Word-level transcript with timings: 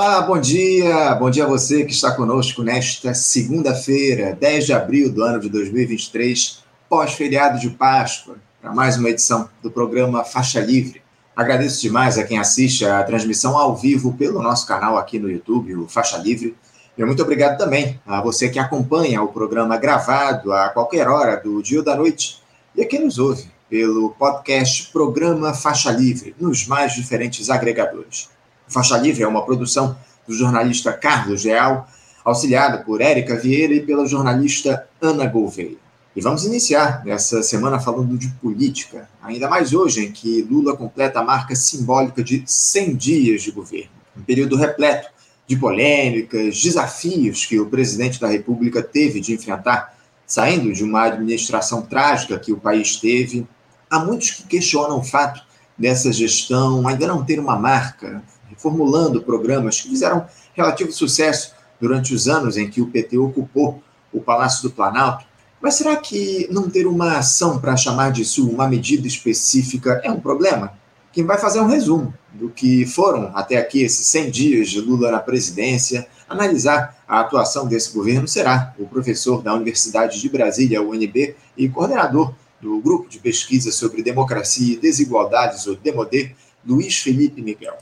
Olá, 0.00 0.20
bom 0.20 0.40
dia. 0.40 1.12
Bom 1.16 1.28
dia 1.28 1.42
a 1.42 1.48
você 1.48 1.84
que 1.84 1.90
está 1.90 2.12
conosco 2.12 2.62
nesta 2.62 3.12
segunda-feira, 3.14 4.32
10 4.32 4.66
de 4.66 4.72
abril 4.72 5.12
do 5.12 5.24
ano 5.24 5.40
de 5.40 5.48
2023, 5.48 6.62
pós-feriado 6.88 7.58
de 7.58 7.70
Páscoa, 7.70 8.36
para 8.62 8.72
mais 8.72 8.96
uma 8.96 9.10
edição 9.10 9.50
do 9.60 9.72
programa 9.72 10.22
Faixa 10.22 10.60
Livre. 10.60 11.02
Agradeço 11.34 11.80
demais 11.80 12.16
a 12.16 12.22
quem 12.22 12.38
assiste 12.38 12.86
a 12.86 13.02
transmissão 13.02 13.58
ao 13.58 13.74
vivo 13.74 14.12
pelo 14.12 14.40
nosso 14.40 14.68
canal 14.68 14.96
aqui 14.96 15.18
no 15.18 15.28
YouTube, 15.28 15.74
o 15.74 15.88
Faixa 15.88 16.16
Livre. 16.16 16.56
E 16.96 17.04
muito 17.04 17.24
obrigado 17.24 17.58
também 17.58 18.00
a 18.06 18.22
você 18.22 18.48
que 18.48 18.60
acompanha 18.60 19.20
o 19.20 19.32
programa 19.32 19.76
gravado 19.78 20.52
a 20.52 20.68
qualquer 20.68 21.08
hora 21.08 21.34
do 21.38 21.60
dia 21.60 21.78
ou 21.78 21.84
da 21.84 21.96
noite 21.96 22.40
e 22.76 22.82
a 22.82 22.86
quem 22.86 23.04
nos 23.04 23.18
ouve 23.18 23.50
pelo 23.68 24.10
podcast 24.10 24.92
Programa 24.92 25.52
Faixa 25.54 25.90
Livre, 25.90 26.36
nos 26.38 26.68
mais 26.68 26.94
diferentes 26.94 27.50
agregadores. 27.50 28.37
Faixa 28.68 28.96
Livre 28.98 29.22
é 29.22 29.28
uma 29.28 29.44
produção 29.44 29.96
do 30.26 30.34
jornalista 30.34 30.92
Carlos 30.92 31.44
Real, 31.44 31.88
auxiliado 32.24 32.84
por 32.84 33.00
Érica 33.00 33.36
Vieira 33.36 33.74
e 33.74 33.80
pela 33.80 34.06
jornalista 34.06 34.86
Ana 35.00 35.26
Gouveia. 35.26 35.76
E 36.14 36.20
vamos 36.20 36.44
iniciar 36.44 37.04
nessa 37.04 37.42
semana 37.42 37.78
falando 37.78 38.18
de 38.18 38.28
política, 38.42 39.08
ainda 39.22 39.48
mais 39.48 39.72
hoje 39.72 40.06
em 40.06 40.12
que 40.12 40.42
Lula 40.42 40.76
completa 40.76 41.20
a 41.20 41.24
marca 41.24 41.54
simbólica 41.54 42.22
de 42.22 42.42
100 42.44 42.96
dias 42.96 43.42
de 43.42 43.50
governo. 43.50 43.90
Um 44.16 44.22
período 44.22 44.56
repleto 44.56 45.08
de 45.46 45.56
polêmicas, 45.56 46.60
desafios 46.60 47.46
que 47.46 47.58
o 47.58 47.66
presidente 47.66 48.20
da 48.20 48.28
República 48.28 48.82
teve 48.82 49.20
de 49.20 49.32
enfrentar, 49.32 49.96
saindo 50.26 50.72
de 50.72 50.84
uma 50.84 51.04
administração 51.04 51.82
trágica 51.82 52.38
que 52.38 52.52
o 52.52 52.58
país 52.58 52.96
teve. 52.96 53.46
Há 53.88 54.00
muitos 54.00 54.32
que 54.32 54.42
questionam 54.42 54.98
o 54.98 55.04
fato 55.04 55.40
dessa 55.78 56.12
gestão 56.12 56.86
ainda 56.86 57.06
não 57.06 57.24
ter 57.24 57.38
uma 57.38 57.56
marca, 57.56 58.22
formulando 58.58 59.22
programas 59.22 59.80
que 59.80 59.88
fizeram 59.88 60.26
relativo 60.54 60.92
sucesso 60.92 61.54
durante 61.80 62.12
os 62.12 62.28
anos 62.28 62.56
em 62.56 62.68
que 62.68 62.80
o 62.80 62.88
PT 62.88 63.16
ocupou 63.16 63.82
o 64.12 64.20
Palácio 64.20 64.62
do 64.62 64.74
Planalto. 64.74 65.24
Mas 65.60 65.74
será 65.74 65.96
que 65.96 66.46
não 66.50 66.68
ter 66.68 66.86
uma 66.86 67.18
ação 67.18 67.58
para 67.58 67.76
chamar 67.76 68.12
disso 68.12 68.48
uma 68.48 68.68
medida 68.68 69.06
específica 69.06 70.00
é 70.04 70.10
um 70.10 70.20
problema? 70.20 70.72
Quem 71.12 71.24
vai 71.24 71.38
fazer 71.38 71.60
um 71.60 71.66
resumo 71.66 72.14
do 72.32 72.48
que 72.48 72.86
foram 72.86 73.32
até 73.34 73.56
aqui 73.56 73.82
esses 73.82 74.06
100 74.06 74.30
dias 74.30 74.68
de 74.68 74.80
Lula 74.80 75.10
na 75.10 75.18
presidência, 75.18 76.06
analisar 76.28 76.96
a 77.08 77.20
atuação 77.20 77.66
desse 77.66 77.92
governo 77.92 78.28
será 78.28 78.74
o 78.78 78.86
professor 78.86 79.42
da 79.42 79.54
Universidade 79.54 80.20
de 80.20 80.28
Brasília, 80.28 80.82
UNB, 80.82 81.34
e 81.56 81.68
coordenador 81.68 82.34
do 82.60 82.78
Grupo 82.80 83.08
de 83.08 83.18
Pesquisa 83.18 83.72
sobre 83.72 84.02
Democracia 84.02 84.74
e 84.74 84.78
Desigualdades, 84.78 85.66
o 85.66 85.74
DEMODE, 85.74 86.36
Luiz 86.64 86.98
Felipe 86.98 87.40
Miguel. 87.40 87.76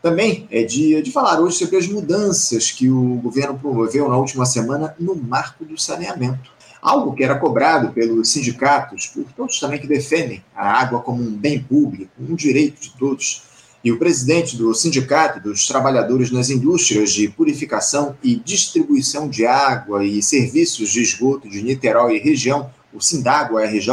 Também 0.00 0.46
é 0.50 0.62
dia 0.62 1.02
de 1.02 1.10
falar 1.10 1.40
hoje 1.40 1.56
sobre 1.56 1.76
as 1.76 1.88
mudanças 1.88 2.70
que 2.70 2.88
o 2.88 3.14
governo 3.16 3.58
promoveu 3.58 4.08
na 4.08 4.16
última 4.16 4.46
semana 4.46 4.94
no 4.98 5.16
marco 5.16 5.64
do 5.64 5.76
saneamento. 5.76 6.52
Algo 6.80 7.12
que 7.14 7.24
era 7.24 7.36
cobrado 7.36 7.92
pelos 7.92 8.30
sindicatos, 8.30 9.06
por 9.06 9.24
todos 9.36 9.58
também 9.58 9.80
que 9.80 9.88
defendem 9.88 10.44
a 10.54 10.70
água 10.70 11.00
como 11.00 11.20
um 11.20 11.32
bem 11.32 11.60
público, 11.60 12.12
um 12.20 12.36
direito 12.36 12.80
de 12.80 12.90
todos. 12.90 13.42
E 13.82 13.90
o 13.90 13.98
presidente 13.98 14.56
do 14.56 14.72
Sindicato 14.72 15.40
dos 15.40 15.66
Trabalhadores 15.66 16.30
nas 16.30 16.50
Indústrias 16.50 17.12
de 17.12 17.28
Purificação 17.28 18.16
e 18.22 18.36
Distribuição 18.36 19.28
de 19.28 19.46
Água 19.46 20.04
e 20.04 20.22
Serviços 20.22 20.90
de 20.90 21.02
Esgoto 21.02 21.48
de 21.48 21.60
Niterói 21.62 22.16
e 22.16 22.20
Região, 22.20 22.70
o 22.92 23.00
Sindágua 23.00 23.64
RJ, 23.64 23.90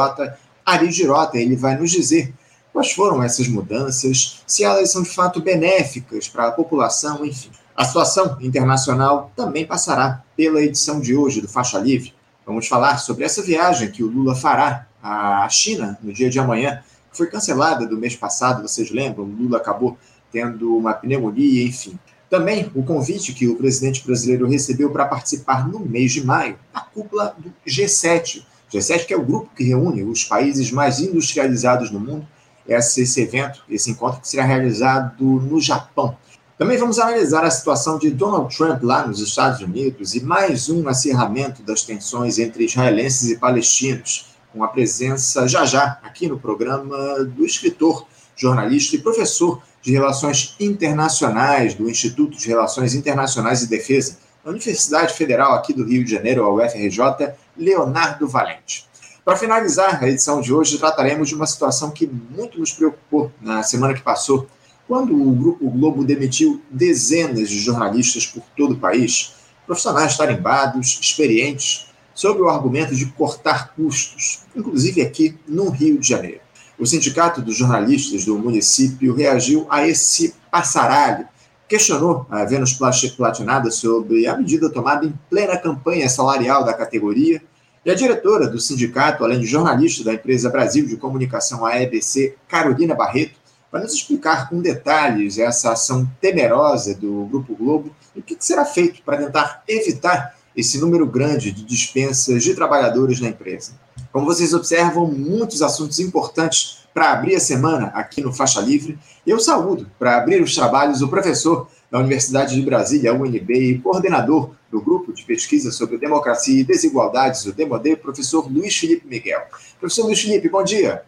Ari 0.64 0.92
Girota, 0.92 1.38
ele 1.38 1.56
vai 1.56 1.78
nos 1.78 1.92
dizer 1.92 2.34
Quais 2.76 2.92
foram 2.92 3.24
essas 3.24 3.48
mudanças? 3.48 4.44
Se 4.46 4.66
elas 4.66 4.92
são 4.92 5.02
de 5.02 5.10
fato 5.10 5.42
benéficas 5.42 6.28
para 6.28 6.48
a 6.48 6.52
população, 6.52 7.26
enfim. 7.26 7.50
A 7.74 7.86
situação 7.86 8.38
internacional 8.42 9.32
também 9.34 9.66
passará 9.66 10.22
pela 10.36 10.62
edição 10.62 11.00
de 11.00 11.16
hoje 11.16 11.40
do 11.40 11.48
Faixa 11.48 11.80
Livre. 11.80 12.14
Vamos 12.46 12.68
falar 12.68 12.98
sobre 12.98 13.24
essa 13.24 13.42
viagem 13.42 13.90
que 13.90 14.04
o 14.04 14.10
Lula 14.10 14.36
fará 14.36 14.88
à 15.02 15.48
China 15.48 15.98
no 16.04 16.12
dia 16.12 16.30
de 16.30 16.38
amanhã, 16.38 16.84
que 17.10 17.16
foi 17.16 17.28
cancelada 17.28 17.88
do 17.88 17.96
mês 17.96 18.14
passado, 18.14 18.62
vocês 18.62 18.92
lembram? 18.92 19.24
O 19.24 19.44
Lula 19.44 19.56
acabou 19.56 19.98
tendo 20.30 20.76
uma 20.76 20.94
pneumonia, 20.94 21.64
enfim. 21.64 21.98
Também 22.30 22.70
o 22.76 22.84
convite 22.84 23.34
que 23.34 23.48
o 23.48 23.56
presidente 23.56 24.06
brasileiro 24.06 24.50
recebeu 24.50 24.92
para 24.92 25.06
participar 25.06 25.66
no 25.66 25.80
mês 25.80 26.12
de 26.12 26.26
maio 26.26 26.60
da 26.74 26.82
cúpula 26.82 27.38
do 27.38 27.54
G7. 27.66 28.44
G7 28.70 29.06
que 29.06 29.14
é 29.14 29.18
o 29.18 29.24
grupo 29.24 29.50
que 29.56 29.64
reúne 29.64 30.04
os 30.04 30.26
países 30.26 30.72
mais 30.72 31.00
industrializados 31.00 31.90
do 31.90 32.02
mundo 32.02 32.28
esse, 32.68 33.22
evento, 33.22 33.64
esse 33.70 33.92
encontro 33.92 34.22
que 34.22 34.28
será 34.28 34.44
realizado 34.44 35.24
no 35.24 35.60
Japão. 35.60 36.18
Também 36.58 36.78
vamos 36.78 37.00
analisar 37.00 37.44
a 37.44 37.52
situação 37.52 38.00
de 38.00 38.10
Donald 38.10 38.56
Trump 38.56 38.82
lá 38.82 39.06
nos 39.06 39.20
Estados 39.20 39.60
Unidos 39.60 40.16
e 40.16 40.24
mais 40.24 40.70
um 40.70 40.88
acirramento 40.88 41.62
das 41.62 41.82
tensões 41.82 42.40
entre 42.40 42.64
israelenses 42.64 43.30
e 43.30 43.38
palestinos, 43.38 44.28
com 44.54 44.64
a 44.64 44.70
presença 44.70 45.48
já 45.50 45.66
já 45.66 46.00
aqui 46.02 46.30
no 46.30 46.40
programa 46.40 47.26
do 47.26 47.46
escritor, 47.46 48.08
jornalista 48.38 48.96
e 48.96 49.00
professor 49.00 49.62
de 49.82 49.92
Relações 49.92 50.56
Internacionais 50.58 51.74
do 51.74 51.90
Instituto 51.90 52.38
de 52.38 52.48
Relações 52.48 52.96
Internacionais 52.96 53.62
e 53.62 53.68
Defesa 53.68 54.18
da 54.44 54.52
Universidade 54.52 55.14
Federal 55.14 55.54
aqui 55.54 55.74
do 55.74 55.84
Rio 55.84 56.06
de 56.06 56.12
Janeiro, 56.12 56.44
a 56.46 56.54
UFRJ, 56.54 57.34
Leonardo 57.58 58.28
Valente. 58.28 58.86
Para 59.26 59.36
finalizar 59.36 60.04
a 60.04 60.08
edição 60.08 60.40
de 60.40 60.54
hoje, 60.54 60.78
trataremos 60.78 61.30
de 61.30 61.34
uma 61.34 61.48
situação 61.48 61.90
que 61.90 62.06
muito 62.06 62.60
nos 62.60 62.72
preocupou 62.72 63.32
na 63.42 63.64
semana 63.64 63.96
que 63.96 64.04
passou, 64.04 64.48
quando 64.88 65.20
o 65.20 65.32
Grupo 65.32 65.68
Globo 65.68 66.06
demitiu 66.06 66.62
dezenas 66.70 67.50
de 67.50 67.60
jornalistas 67.60 68.28
por 68.28 68.44
todo 68.56 68.76
o 68.76 68.78
país, 68.78 69.34
profissionais 69.66 70.16
tarimbados, 70.16 71.00
experientes, 71.02 71.88
sob 72.14 72.40
o 72.40 72.48
argumento 72.48 72.94
de 72.94 73.08
cortar 73.08 73.74
custos, 73.74 74.44
inclusive 74.56 75.02
aqui 75.02 75.36
no 75.48 75.72
Rio 75.72 75.98
de 75.98 76.08
Janeiro. 76.08 76.42
O 76.78 76.86
Sindicato 76.86 77.42
dos 77.42 77.58
Jornalistas 77.58 78.26
do 78.26 78.38
município 78.38 79.16
reagiu 79.16 79.66
a 79.72 79.88
esse 79.88 80.36
passaralho, 80.52 81.28
questionou 81.68 82.28
a 82.30 82.46
Vênus 82.46 82.80
Platinada 83.18 83.72
sobre 83.72 84.28
a 84.28 84.38
medida 84.38 84.70
tomada 84.70 85.04
em 85.04 85.14
plena 85.32 85.58
campanha 85.58 86.08
salarial 86.08 86.64
da 86.64 86.76
categoria 86.76 87.42
e 87.86 87.92
a 87.92 87.96
diretora 87.96 88.48
do 88.48 88.60
sindicato, 88.60 89.24
além 89.24 89.40
de 89.40 89.46
jornalista 89.46 90.04
da 90.04 90.14
empresa 90.14 90.50
Brasil 90.50 90.88
de 90.88 90.98
Comunicação, 90.98 91.64
a 91.64 91.80
EBC, 91.80 92.36
Carolina 92.48 92.96
Barreto, 92.96 93.40
vai 93.72 93.84
nos 93.84 93.94
explicar 93.94 94.50
com 94.50 94.60
detalhes 94.60 95.38
essa 95.38 95.74
ação 95.74 96.10
temerosa 96.20 96.96
do 96.96 97.26
Grupo 97.26 97.56
Globo 97.56 97.96
e 98.16 98.20
o 98.20 98.24
que 98.24 98.36
será 98.40 98.66
feito 98.66 99.04
para 99.04 99.18
tentar 99.18 99.64
evitar 99.68 100.36
esse 100.56 100.80
número 100.80 101.06
grande 101.06 101.52
de 101.52 101.64
dispensas 101.64 102.44
de 102.44 102.56
trabalhadores 102.56 103.20
na 103.20 103.28
empresa. 103.28 103.74
Como 104.12 104.26
vocês 104.26 104.54
observam, 104.54 105.06
muitos 105.06 105.62
assuntos 105.62 106.00
importantes 106.00 106.86
para 106.94 107.12
abrir 107.12 107.36
a 107.36 107.40
semana 107.40 107.88
aqui 107.88 108.22
no 108.22 108.32
Faixa 108.32 108.62
Livre. 108.62 108.98
Eu 109.28 109.38
saúdo, 109.40 109.92
para 110.00 110.18
abrir 110.18 110.42
os 110.42 110.56
trabalhos, 110.56 111.02
o 111.02 111.10
professor 111.10 111.68
da 111.96 112.00
Universidade 112.02 112.56
de 112.56 112.62
Brasília, 112.62 113.14
UNB, 113.14 113.54
e 113.54 113.80
coordenador 113.80 114.52
do 114.70 114.82
Grupo 114.82 115.14
de 115.14 115.24
Pesquisa 115.24 115.72
sobre 115.72 115.98
Democracia 115.98 116.60
e 116.60 116.64
Desigualdades, 116.64 117.46
o 117.46 117.54
DEMODE, 117.54 117.96
professor 117.96 118.52
Luiz 118.52 118.76
Felipe 118.78 119.08
Miguel. 119.08 119.40
Professor 119.80 120.04
Luiz 120.04 120.22
Felipe, 120.22 120.50
bom 120.50 120.62
dia. 120.62 121.04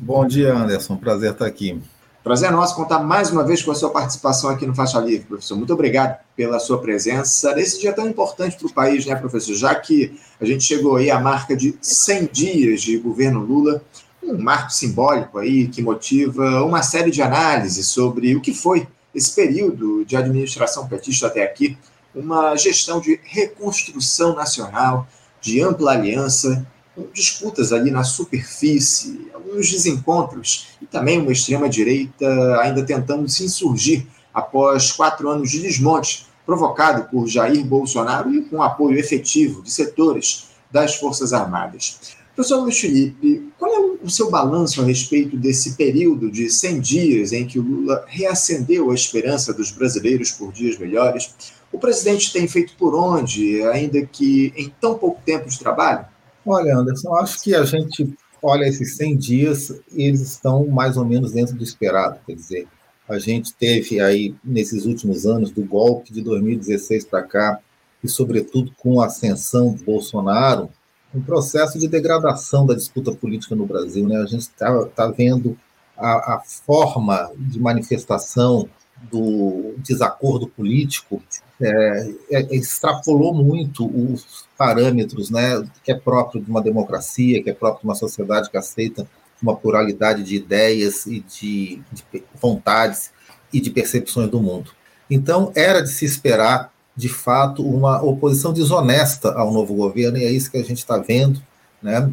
Bom 0.00 0.26
dia, 0.26 0.52
Anderson. 0.52 0.96
Prazer 0.96 1.30
estar 1.30 1.46
aqui. 1.46 1.80
Prazer 2.24 2.48
é 2.48 2.50
nosso 2.50 2.74
contar 2.74 2.98
mais 2.98 3.30
uma 3.30 3.44
vez 3.44 3.62
com 3.62 3.70
a 3.70 3.74
sua 3.76 3.90
participação 3.90 4.50
aqui 4.50 4.66
no 4.66 4.74
Faixa 4.74 4.98
Livre, 4.98 5.26
professor. 5.26 5.56
Muito 5.56 5.72
obrigado 5.72 6.18
pela 6.34 6.58
sua 6.58 6.80
presença 6.80 7.54
nesse 7.54 7.80
dia 7.80 7.92
tão 7.92 8.08
importante 8.08 8.56
para 8.56 8.66
o 8.66 8.72
país, 8.72 9.06
né, 9.06 9.14
professor? 9.14 9.54
Já 9.54 9.72
que 9.76 10.18
a 10.40 10.44
gente 10.44 10.64
chegou 10.64 10.96
aí 10.96 11.08
à 11.08 11.20
marca 11.20 11.54
de 11.54 11.76
100 11.80 12.28
dias 12.32 12.82
de 12.82 12.98
governo 12.98 13.38
Lula, 13.44 13.80
um 14.20 14.42
marco 14.42 14.72
simbólico 14.72 15.38
aí 15.38 15.68
que 15.68 15.80
motiva 15.80 16.64
uma 16.64 16.82
série 16.82 17.12
de 17.12 17.22
análises 17.22 17.86
sobre 17.86 18.34
o 18.34 18.40
que 18.40 18.52
foi 18.52 18.88
esse 19.14 19.34
período 19.34 20.04
de 20.04 20.16
administração 20.16 20.88
petista 20.88 21.26
até 21.26 21.42
aqui, 21.42 21.76
uma 22.14 22.56
gestão 22.56 23.00
de 23.00 23.18
reconstrução 23.24 24.34
nacional, 24.34 25.06
de 25.40 25.60
ampla 25.60 25.92
aliança, 25.92 26.66
com 26.94 27.06
disputas 27.12 27.72
ali 27.72 27.90
na 27.90 28.04
superfície, 28.04 29.30
alguns 29.32 29.70
desencontros 29.70 30.68
e 30.80 30.86
também 30.86 31.18
uma 31.18 31.32
extrema-direita 31.32 32.60
ainda 32.60 32.84
tentando 32.84 33.28
se 33.28 33.44
insurgir 33.44 34.06
após 34.32 34.92
quatro 34.92 35.28
anos 35.28 35.50
de 35.50 35.60
desmonte 35.60 36.26
provocado 36.44 37.08
por 37.10 37.26
Jair 37.26 37.64
Bolsonaro 37.64 38.34
e 38.34 38.42
com 38.42 38.62
apoio 38.62 38.98
efetivo 38.98 39.62
de 39.62 39.70
setores 39.70 40.48
das 40.70 40.96
Forças 40.96 41.32
Armadas. 41.32 42.16
Professor 42.42 42.60
Luiz 42.60 42.80
Felipe, 42.80 43.52
qual 43.56 43.72
é 43.72 44.04
o 44.04 44.10
seu 44.10 44.28
balanço 44.28 44.82
a 44.82 44.84
respeito 44.84 45.36
desse 45.36 45.76
período 45.76 46.28
de 46.28 46.50
100 46.50 46.80
dias 46.80 47.32
em 47.32 47.46
que 47.46 47.56
o 47.56 47.62
Lula 47.62 48.04
reacendeu 48.08 48.90
a 48.90 48.94
esperança 48.96 49.54
dos 49.54 49.70
brasileiros 49.70 50.32
por 50.32 50.52
dias 50.52 50.76
melhores? 50.76 51.32
O 51.70 51.78
presidente 51.78 52.32
tem 52.32 52.48
feito 52.48 52.74
por 52.76 52.96
onde, 52.96 53.62
ainda 53.62 54.04
que 54.04 54.52
em 54.56 54.74
tão 54.80 54.98
pouco 54.98 55.22
tempo 55.24 55.48
de 55.48 55.56
trabalho? 55.56 56.04
Olha, 56.44 56.76
Anderson, 56.76 57.14
acho 57.14 57.40
que 57.44 57.54
a 57.54 57.62
gente 57.62 58.12
olha 58.42 58.66
esses 58.66 58.96
100 58.96 59.16
dias 59.18 59.80
eles 59.94 60.20
estão 60.20 60.66
mais 60.66 60.96
ou 60.96 61.04
menos 61.04 61.30
dentro 61.30 61.54
do 61.54 61.62
esperado. 61.62 62.18
Quer 62.26 62.34
dizer, 62.34 62.66
a 63.08 63.20
gente 63.20 63.54
teve 63.54 64.00
aí, 64.00 64.34
nesses 64.42 64.84
últimos 64.84 65.26
anos, 65.26 65.52
do 65.52 65.62
golpe 65.62 66.12
de 66.12 66.20
2016 66.22 67.04
para 67.04 67.22
cá, 67.22 67.60
e 68.02 68.08
sobretudo 68.08 68.72
com 68.76 69.00
a 69.00 69.06
ascensão 69.06 69.72
do 69.72 69.84
Bolsonaro, 69.84 70.68
um 71.14 71.20
processo 71.20 71.78
de 71.78 71.88
degradação 71.88 72.64
da 72.64 72.74
disputa 72.74 73.12
política 73.12 73.54
no 73.54 73.66
Brasil. 73.66 74.06
Né? 74.08 74.16
A 74.16 74.26
gente 74.26 74.40
está 74.40 74.84
tá 74.86 75.06
vendo 75.08 75.56
a, 75.96 76.34
a, 76.34 76.40
forma 76.40 77.30
de 77.36 77.60
manifestação 77.60 78.68
do 79.10 79.74
desacordo 79.78 80.48
político 80.48 81.22
é, 81.60 82.14
é, 82.30 82.56
extrapolou 82.56 83.34
muito 83.34 83.86
os 83.86 84.46
parâmetros 84.56 85.30
né, 85.30 85.64
que 85.82 85.90
é 85.90 85.94
próprio 85.94 86.40
de 86.40 86.50
uma 86.50 86.62
democracia, 86.62 87.42
que 87.42 87.50
é 87.50 87.54
próprio 87.54 87.82
de 87.82 87.88
uma 87.88 87.94
sociedade 87.94 88.50
que 88.50 88.56
aceita 88.56 89.06
uma 89.42 89.56
pluralidade 89.56 90.22
de 90.22 90.36
ideias 90.36 91.04
e 91.06 91.20
de, 91.20 91.82
de 91.92 92.24
vontades 92.40 93.12
e 93.52 93.60
de 93.60 93.70
percepções 93.70 94.30
do 94.30 94.40
mundo. 94.40 94.70
Então, 95.10 95.52
era 95.54 95.82
de 95.82 95.90
se 95.90 96.04
esperar, 96.04 96.72
de 96.94 97.08
fato, 97.08 97.66
uma 97.66 98.02
oposição 98.02 98.52
desonesta 98.52 99.32
ao 99.32 99.52
novo 99.52 99.74
governo, 99.74 100.18
e 100.18 100.24
é 100.24 100.30
isso 100.30 100.50
que 100.50 100.58
a 100.58 100.64
gente 100.64 100.78
está 100.78 100.98
vendo. 100.98 101.42
Né? 101.82 102.10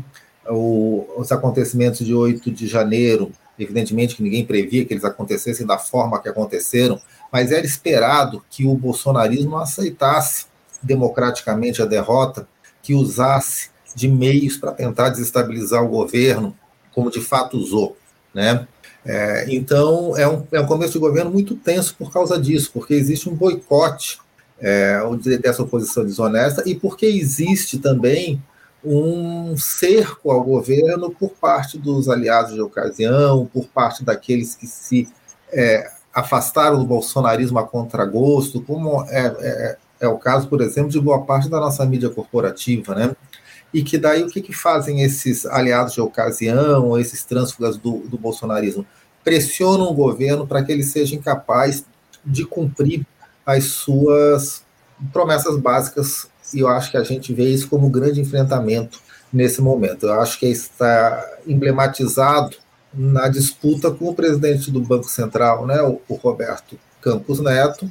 O, 0.47 1.05
os 1.17 1.31
acontecimentos 1.31 2.05
de 2.05 2.13
8 2.13 2.49
de 2.51 2.67
janeiro, 2.67 3.31
evidentemente 3.57 4.15
que 4.15 4.23
ninguém 4.23 4.45
previa 4.45 4.85
que 4.85 4.93
eles 4.93 5.03
acontecessem 5.03 5.65
da 5.65 5.77
forma 5.77 6.21
que 6.21 6.29
aconteceram, 6.29 6.99
mas 7.31 7.51
era 7.51 7.65
esperado 7.65 8.43
que 8.49 8.65
o 8.65 8.73
bolsonarismo 8.73 9.57
aceitasse 9.57 10.45
democraticamente 10.81 11.81
a 11.81 11.85
derrota, 11.85 12.47
que 12.81 12.93
usasse 12.93 13.69
de 13.93 14.07
meios 14.07 14.55
para 14.55 14.71
tentar 14.71 15.09
desestabilizar 15.09 15.83
o 15.83 15.89
governo, 15.89 16.55
como 16.93 17.11
de 17.11 17.19
fato 17.19 17.57
usou. 17.57 17.97
Né? 18.33 18.65
É, 19.05 19.45
então, 19.49 20.15
é 20.17 20.27
um, 20.27 20.47
é 20.51 20.61
um 20.61 20.65
começo 20.65 20.93
de 20.93 20.99
governo 20.99 21.31
muito 21.31 21.55
tenso 21.55 21.95
por 21.95 22.11
causa 22.11 22.39
disso, 22.39 22.71
porque 22.73 22.93
existe 22.93 23.29
um 23.29 23.35
boicote 23.35 24.19
é, 24.61 24.99
dessa 25.41 25.63
oposição 25.63 26.03
desonesta 26.03 26.63
e 26.65 26.75
porque 26.75 27.05
existe 27.05 27.79
também 27.79 28.41
um 28.83 29.57
cerco 29.57 30.31
ao 30.31 30.43
governo 30.43 31.11
por 31.11 31.31
parte 31.31 31.77
dos 31.77 32.07
aliados 32.07 32.53
de 32.53 32.61
ocasião, 32.61 33.49
por 33.51 33.67
parte 33.67 34.03
daqueles 34.03 34.55
que 34.55 34.67
se 34.67 35.07
é, 35.51 35.89
afastaram 36.13 36.79
do 36.79 36.85
bolsonarismo 36.85 37.59
a 37.59 37.67
contragosto, 37.67 38.61
como 38.61 39.03
é, 39.09 39.27
é, 39.39 39.77
é, 40.01 40.07
o 40.07 40.17
caso, 40.17 40.47
por 40.47 40.61
exemplo, 40.61 40.89
de 40.89 40.99
boa 40.99 41.23
parte 41.25 41.49
da 41.49 41.59
nossa 41.59 41.85
mídia 41.85 42.09
corporativa, 42.09 42.95
né? 42.95 43.15
e 43.73 43.83
que 43.83 43.97
daí 43.97 44.23
o 44.23 44.27
que, 44.27 44.41
que 44.41 44.53
fazem 44.53 45.01
esses 45.01 45.45
aliados 45.45 45.93
de 45.93 46.01
ocasião, 46.01 46.97
esses 46.97 47.23
trânsfugas 47.23 47.77
do, 47.77 47.99
do 47.99 48.17
bolsonarismo? 48.17 48.85
Pressionam 49.23 49.87
o 49.87 49.93
governo 49.93 50.47
para 50.47 50.63
que 50.63 50.71
ele 50.71 50.83
seja 50.83 51.15
incapaz 51.15 51.85
de 52.25 52.45
cumprir 52.45 53.05
as 53.55 53.65
suas 53.65 54.63
promessas 55.11 55.57
básicas, 55.57 56.27
e 56.53 56.59
eu 56.59 56.67
acho 56.67 56.91
que 56.91 56.97
a 56.97 57.03
gente 57.03 57.33
vê 57.33 57.49
isso 57.49 57.69
como 57.69 57.87
um 57.87 57.91
grande 57.91 58.19
enfrentamento 58.19 58.99
nesse 59.31 59.61
momento. 59.61 60.07
Eu 60.07 60.19
acho 60.19 60.39
que 60.39 60.47
está 60.47 61.25
emblematizado 61.45 62.57
na 62.93 63.27
disputa 63.27 63.91
com 63.91 64.09
o 64.09 64.15
presidente 64.15 64.71
do 64.71 64.81
Banco 64.81 65.07
Central, 65.07 65.65
né, 65.65 65.81
o, 65.81 66.01
o 66.07 66.15
Roberto 66.15 66.77
Campos 67.01 67.39
Neto, 67.39 67.89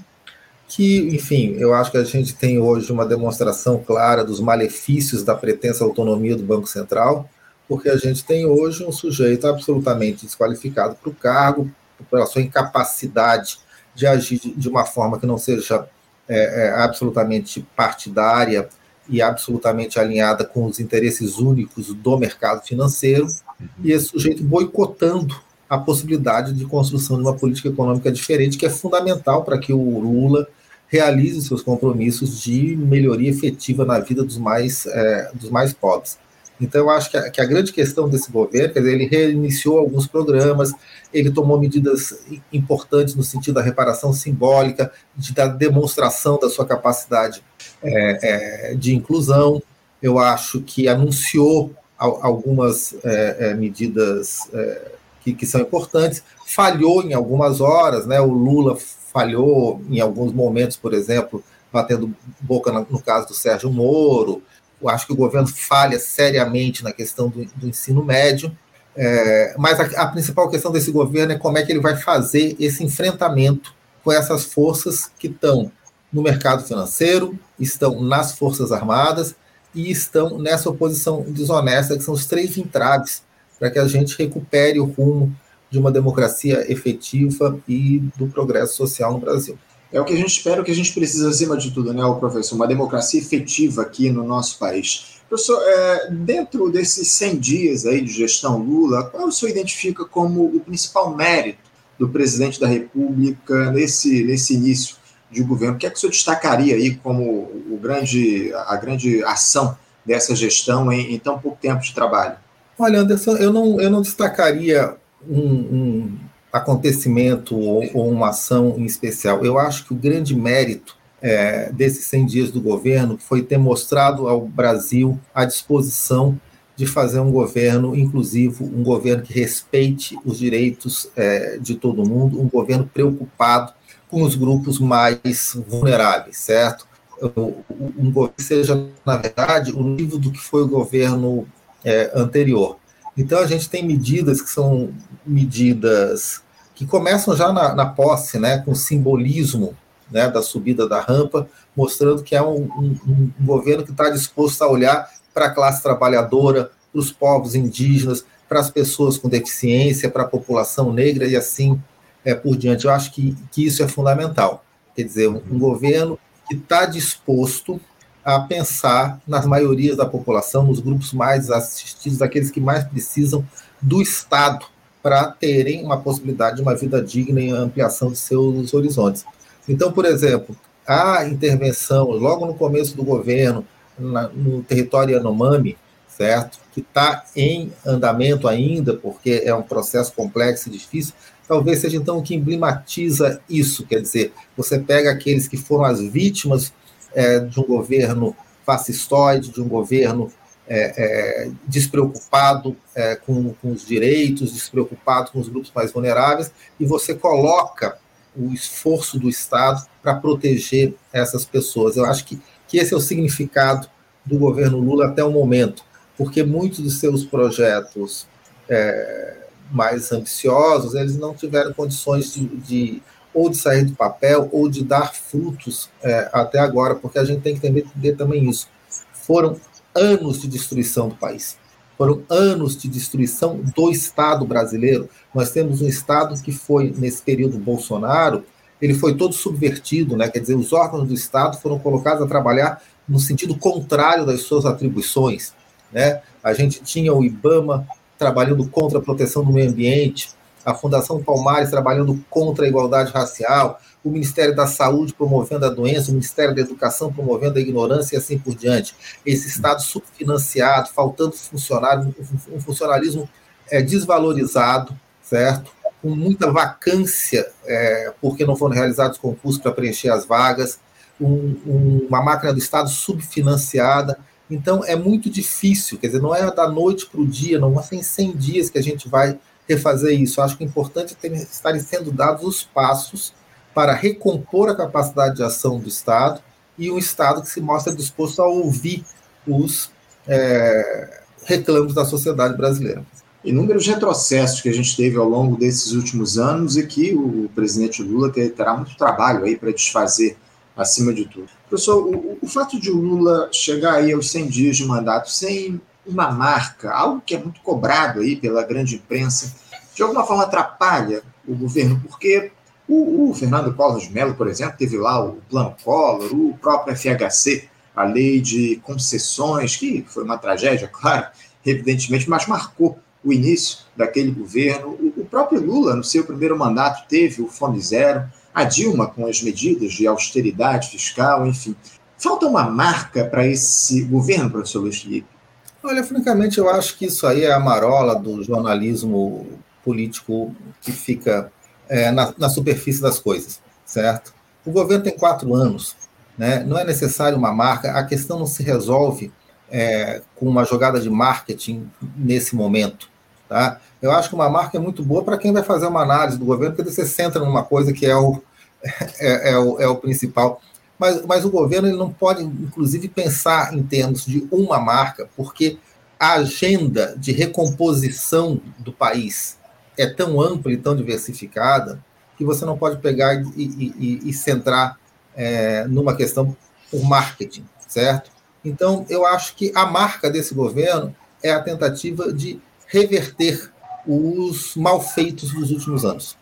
que, 0.66 1.08
enfim, 1.14 1.54
eu 1.58 1.72
acho 1.72 1.90
que 1.90 1.96
a 1.96 2.04
gente 2.04 2.34
tem 2.34 2.58
hoje 2.58 2.92
uma 2.92 3.06
demonstração 3.06 3.78
clara 3.78 4.22
dos 4.24 4.38
malefícios 4.38 5.22
da 5.22 5.34
pretensa 5.34 5.82
autonomia 5.82 6.36
do 6.36 6.42
Banco 6.42 6.66
Central, 6.66 7.28
porque 7.66 7.88
a 7.88 7.96
gente 7.96 8.24
tem 8.24 8.44
hoje 8.44 8.84
um 8.84 8.92
sujeito 8.92 9.46
absolutamente 9.46 10.26
desqualificado 10.26 10.94
para 10.96 11.10
o 11.10 11.14
cargo, 11.14 11.70
pela 12.10 12.26
sua 12.26 12.42
incapacidade 12.42 13.58
de 13.98 14.06
agir 14.06 14.40
de 14.56 14.68
uma 14.68 14.84
forma 14.84 15.18
que 15.18 15.26
não 15.26 15.36
seja 15.36 15.88
é, 16.28 16.66
é, 16.66 16.70
absolutamente 16.70 17.66
partidária 17.74 18.68
e 19.08 19.20
absolutamente 19.20 19.98
alinhada 19.98 20.44
com 20.44 20.66
os 20.66 20.78
interesses 20.78 21.38
únicos 21.38 21.92
do 21.92 22.16
mercado 22.16 22.64
financeiro, 22.64 23.24
uhum. 23.24 23.68
e 23.82 23.90
esse 23.90 24.06
sujeito 24.06 24.44
boicotando 24.44 25.34
a 25.68 25.76
possibilidade 25.76 26.52
de 26.52 26.64
construção 26.64 27.16
de 27.16 27.22
uma 27.22 27.34
política 27.34 27.68
econômica 27.68 28.12
diferente, 28.12 28.56
que 28.56 28.66
é 28.66 28.70
fundamental 28.70 29.42
para 29.42 29.58
que 29.58 29.72
o 29.72 29.98
Lula 29.98 30.46
realize 30.86 31.42
seus 31.42 31.60
compromissos 31.60 32.40
de 32.40 32.76
melhoria 32.76 33.30
efetiva 33.30 33.84
na 33.84 33.98
vida 33.98 34.22
dos 34.22 34.38
mais, 34.38 34.86
é, 34.86 35.30
dos 35.34 35.50
mais 35.50 35.72
pobres. 35.72 36.18
Então, 36.60 36.80
eu 36.80 36.90
acho 36.90 37.10
que 37.10 37.16
a, 37.16 37.30
que 37.30 37.40
a, 37.40 37.44
grande 37.44 37.72
questão 37.72 38.08
desse 38.08 38.30
governo, 38.30 38.72
quer 38.72 38.80
dizer, 38.80 38.94
ele 38.94 39.06
reiniciou 39.06 39.78
alguns 39.78 40.06
programas, 40.06 40.72
ele 41.12 41.30
tomou 41.30 41.58
medidas 41.58 42.26
importantes 42.52 43.14
no 43.14 43.22
sentido 43.22 43.54
da 43.54 43.62
reparação 43.62 44.12
simbólica, 44.12 44.92
de, 45.16 45.32
da 45.32 45.46
demonstração 45.46 46.38
da 46.38 46.50
sua 46.50 46.66
capacidade 46.66 47.42
é, 47.82 48.70
é, 48.70 48.74
de 48.74 48.94
inclusão. 48.94 49.62
Eu 50.02 50.18
acho 50.18 50.60
que 50.60 50.88
anunciou 50.88 51.72
algumas 51.96 52.94
é, 53.04 53.36
é, 53.50 53.54
medidas 53.54 54.48
é, 54.52 54.92
que, 55.20 55.34
que, 55.34 55.46
são 55.46 55.60
importantes, 55.60 56.22
falhou 56.46 57.02
em 57.02 57.12
algumas 57.12 57.60
horas, 57.60 58.06
né? 58.06 58.20
O 58.20 58.32
Lula 58.32 58.76
falhou 59.12 59.80
em 59.90 60.00
alguns 60.00 60.32
momentos, 60.32 60.76
por 60.76 60.94
exemplo, 60.94 61.42
batendo 61.72 62.14
boca 62.40 62.70
no 62.72 63.02
caso 63.02 63.28
do 63.28 63.34
Sérgio 63.34 63.70
Moro. 63.70 64.42
Eu 64.80 64.88
acho 64.88 65.06
que 65.06 65.12
o 65.12 65.16
governo 65.16 65.48
falha 65.48 65.98
seriamente 65.98 66.84
na 66.84 66.92
questão 66.92 67.28
do, 67.28 67.44
do 67.56 67.68
ensino 67.68 68.04
médio. 68.04 68.56
É, 68.96 69.54
mas 69.56 69.78
a, 69.78 70.02
a, 70.02 70.06
principal 70.08 70.50
questão 70.50 70.72
desse 70.72 70.90
governo 70.90 71.32
é 71.32 71.38
como 71.38 71.56
é 71.56 71.64
que 71.64 71.70
ele 71.70 71.80
vai 71.80 71.96
fazer 71.96 72.56
esse 72.58 72.82
enfrentamento 72.82 73.74
com 74.02 74.10
essas 74.10 74.44
forças 74.44 75.10
que 75.18 75.28
estão 75.28 75.70
no 76.12 76.22
mercado 76.22 76.64
financeiro, 76.64 77.38
estão 77.58 78.00
nas 78.00 78.32
Forças 78.32 78.72
Armadas 78.72 79.34
e 79.74 79.90
estão 79.90 80.38
nessa 80.38 80.70
oposição 80.70 81.22
desonesta, 81.28 81.96
que 81.96 82.02
são 82.02 82.14
os 82.14 82.26
três 82.26 82.56
entraves 82.56 83.22
para 83.58 83.70
que 83.70 83.78
a 83.78 83.86
gente 83.86 84.16
recupere 84.16 84.80
o 84.80 84.86
rumo 84.86 85.34
de 85.70 85.78
uma 85.78 85.92
democracia 85.92 86.70
efetiva 86.70 87.58
e 87.68 87.98
do 88.16 88.26
progresso 88.28 88.76
social 88.76 89.12
no 89.12 89.18
Brasil. 89.18 89.58
É 89.92 90.00
o 90.00 90.04
que 90.04 90.12
a 90.12 90.16
gente 90.16 90.30
espera, 90.30 90.60
o 90.60 90.64
que 90.64 90.70
a 90.70 90.74
gente 90.74 90.92
precisa, 90.92 91.28
acima 91.28 91.56
de 91.56 91.70
tudo, 91.70 91.94
né, 91.94 92.02
professor? 92.18 92.56
Uma 92.56 92.66
democracia 92.66 93.20
efetiva 93.20 93.82
aqui 93.82 94.10
no 94.10 94.22
nosso 94.22 94.58
país. 94.58 95.18
Professor, 95.28 95.60
é, 95.62 96.10
dentro 96.10 96.70
desses 96.70 97.08
100 97.08 97.38
dias 97.38 97.86
aí 97.86 98.00
de 98.00 98.12
gestão 98.12 98.58
Lula, 98.58 99.04
qual 99.04 99.28
o 99.28 99.32
senhor 99.32 99.50
identifica 99.50 100.04
como 100.04 100.44
o 100.44 100.60
principal 100.60 101.14
mérito 101.14 101.58
do 101.98 102.08
presidente 102.08 102.60
da 102.60 102.66
República 102.66 103.70
nesse, 103.70 104.24
nesse 104.24 104.54
início 104.54 104.96
de 105.30 105.42
governo? 105.42 105.76
O 105.76 105.78
que 105.78 105.86
é 105.86 105.90
que 105.90 105.96
o 105.96 106.00
senhor 106.00 106.12
destacaria 106.12 106.74
aí 106.74 106.94
como 106.96 107.24
o 107.70 107.78
grande, 107.80 108.52
a 108.54 108.76
grande 108.76 109.22
ação 109.24 109.76
dessa 110.04 110.34
gestão 110.34 110.90
em, 110.92 111.14
em 111.14 111.18
tão 111.18 111.38
pouco 111.38 111.58
tempo 111.60 111.82
de 111.82 111.94
trabalho? 111.94 112.36
Olha, 112.78 113.00
Anderson, 113.00 113.36
eu 113.36 113.52
não, 113.52 113.80
eu 113.80 113.90
não 113.90 114.00
destacaria 114.00 114.96
um, 115.28 115.40
um 115.40 116.18
acontecimento 116.52 117.56
ou, 117.56 117.84
ou, 117.94 118.10
uma 118.10 118.30
ação 118.30 118.74
em 118.78 118.84
especial. 118.84 119.44
Eu 119.44 119.58
acho 119.58 119.86
que 119.86 119.92
o 119.92 119.96
grande 119.96 120.34
mérito 120.34 120.96
é, 121.20 121.70
desses 121.72 122.06
100 122.06 122.26
dias 122.26 122.50
do 122.50 122.60
governo 122.60 123.18
foi 123.18 123.42
ter 123.42 123.58
mostrado 123.58 124.28
ao 124.28 124.40
Brasil 124.40 125.18
a 125.34 125.44
disposição 125.44 126.38
de 126.76 126.86
fazer 126.86 127.18
um 127.18 127.32
governo 127.32 127.96
inclusivo, 127.96 128.64
um 128.64 128.84
governo 128.84 129.24
que 129.24 129.32
respeite 129.32 130.16
os 130.24 130.38
direitos 130.38 131.10
é, 131.16 131.58
de 131.58 131.74
todo 131.74 132.08
mundo, 132.08 132.40
um 132.40 132.48
governo 132.48 132.88
preocupado 132.92 133.72
com 134.08 134.22
os 134.22 134.36
grupos 134.36 134.78
mais 134.78 135.60
vulneráveis, 135.66 136.36
certo? 136.36 136.86
Um 137.20 138.12
governo 138.12 138.34
que 138.36 138.44
seja, 138.44 138.86
na 139.04 139.16
verdade, 139.16 139.72
o 139.72 139.82
nível 139.82 140.18
do 140.18 140.30
que 140.30 140.38
foi 140.38 140.62
o 140.62 140.68
governo 140.68 141.48
é, 141.84 142.12
anterior. 142.14 142.78
Então, 143.18 143.40
a 143.40 143.46
gente 143.48 143.68
tem 143.68 143.84
medidas 143.84 144.40
que 144.40 144.48
são 144.48 144.94
medidas 145.26 146.40
que 146.72 146.86
começam 146.86 147.34
já 147.34 147.52
na, 147.52 147.74
na 147.74 147.86
posse, 147.86 148.38
né, 148.38 148.58
com 148.58 148.72
simbolismo 148.76 149.76
né, 150.08 150.28
da 150.30 150.40
subida 150.40 150.88
da 150.88 151.00
rampa, 151.00 151.48
mostrando 151.76 152.22
que 152.22 152.36
é 152.36 152.40
um, 152.40 152.62
um, 152.62 152.96
um 153.40 153.44
governo 153.44 153.84
que 153.84 153.90
está 153.90 154.08
disposto 154.08 154.62
a 154.62 154.68
olhar 154.68 155.10
para 155.34 155.46
a 155.46 155.50
classe 155.50 155.82
trabalhadora, 155.82 156.70
para 156.92 157.00
os 157.00 157.10
povos 157.10 157.56
indígenas, 157.56 158.24
para 158.48 158.60
as 158.60 158.70
pessoas 158.70 159.18
com 159.18 159.28
deficiência, 159.28 160.08
para 160.08 160.22
a 160.22 160.28
população 160.28 160.92
negra 160.92 161.26
e 161.26 161.34
assim 161.34 161.82
é, 162.24 162.36
por 162.36 162.56
diante. 162.56 162.84
Eu 162.84 162.92
acho 162.92 163.10
que, 163.12 163.36
que 163.50 163.66
isso 163.66 163.82
é 163.82 163.88
fundamental. 163.88 164.64
Quer 164.94 165.02
dizer, 165.02 165.28
um, 165.28 165.42
um 165.50 165.58
governo 165.58 166.16
que 166.48 166.54
está 166.54 166.86
disposto 166.86 167.80
a 168.28 168.40
pensar 168.40 169.18
nas 169.26 169.46
maiorias 169.46 169.96
da 169.96 170.04
população, 170.04 170.62
nos 170.62 170.80
grupos 170.80 171.14
mais 171.14 171.50
assistidos, 171.50 172.20
aqueles 172.20 172.50
que 172.50 172.60
mais 172.60 172.84
precisam 172.84 173.42
do 173.80 174.02
Estado 174.02 174.66
para 175.02 175.30
terem 175.30 175.82
uma 175.82 175.96
possibilidade 175.98 176.56
de 176.56 176.62
uma 176.62 176.74
vida 176.74 177.00
digna 177.00 177.40
e 177.40 177.48
ampliação 177.48 178.10
de 178.10 178.18
seus 178.18 178.74
horizontes. 178.74 179.24
Então, 179.66 179.90
por 179.90 180.04
exemplo, 180.04 180.54
a 180.86 181.24
intervenção 181.24 182.10
logo 182.10 182.44
no 182.44 182.52
começo 182.52 182.94
do 182.94 183.02
governo 183.02 183.64
na, 183.98 184.28
no 184.28 184.62
território 184.62 185.14
Yanomami, 185.16 185.78
certo, 186.06 186.58
que 186.74 186.80
está 186.80 187.24
em 187.34 187.72
andamento 187.86 188.46
ainda, 188.46 188.92
porque 188.92 189.40
é 189.42 189.54
um 189.54 189.62
processo 189.62 190.12
complexo 190.12 190.68
e 190.68 190.72
difícil, 190.72 191.14
talvez 191.48 191.78
seja 191.78 191.96
então 191.96 192.18
o 192.18 192.22
que 192.22 192.34
emblematiza 192.34 193.40
isso, 193.48 193.86
quer 193.86 194.02
dizer, 194.02 194.34
você 194.54 194.78
pega 194.78 195.10
aqueles 195.10 195.48
que 195.48 195.56
foram 195.56 195.84
as 195.86 195.98
vítimas 195.98 196.74
é, 197.18 197.40
de 197.40 197.58
um 197.58 197.64
governo 197.64 198.36
fascistoide, 198.64 199.50
de 199.50 199.60
um 199.60 199.66
governo 199.66 200.30
é, 200.68 200.92
é, 200.96 201.50
despreocupado 201.66 202.76
é, 202.94 203.16
com, 203.16 203.52
com, 203.54 203.72
os 203.72 203.84
direitos, 203.84 204.52
despreocupado 204.52 205.32
com 205.32 205.40
os 205.40 205.48
grupos 205.48 205.72
mais 205.74 205.90
vulneráveis, 205.90 206.52
e 206.78 206.86
você 206.86 207.14
coloca 207.14 207.98
o 208.36 208.52
esforço 208.52 209.18
do 209.18 209.28
Estado 209.28 209.84
para 210.00 210.14
proteger 210.14 210.94
essas 211.12 211.44
pessoas. 211.44 211.96
Eu 211.96 212.04
acho 212.04 212.24
que, 212.24 212.40
que 212.68 212.78
esse 212.78 212.94
é 212.94 212.96
o 212.96 213.00
significado 213.00 213.90
do 214.24 214.38
governo 214.38 214.78
Lula 214.78 215.08
até 215.08 215.24
o 215.24 215.32
momento, 215.32 215.82
porque 216.16 216.44
muitos 216.44 216.84
de 216.84 216.90
seus 216.92 217.24
projetos 217.24 218.28
é, 218.68 219.38
mais 219.72 220.12
ambiciosos, 220.12 220.94
eles 220.94 221.16
não 221.16 221.34
tiveram 221.34 221.72
condições 221.72 222.32
de, 222.32 222.46
de, 222.46 223.02
ou 223.38 223.48
de 223.48 223.56
sair 223.56 223.84
do 223.84 223.94
papel 223.94 224.48
ou 224.50 224.68
de 224.68 224.82
dar 224.82 225.14
frutos 225.14 225.88
é, 226.02 226.28
até 226.32 226.58
agora, 226.58 226.96
porque 226.96 227.18
a 227.18 227.24
gente 227.24 227.40
tem 227.40 227.56
que 227.56 227.66
entender 227.66 228.16
também 228.16 228.48
isso. 228.50 228.68
Foram 229.12 229.56
anos 229.94 230.40
de 230.40 230.48
destruição 230.48 231.08
do 231.08 231.14
país. 231.14 231.56
Foram 231.96 232.22
anos 232.28 232.76
de 232.76 232.88
destruição 232.88 233.60
do 233.76 233.90
Estado 233.90 234.44
brasileiro. 234.44 235.08
Nós 235.32 235.52
temos 235.52 235.80
um 235.80 235.86
Estado 235.86 236.40
que 236.42 236.50
foi, 236.50 236.92
nesse 236.96 237.22
período 237.22 237.58
Bolsonaro, 237.58 238.44
ele 238.80 238.94
foi 238.94 239.14
todo 239.14 239.34
subvertido, 239.34 240.16
né? 240.16 240.28
quer 240.28 240.40
dizer, 240.40 240.56
os 240.56 240.72
órgãos 240.72 241.06
do 241.06 241.14
Estado 241.14 241.58
foram 241.58 241.78
colocados 241.78 242.22
a 242.22 242.26
trabalhar 242.26 242.82
no 243.08 243.18
sentido 243.18 243.56
contrário 243.56 244.26
das 244.26 244.42
suas 244.42 244.66
atribuições. 244.66 245.52
Né? 245.92 246.20
A 246.42 246.52
gente 246.52 246.80
tinha 246.82 247.12
o 247.14 247.24
IBAMA 247.24 247.86
trabalhando 248.18 248.68
contra 248.68 248.98
a 248.98 249.02
proteção 249.02 249.44
do 249.44 249.52
meio 249.52 249.70
ambiente, 249.70 250.30
a 250.68 250.74
Fundação 250.74 251.22
Palmares 251.22 251.70
trabalhando 251.70 252.22
contra 252.28 252.66
a 252.66 252.68
igualdade 252.68 253.10
racial, 253.10 253.80
o 254.04 254.10
Ministério 254.10 254.54
da 254.54 254.66
Saúde 254.66 255.14
promovendo 255.14 255.64
a 255.64 255.70
doença, 255.70 256.10
o 256.10 256.14
Ministério 256.14 256.54
da 256.54 256.60
Educação 256.60 257.10
promovendo 257.10 257.58
a 257.58 257.60
ignorância 257.60 258.14
e 258.14 258.18
assim 258.18 258.38
por 258.38 258.54
diante. 258.54 258.94
Esse 259.24 259.48
Estado 259.48 259.80
subfinanciado, 259.80 260.90
faltando 260.90 261.32
funcionário, 261.32 262.14
um 262.52 262.60
funcionalismo 262.60 263.26
é, 263.70 263.80
desvalorizado, 263.80 264.94
certo? 265.22 265.72
Com 266.02 266.10
muita 266.10 266.52
vacância, 266.52 267.50
é, 267.64 268.12
porque 268.20 268.44
não 268.44 268.54
foram 268.54 268.74
realizados 268.74 269.16
concursos 269.16 269.60
para 269.60 269.72
preencher 269.72 270.10
as 270.10 270.26
vagas, 270.26 270.78
um, 271.18 271.56
um, 271.66 272.06
uma 272.08 272.22
máquina 272.22 272.52
do 272.52 272.58
Estado 272.58 272.90
subfinanciada. 272.90 274.18
Então, 274.50 274.84
é 274.84 274.94
muito 274.94 275.30
difícil, 275.30 275.98
quer 275.98 276.08
dizer, 276.08 276.20
não 276.20 276.34
é 276.34 276.54
da 276.54 276.68
noite 276.68 277.06
para 277.06 277.20
o 277.20 277.26
dia, 277.26 277.58
não 277.58 277.80
é 277.80 277.94
em 277.94 278.02
100 278.02 278.36
dias 278.36 278.70
que 278.70 278.78
a 278.78 278.82
gente 278.82 279.08
vai 279.08 279.38
refazer 279.68 280.18
isso. 280.20 280.40
Acho 280.40 280.56
que 280.56 280.64
é 280.64 280.66
importante 280.66 281.14
ter, 281.14 281.32
estarem 281.32 281.80
sendo 281.80 282.10
dados 282.10 282.44
os 282.44 282.62
passos 282.62 283.34
para 283.74 283.92
recompor 283.92 284.70
a 284.70 284.74
capacidade 284.74 285.36
de 285.36 285.42
ação 285.42 285.78
do 285.78 285.88
Estado 285.88 286.40
e 286.76 286.90
um 286.90 286.98
Estado 286.98 287.42
que 287.42 287.48
se 287.48 287.60
mostra 287.60 287.94
disposto 287.94 288.40
a 288.40 288.46
ouvir 288.46 289.04
os 289.46 289.90
é, 290.26 291.20
reclamos 291.44 291.94
da 291.94 292.04
sociedade 292.04 292.56
brasileira. 292.56 293.04
Inúmeros 293.44 293.86
retrocessos 293.86 294.60
que 294.60 294.68
a 294.68 294.72
gente 294.72 294.96
teve 294.96 295.16
ao 295.16 295.28
longo 295.28 295.56
desses 295.56 295.92
últimos 295.92 296.38
anos 296.38 296.76
e 296.76 296.86
que 296.86 297.14
o 297.14 297.48
presidente 297.54 298.02
Lula 298.02 298.32
terá 298.32 298.76
muito 298.76 298.96
trabalho 298.96 299.44
aí 299.44 299.56
para 299.56 299.70
desfazer 299.70 300.36
acima 300.76 301.12
de 301.12 301.24
tudo. 301.24 301.48
Professor, 301.68 302.04
o, 302.04 302.38
o, 302.40 302.48
fato 302.48 302.80
de 302.80 302.90
o 302.90 302.96
Lula 302.96 303.48
chegar 303.52 303.94
aí 303.94 304.12
aos 304.12 304.30
100 304.30 304.48
dias 304.48 304.76
de 304.76 304.84
mandato 304.84 305.30
sem 305.30 305.80
uma 306.10 306.30
marca, 306.30 306.92
algo 306.92 307.22
que 307.24 307.34
é 307.34 307.38
muito 307.38 307.60
cobrado 307.60 308.20
aí 308.20 308.36
pela 308.36 308.64
grande 308.64 308.96
imprensa, 308.96 309.54
de 309.94 310.02
alguma 310.02 310.24
forma 310.24 310.44
atrapalha 310.44 311.22
o 311.46 311.54
governo, 311.54 312.00
porque 312.06 312.52
o, 312.88 313.30
o 313.30 313.34
Fernando 313.34 313.74
Collor 313.74 314.00
de 314.00 314.10
Mello, 314.10 314.34
por 314.34 314.48
exemplo, 314.48 314.76
teve 314.78 314.96
lá 314.96 315.22
o 315.22 315.38
Plano 315.50 315.74
Collor, 315.82 316.32
o 316.32 316.56
próprio 316.58 316.96
FHC, 316.96 317.68
a 317.94 318.04
lei 318.04 318.40
de 318.40 318.76
concessões, 318.82 319.76
que 319.76 320.04
foi 320.08 320.24
uma 320.24 320.38
tragédia, 320.38 320.88
claro, 320.92 321.26
evidentemente, 321.64 322.30
mas 322.30 322.46
marcou 322.46 322.98
o 323.24 323.32
início 323.32 323.78
daquele 323.96 324.30
governo. 324.30 324.90
O, 324.90 325.20
o 325.20 325.24
próprio 325.24 325.60
Lula, 325.60 325.94
no 325.94 326.04
seu 326.04 326.24
primeiro 326.24 326.56
mandato, 326.56 327.06
teve 327.08 327.42
o 327.42 327.48
Fome 327.48 327.80
Zero, 327.80 328.28
a 328.54 328.64
Dilma 328.64 329.06
com 329.06 329.26
as 329.26 329.42
medidas 329.42 329.92
de 329.92 330.06
austeridade 330.06 330.90
fiscal, 330.90 331.46
enfim. 331.46 331.76
Falta 332.16 332.46
uma 332.46 332.64
marca 332.64 333.24
para 333.24 333.46
esse 333.46 334.02
governo, 334.02 334.50
professor 334.50 334.80
Luiz 334.80 335.00
Felipe? 335.00 335.37
Olha, 335.82 336.02
francamente, 336.02 336.58
eu 336.58 336.68
acho 336.68 336.96
que 336.96 337.06
isso 337.06 337.26
aí 337.26 337.44
é 337.44 337.52
a 337.52 337.60
marola 337.60 338.14
do 338.16 338.42
jornalismo 338.42 339.46
político 339.84 340.54
que 340.80 340.90
fica 340.90 341.52
é, 341.88 342.10
na, 342.10 342.34
na, 342.36 342.48
superfície 342.48 343.00
das 343.00 343.18
coisas, 343.18 343.60
certo? 343.84 344.34
O 344.66 344.70
governo 344.70 345.04
tem 345.04 345.16
quatro 345.16 345.54
anos, 345.54 345.96
né? 346.36 346.64
não 346.64 346.78
é 346.78 346.84
necessário 346.84 347.38
uma 347.38 347.52
marca, 347.52 347.92
a 347.92 348.04
questão 348.04 348.38
não 348.38 348.46
se 348.46 348.62
resolve 348.62 349.32
é, 349.70 350.20
com 350.34 350.46
uma 350.46 350.64
jogada 350.64 351.00
de 351.00 351.08
marketing 351.08 351.88
nesse 352.16 352.56
momento. 352.56 353.08
Tá? 353.48 353.80
Eu 354.02 354.12
acho 354.12 354.28
que 354.28 354.34
uma 354.34 354.50
marca 354.50 354.76
é 354.76 354.80
muito 354.80 355.02
boa 355.02 355.24
para 355.24 355.38
quem 355.38 355.52
vai 355.52 355.62
fazer 355.62 355.86
uma 355.86 356.02
análise 356.02 356.38
do 356.38 356.44
governo, 356.44 356.74
porque 356.74 356.90
você 356.90 357.06
centra 357.06 357.42
numa 357.42 357.62
coisa 357.64 357.92
que 357.92 358.04
é 358.04 358.16
o, 358.16 358.42
é, 359.18 359.52
é 359.52 359.58
o, 359.58 359.80
é 359.80 359.86
o 359.86 359.96
principal. 359.96 360.60
Mas, 360.98 361.24
mas 361.24 361.44
o 361.44 361.50
governo 361.50 361.88
ele 361.88 361.96
não 361.96 362.12
pode, 362.12 362.42
inclusive, 362.42 363.08
pensar 363.08 363.72
em 363.74 363.82
termos 363.82 364.26
de 364.26 364.46
uma 364.50 364.80
marca, 364.80 365.28
porque 365.36 365.78
a 366.18 366.34
agenda 366.34 367.14
de 367.16 367.30
recomposição 367.30 368.60
do 368.78 368.92
país 368.92 369.56
é 369.96 370.06
tão 370.06 370.40
ampla 370.40 370.72
e 370.72 370.76
tão 370.76 370.96
diversificada 370.96 372.02
que 372.36 372.44
você 372.44 372.64
não 372.64 372.76
pode 372.76 372.98
pegar 372.98 373.34
e, 373.34 373.50
e, 373.56 374.20
e 374.24 374.32
centrar 374.32 374.98
é, 375.36 375.86
numa 375.86 376.16
questão 376.16 376.56
por 376.90 377.02
marketing, 377.04 377.64
certo? 377.86 378.30
Então, 378.64 379.06
eu 379.08 379.24
acho 379.24 379.54
que 379.54 379.72
a 379.74 379.86
marca 379.86 380.28
desse 380.30 380.54
governo 380.54 381.14
é 381.42 381.50
a 381.50 381.60
tentativa 381.60 382.32
de 382.32 382.60
reverter 382.86 383.72
os 384.06 384.74
malfeitos 384.74 385.52
dos 385.52 385.70
últimos 385.70 386.04
anos. 386.04 386.36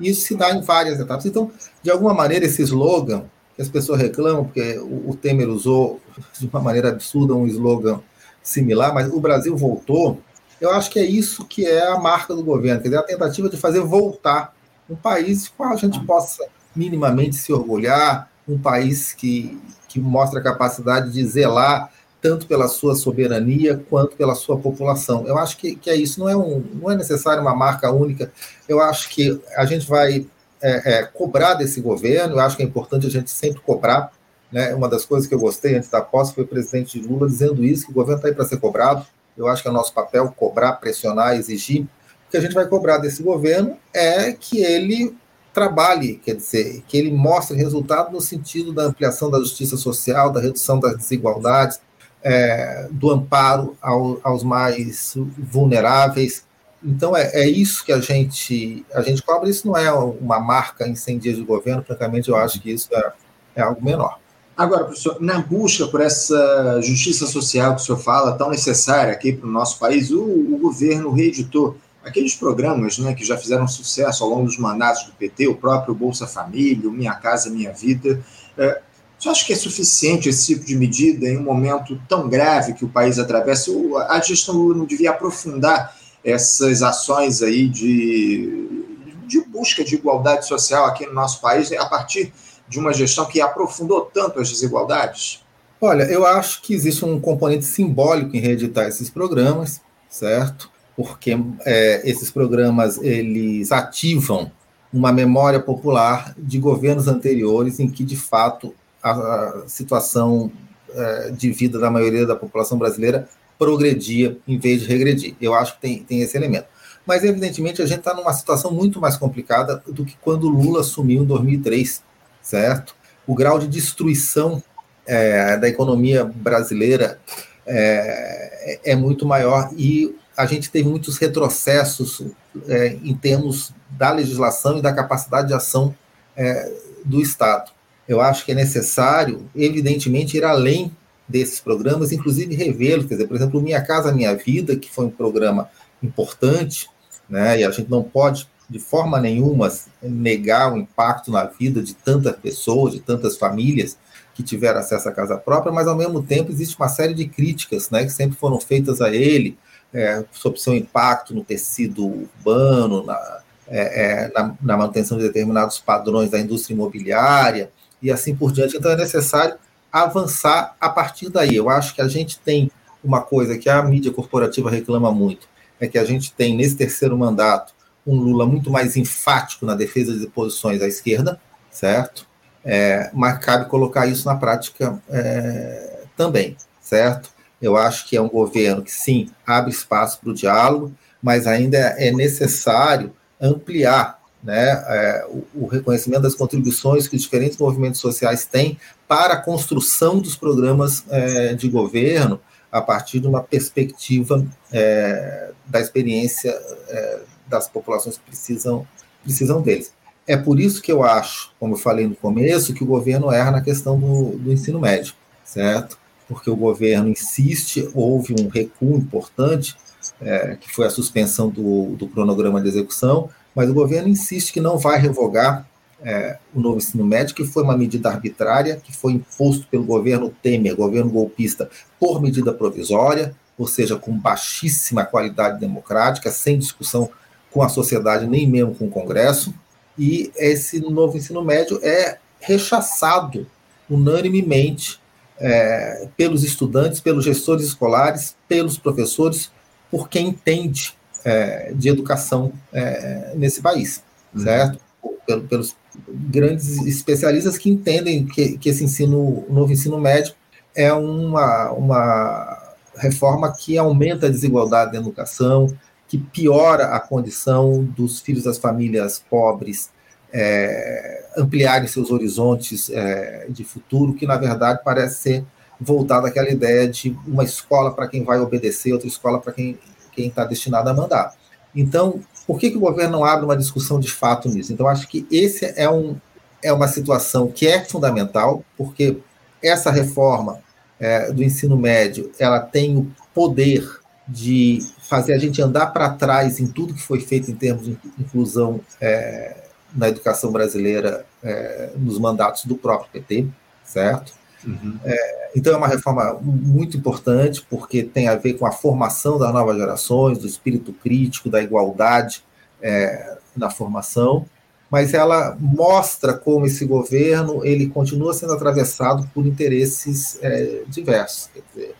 Isso 0.00 0.22
se 0.22 0.34
dá 0.34 0.50
em 0.50 0.60
várias 0.60 0.98
etapas. 0.98 1.26
Então, 1.26 1.50
de 1.82 1.90
alguma 1.90 2.14
maneira, 2.14 2.46
esse 2.46 2.62
slogan, 2.62 3.24
que 3.54 3.62
as 3.62 3.68
pessoas 3.68 4.00
reclamam, 4.00 4.44
porque 4.44 4.78
o 4.78 5.16
Temer 5.20 5.48
usou 5.48 6.00
de 6.38 6.46
uma 6.46 6.60
maneira 6.60 6.88
absurda 6.88 7.34
um 7.34 7.46
slogan 7.46 8.00
similar, 8.42 8.92
mas 8.92 9.12
o 9.12 9.20
Brasil 9.20 9.56
voltou, 9.56 10.20
eu 10.60 10.70
acho 10.70 10.90
que 10.90 10.98
é 10.98 11.04
isso 11.04 11.44
que 11.44 11.66
é 11.66 11.88
a 11.88 11.98
marca 11.98 12.34
do 12.34 12.42
governo, 12.42 12.80
quer 12.80 12.88
dizer, 12.88 12.98
a 12.98 13.02
tentativa 13.02 13.48
de 13.48 13.56
fazer 13.56 13.80
voltar 13.80 14.54
um 14.88 14.96
país 14.96 15.48
com 15.48 15.64
a 15.64 15.76
gente 15.76 15.98
possa 16.04 16.44
minimamente 16.74 17.36
se 17.36 17.52
orgulhar, 17.52 18.30
um 18.48 18.58
país 18.58 19.12
que, 19.12 19.60
que 19.88 20.00
mostra 20.00 20.40
a 20.40 20.42
capacidade 20.42 21.12
de 21.12 21.24
zelar 21.24 21.90
tanto 22.20 22.46
pela 22.46 22.68
sua 22.68 22.94
soberania 22.94 23.82
quanto 23.90 24.16
pela 24.16 24.36
sua 24.36 24.56
população. 24.56 25.26
Eu 25.26 25.36
acho 25.36 25.56
que, 25.56 25.74
que 25.74 25.90
é 25.90 25.96
isso, 25.96 26.20
não 26.20 26.28
é, 26.28 26.36
um, 26.36 26.62
não 26.74 26.90
é 26.90 26.96
necessário 26.96 27.42
uma 27.42 27.54
marca 27.54 27.90
única. 27.90 28.32
Eu 28.68 28.80
acho 28.80 29.08
que 29.08 29.40
a 29.56 29.66
gente 29.66 29.88
vai 29.88 30.24
é, 30.62 30.94
é, 30.94 31.02
cobrar 31.02 31.54
desse 31.54 31.80
governo, 31.80 32.36
eu 32.36 32.40
acho 32.40 32.56
que 32.56 32.62
é 32.62 32.66
importante 32.66 33.06
a 33.06 33.10
gente 33.10 33.30
sempre 33.30 33.60
cobrar. 33.60 34.12
Né? 34.50 34.74
Uma 34.74 34.88
das 34.88 35.04
coisas 35.04 35.28
que 35.28 35.34
eu 35.34 35.40
gostei 35.40 35.74
antes 35.74 35.88
da 35.88 36.00
posse 36.00 36.34
foi 36.34 36.44
o 36.44 36.46
presidente 36.46 37.00
Lula 37.00 37.26
dizendo 37.26 37.64
isso, 37.64 37.86
que 37.86 37.90
o 37.90 37.94
governo 37.94 38.18
está 38.18 38.28
aí 38.28 38.34
para 38.34 38.44
ser 38.44 38.58
cobrado, 38.58 39.04
eu 39.36 39.48
acho 39.48 39.62
que 39.62 39.68
é 39.68 39.72
nosso 39.72 39.92
papel 39.92 40.32
cobrar, 40.36 40.74
pressionar, 40.74 41.34
exigir. 41.34 41.82
O 42.28 42.30
que 42.30 42.36
a 42.36 42.40
gente 42.40 42.54
vai 42.54 42.66
cobrar 42.66 42.98
desse 42.98 43.22
governo 43.22 43.76
é 43.92 44.32
que 44.32 44.62
ele 44.62 45.16
trabalhe, 45.52 46.16
quer 46.16 46.36
dizer, 46.36 46.82
que 46.86 46.96
ele 46.96 47.10
mostre 47.10 47.56
resultado 47.56 48.10
no 48.12 48.20
sentido 48.20 48.72
da 48.72 48.84
ampliação 48.84 49.30
da 49.30 49.38
justiça 49.38 49.76
social, 49.76 50.30
da 50.30 50.40
redução 50.40 50.80
das 50.80 50.96
desigualdades, 50.96 51.80
é, 52.22 52.88
do 52.90 53.10
amparo 53.10 53.76
ao, 53.80 54.18
aos 54.22 54.42
mais 54.42 55.14
vulneráveis. 55.38 56.44
Então 56.84 57.16
é, 57.16 57.30
é, 57.32 57.48
isso 57.48 57.84
que 57.84 57.92
a 57.92 58.00
gente 58.00 58.84
a 58.92 59.02
gente 59.02 59.22
cobra. 59.22 59.48
Isso 59.48 59.66
não 59.66 59.76
é 59.76 59.92
uma 59.92 60.40
marca 60.40 60.86
em 60.86 60.94
100 60.94 61.18
dias 61.18 61.36
de 61.36 61.42
governo. 61.42 61.82
Francamente, 61.82 62.28
eu 62.28 62.36
acho 62.36 62.60
que 62.60 62.70
isso 62.70 62.88
é, 62.92 63.12
é 63.56 63.62
algo 63.62 63.82
menor. 63.84 64.18
Agora, 64.56 64.84
professor, 64.84 65.16
na 65.20 65.38
busca 65.38 65.86
por 65.86 66.00
essa 66.00 66.80
justiça 66.82 67.26
social 67.26 67.74
que 67.74 67.80
o 67.80 67.84
senhor 67.84 67.98
fala, 67.98 68.36
tão 68.36 68.50
necessária 68.50 69.12
aqui 69.12 69.32
para 69.32 69.48
o 69.48 69.50
nosso 69.50 69.78
país, 69.78 70.10
o, 70.10 70.22
o, 70.22 70.58
governo 70.58 71.10
reeditou 71.10 71.76
aqueles 72.04 72.34
programas 72.34 72.98
né, 72.98 73.14
que 73.14 73.24
já 73.24 73.38
fizeram 73.38 73.66
sucesso 73.66 74.22
ao 74.22 74.28
longo 74.28 74.44
dos 74.44 74.58
mandatos 74.58 75.04
do 75.04 75.12
PT, 75.12 75.48
o 75.48 75.54
próprio 75.54 75.94
Bolsa 75.94 76.26
Família, 76.26 76.88
o 76.88 76.92
Minha 76.92 77.14
Casa 77.14 77.48
Minha 77.48 77.72
Vida. 77.72 78.22
É, 78.58 78.82
você 79.18 79.28
acha 79.28 79.46
que 79.46 79.52
é 79.52 79.56
suficiente 79.56 80.28
esse 80.28 80.54
tipo 80.54 80.66
de 80.66 80.76
medida 80.76 81.26
em 81.26 81.38
um 81.38 81.42
momento 81.44 81.98
tão 82.08 82.28
grave 82.28 82.74
que 82.74 82.84
o 82.84 82.88
país 82.88 83.18
atravessa? 83.18 83.70
A 84.08 84.20
gestão 84.20 84.54
não 84.74 84.84
devia 84.84 85.10
aprofundar 85.10 85.96
essas 86.24 86.82
ações 86.82 87.42
aí 87.42 87.68
de, 87.68 88.84
de 89.26 89.40
busca 89.44 89.84
de 89.84 89.94
igualdade 89.94 90.46
social 90.46 90.84
aqui 90.84 91.06
no 91.06 91.12
nosso 91.12 91.40
país 91.40 91.72
a 91.72 91.86
partir 91.86 92.32
de 92.68 92.78
uma 92.78 92.92
gestão 92.92 93.24
que 93.24 93.40
aprofundou 93.40 94.02
tanto 94.02 94.40
as 94.40 94.48
desigualdades? 94.50 95.42
Olha, 95.80 96.04
eu 96.04 96.24
acho 96.24 96.62
que 96.62 96.74
existe 96.74 97.04
um 97.04 97.20
componente 97.20 97.64
simbólico 97.64 98.36
em 98.36 98.40
reeditar 98.40 98.86
esses 98.86 99.10
programas, 99.10 99.80
certo? 100.08 100.72
porque 100.96 101.36
é, 101.64 102.08
esses 102.08 102.30
programas 102.30 102.98
eles 102.98 103.72
ativam 103.72 104.50
uma 104.92 105.12
memória 105.12 105.58
popular 105.58 106.34
de 106.36 106.58
governos 106.58 107.08
anteriores 107.08 107.80
em 107.80 107.88
que, 107.88 108.04
de 108.04 108.16
fato, 108.16 108.74
a, 109.02 109.10
a 109.10 109.62
situação 109.66 110.52
é, 110.94 111.30
de 111.30 111.50
vida 111.50 111.78
da 111.78 111.90
maioria 111.90 112.26
da 112.26 112.36
população 112.36 112.76
brasileira 112.76 113.28
progredia 113.62 114.36
em 114.46 114.58
vez 114.58 114.82
de 114.82 114.88
regredir. 114.88 115.36
Eu 115.40 115.54
acho 115.54 115.76
que 115.76 115.80
tem, 115.80 116.02
tem 116.02 116.20
esse 116.20 116.36
elemento. 116.36 116.66
Mas, 117.06 117.22
evidentemente, 117.22 117.80
a 117.80 117.86
gente 117.86 118.00
está 118.00 118.12
numa 118.12 118.32
situação 118.32 118.72
muito 118.72 119.00
mais 119.00 119.16
complicada 119.16 119.80
do 119.86 120.04
que 120.04 120.16
quando 120.20 120.48
Lula 120.48 120.80
assumiu 120.80 121.22
em 121.22 121.24
2003, 121.24 122.02
certo? 122.42 122.96
O 123.24 123.36
grau 123.36 123.60
de 123.60 123.68
destruição 123.68 124.60
é, 125.06 125.56
da 125.56 125.68
economia 125.68 126.24
brasileira 126.24 127.20
é, 127.64 128.80
é, 128.84 128.96
muito 128.96 129.24
maior 129.24 129.70
e 129.76 130.12
a 130.36 130.44
gente 130.44 130.68
teve 130.68 130.88
muitos 130.88 131.18
retrocessos 131.18 132.22
é, 132.66 132.96
em 133.04 133.14
termos 133.14 133.72
da 133.90 134.10
legislação 134.10 134.78
e 134.78 134.82
da 134.82 134.92
capacidade 134.92 135.48
de 135.48 135.54
ação 135.54 135.94
é, 136.36 136.68
do 137.04 137.20
Estado. 137.20 137.70
Eu 138.08 138.20
acho 138.20 138.44
que 138.44 138.50
é 138.50 138.54
necessário, 138.56 139.48
evidentemente, 139.54 140.36
ir 140.36 140.44
além 140.44 140.90
desses 141.32 141.58
programas, 141.58 142.12
inclusive 142.12 142.54
revê-los. 142.54 143.06
Quer 143.06 143.14
dizer, 143.14 143.26
por 143.26 143.36
exemplo, 143.36 143.60
Minha 143.60 143.80
Casa 143.82 144.12
Minha 144.12 144.36
Vida, 144.36 144.76
que 144.76 144.90
foi 144.90 145.06
um 145.06 145.10
programa 145.10 145.68
importante, 146.02 146.88
né, 147.28 147.60
e 147.60 147.64
a 147.64 147.70
gente 147.70 147.90
não 147.90 148.02
pode, 148.02 148.48
de 148.68 148.78
forma 148.78 149.18
nenhuma, 149.18 149.72
negar 150.02 150.72
o 150.72 150.76
impacto 150.76 151.30
na 151.30 151.44
vida 151.44 151.82
de 151.82 151.94
tantas 151.94 152.36
pessoas, 152.36 152.92
de 152.92 153.00
tantas 153.00 153.36
famílias 153.36 153.96
que 154.34 154.42
tiveram 154.42 154.80
acesso 154.80 155.08
à 155.08 155.12
casa 155.12 155.36
própria, 155.36 155.72
mas, 155.72 155.86
ao 155.86 155.96
mesmo 155.96 156.22
tempo, 156.22 156.52
existe 156.52 156.76
uma 156.76 156.88
série 156.88 157.14
de 157.14 157.26
críticas 157.26 157.90
né, 157.90 158.04
que 158.04 158.10
sempre 158.10 158.36
foram 158.36 158.60
feitas 158.60 159.00
a 159.00 159.10
ele, 159.10 159.56
é, 159.92 160.24
sobre 160.32 160.58
seu 160.58 160.74
impacto 160.74 161.34
no 161.34 161.44
tecido 161.44 162.06
urbano, 162.06 163.04
na, 163.04 163.40
é, 163.68 164.24
é, 164.24 164.32
na, 164.34 164.54
na, 164.60 164.76
manutenção 164.76 165.18
de 165.18 165.24
determinados 165.24 165.78
padrões 165.78 166.30
da 166.30 166.38
indústria 166.38 166.74
imobiliária 166.74 167.70
e 168.00 168.10
assim 168.10 168.34
por 168.34 168.52
diante. 168.52 168.76
Então 168.76 168.90
é 168.90 168.96
necessário 168.96 169.56
avançar 169.92 170.74
a 170.80 170.88
partir 170.88 171.28
daí. 171.28 171.54
Eu 171.54 171.68
acho 171.68 171.94
que 171.94 172.00
a 172.00 172.08
gente 172.08 172.38
tem 172.38 172.70
uma 173.04 173.20
coisa 173.20 173.58
que 173.58 173.68
a 173.68 173.82
mídia 173.82 174.12
corporativa 174.12 174.70
reclama 174.70 175.12
muito, 175.12 175.48
é 175.78 175.86
que 175.86 175.98
a 175.98 176.04
gente 176.04 176.32
tem 176.32 176.56
nesse 176.56 176.76
terceiro 176.76 177.18
mandato 177.18 177.74
um 178.06 178.16
Lula 178.16 178.46
muito 178.46 178.70
mais 178.70 178.96
enfático 178.96 179.66
na 179.66 179.74
defesa 179.74 180.16
de 180.16 180.26
posições 180.26 180.80
à 180.80 180.88
esquerda, 180.88 181.40
certo? 181.70 182.26
É, 182.64 183.10
mas 183.12 183.38
cabe 183.38 183.68
colocar 183.68 184.06
isso 184.06 184.26
na 184.26 184.36
prática 184.36 185.00
é, 185.08 186.04
também, 186.16 186.56
certo? 186.80 187.30
Eu 187.60 187.76
acho 187.76 188.08
que 188.08 188.16
é 188.16 188.20
um 188.20 188.28
governo 188.28 188.82
que, 188.82 188.90
sim, 188.90 189.30
abre 189.46 189.70
espaço 189.70 190.20
para 190.20 190.30
o 190.30 190.34
diálogo, 190.34 190.92
mas 191.22 191.46
ainda 191.46 191.78
é 191.78 192.10
necessário 192.10 193.12
ampliar 193.40 194.21
né, 194.42 194.70
é, 194.70 195.26
o, 195.28 195.64
o, 195.64 195.66
reconhecimento 195.66 196.22
das 196.22 196.34
contribuições 196.34 197.06
que 197.06 197.14
os 197.14 197.22
diferentes 197.22 197.56
movimentos 197.58 198.00
sociais 198.00 198.44
têm 198.44 198.78
para 199.06 199.34
a 199.34 199.36
construção 199.36 200.18
dos 200.18 200.34
programas 200.34 201.04
é, 201.08 201.54
de 201.54 201.68
governo 201.68 202.40
a 202.70 202.80
partir 202.80 203.20
de 203.20 203.26
uma 203.26 203.42
perspectiva 203.42 204.44
é, 204.72 205.52
da 205.66 205.80
experiência 205.80 206.50
é, 206.88 207.20
das 207.46 207.68
populações 207.68 208.16
que 208.16 208.24
precisam, 208.24 208.86
precisam 209.22 209.60
deles. 209.62 209.92
É 210.26 210.36
por 210.36 210.58
isso 210.58 210.80
que 210.80 210.90
eu 210.90 211.02
acho, 211.02 211.52
como 211.60 211.74
eu 211.74 211.78
falei 211.78 212.06
no 212.06 212.16
começo, 212.16 212.72
que 212.72 212.82
o 212.82 212.86
governo 212.86 213.30
erra 213.30 213.50
na 213.50 213.60
questão 213.60 213.98
do, 213.98 214.38
do 214.38 214.52
ensino 214.52 214.80
médio, 214.80 215.14
certo? 215.44 215.98
porque 216.32 216.50
o 216.50 216.56
governo 216.56 217.08
insiste, 217.08 217.88
houve 217.94 218.34
um 218.40 218.48
recuo 218.48 218.96
importante, 218.96 219.76
é, 220.20 220.56
que 220.56 220.72
foi 220.72 220.86
a 220.86 220.90
suspensão 220.90 221.48
do, 221.48 221.94
do, 221.96 222.08
cronograma 222.08 222.60
de 222.60 222.68
execução, 222.68 223.28
mas 223.54 223.68
o 223.68 223.74
governo 223.74 224.08
insiste 224.08 224.52
que 224.52 224.60
não 224.60 224.78
vai 224.78 224.98
revogar 224.98 225.66
é, 226.04 226.38
o 226.54 226.60
novo 226.60 226.78
ensino 226.78 227.04
médio, 227.04 227.34
que 227.34 227.44
foi 227.44 227.62
uma 227.62 227.76
medida 227.76 228.08
arbitrária, 228.08 228.76
que 228.76 228.92
foi 228.92 229.12
imposto 229.12 229.66
pelo 229.68 229.84
governo 229.84 230.34
Temer, 230.42 230.74
governo 230.74 231.10
golpista, 231.10 231.70
por 231.98 232.20
medida 232.20 232.52
provisória, 232.52 233.34
ou 233.56 233.66
seja, 233.66 233.96
com 233.96 234.12
baixíssima 234.16 235.04
qualidade 235.04 235.60
democrática, 235.60 236.30
sem 236.30 236.58
discussão 236.58 237.08
com 237.50 237.62
a 237.62 237.68
sociedade, 237.68 238.26
nem 238.26 238.46
mesmo 238.46 238.74
com 238.74 238.86
o 238.86 238.90
Congresso, 238.90 239.54
e 239.98 240.32
esse 240.36 240.80
novo 240.80 241.16
ensino 241.16 241.44
médio 241.44 241.78
é 241.82 242.18
rechaçado 242.40 243.46
unanimemente 243.88 245.00
é, 245.38 246.08
pelos 246.16 246.42
estudantes, 246.42 247.00
pelos 247.00 247.24
gestores 247.24 247.66
escolares, 247.66 248.34
pelos 248.48 248.78
professores, 248.78 249.50
por 249.90 250.08
quem 250.08 250.28
entende 250.28 250.96
é, 251.24 251.72
de 251.74 251.88
educação 251.88 252.52
é, 252.72 253.32
nesse 253.34 253.60
país, 253.60 254.02
uhum. 254.34 254.42
certo? 254.42 254.78
Pelo, 255.26 255.42
pelos 255.42 255.76
grandes 256.08 256.78
especialistas 256.86 257.58
que 257.58 257.70
entendem 257.70 258.26
que, 258.26 258.58
que 258.58 258.68
esse 258.68 258.84
ensino, 258.84 259.44
novo 259.48 259.72
ensino 259.72 260.00
médio 260.00 260.34
é 260.74 260.92
uma, 260.92 261.70
uma 261.72 262.74
reforma 262.96 263.52
que 263.52 263.76
aumenta 263.76 264.26
a 264.26 264.30
desigualdade 264.30 264.92
na 264.92 264.98
educação, 264.98 265.74
que 266.08 266.18
piora 266.18 266.94
a 266.94 267.00
condição 267.00 267.84
dos 267.84 268.20
filhos 268.20 268.44
das 268.44 268.58
famílias 268.58 269.22
pobres, 269.30 269.90
é, 270.32 271.26
ampliarem 271.36 271.86
seus 271.86 272.10
horizontes 272.10 272.90
é, 272.90 273.46
de 273.48 273.64
futuro, 273.64 274.14
que 274.14 274.26
na 274.26 274.36
verdade 274.36 274.80
parece 274.84 275.22
ser 275.22 275.44
voltado 275.80 276.26
àquela 276.26 276.48
ideia 276.48 276.88
de 276.88 277.16
uma 277.26 277.44
escola 277.44 277.92
para 277.92 278.08
quem 278.08 278.24
vai 278.24 278.38
obedecer, 278.38 278.92
outra 278.92 279.08
escola 279.08 279.40
para 279.40 279.52
quem 279.52 279.78
está 280.20 280.44
destinado 280.44 280.88
a 280.88 280.94
mandar. 280.94 281.34
Então, 281.74 282.20
por 282.46 282.58
que, 282.58 282.70
que 282.70 282.76
o 282.76 282.80
governo 282.80 283.18
não 283.18 283.24
abre 283.24 283.44
uma 283.44 283.56
discussão 283.56 283.98
de 283.98 284.10
fato 284.10 284.48
nisso? 284.48 284.72
Então, 284.72 284.86
acho 284.86 285.08
que 285.08 285.26
esse 285.30 285.72
é, 285.76 285.88
um, 285.88 286.16
é 286.62 286.72
uma 286.72 286.88
situação 286.88 287.48
que 287.48 287.66
é 287.66 287.82
fundamental, 287.84 288.64
porque 288.76 289.18
essa 289.62 289.90
reforma 289.90 290.60
é, 291.00 291.32
do 291.32 291.42
ensino 291.42 291.76
médio 291.76 292.30
ela 292.38 292.60
tem 292.60 292.96
o 292.96 293.10
poder 293.34 293.88
de 294.28 294.78
fazer 295.08 295.34
a 295.34 295.38
gente 295.38 295.60
andar 295.60 295.86
para 295.86 296.10
trás 296.10 296.60
em 296.60 296.66
tudo 296.66 296.94
que 296.94 297.02
foi 297.02 297.20
feito 297.20 297.50
em 297.50 297.54
termos 297.54 297.84
de 297.84 297.98
inclusão 298.18 298.80
é, 299.00 299.64
na 299.94 300.08
educação 300.08 300.50
brasileira 300.50 301.26
é, 301.42 301.90
nos 301.96 302.18
mandatos 302.18 302.64
do 302.64 302.76
próprio 302.76 303.10
PT, 303.12 303.46
certo? 303.84 304.32
Uhum. 304.64 304.98
É, 305.04 305.50
então 305.56 305.72
é 305.72 305.76
uma 305.76 305.88
reforma 305.88 306.38
muito 306.40 306.96
importante 306.96 307.64
porque 307.68 308.02
tem 308.02 308.28
a 308.28 308.36
ver 308.36 308.54
com 308.54 308.66
a 308.66 308.72
formação 308.72 309.38
das 309.38 309.52
novas 309.52 309.76
gerações, 309.76 310.38
do 310.38 310.46
espírito 310.46 310.92
crítico, 310.92 311.50
da 311.50 311.62
igualdade 311.62 312.44
é, 312.80 313.36
na 313.56 313.70
formação, 313.70 314.46
mas 314.90 315.14
ela 315.14 315.56
mostra 315.58 316.34
como 316.34 316.66
esse 316.66 316.84
governo 316.84 317.64
ele 317.64 317.88
continua 317.88 318.34
sendo 318.34 318.52
atravessado 318.52 319.28
por 319.34 319.46
interesses 319.46 320.38
é, 320.42 320.82
diversos. 320.86 321.50
Quer 321.52 321.62
dizer, 321.74 321.94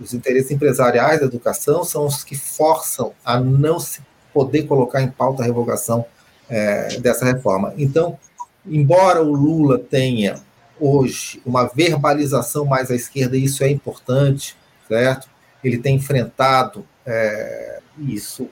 os 0.00 0.12
interesses 0.12 0.50
empresariais 0.50 1.20
da 1.20 1.26
educação 1.26 1.84
são 1.84 2.06
os 2.06 2.24
que 2.24 2.34
forçam 2.34 3.12
a 3.24 3.38
não 3.38 3.78
se 3.78 4.00
poder 4.32 4.64
colocar 4.64 5.02
em 5.02 5.08
pauta 5.08 5.42
a 5.42 5.46
revogação 5.46 6.04
é, 6.48 6.98
dessa 7.00 7.24
reforma. 7.24 7.72
Então, 7.78 8.18
embora 8.66 9.22
o 9.22 9.32
Lula 9.32 9.78
tenha 9.78 10.36
hoje 10.80 11.40
uma 11.44 11.66
verbalização 11.66 12.64
mais 12.64 12.90
à 12.90 12.94
esquerda, 12.94 13.36
e 13.36 13.44
isso 13.44 13.62
é 13.64 13.70
importante, 13.70 14.56
certo? 14.88 15.28
Ele 15.62 15.78
tem 15.78 15.96
enfrentado 15.96 16.86
é, 17.04 17.80
isso, 17.98 18.48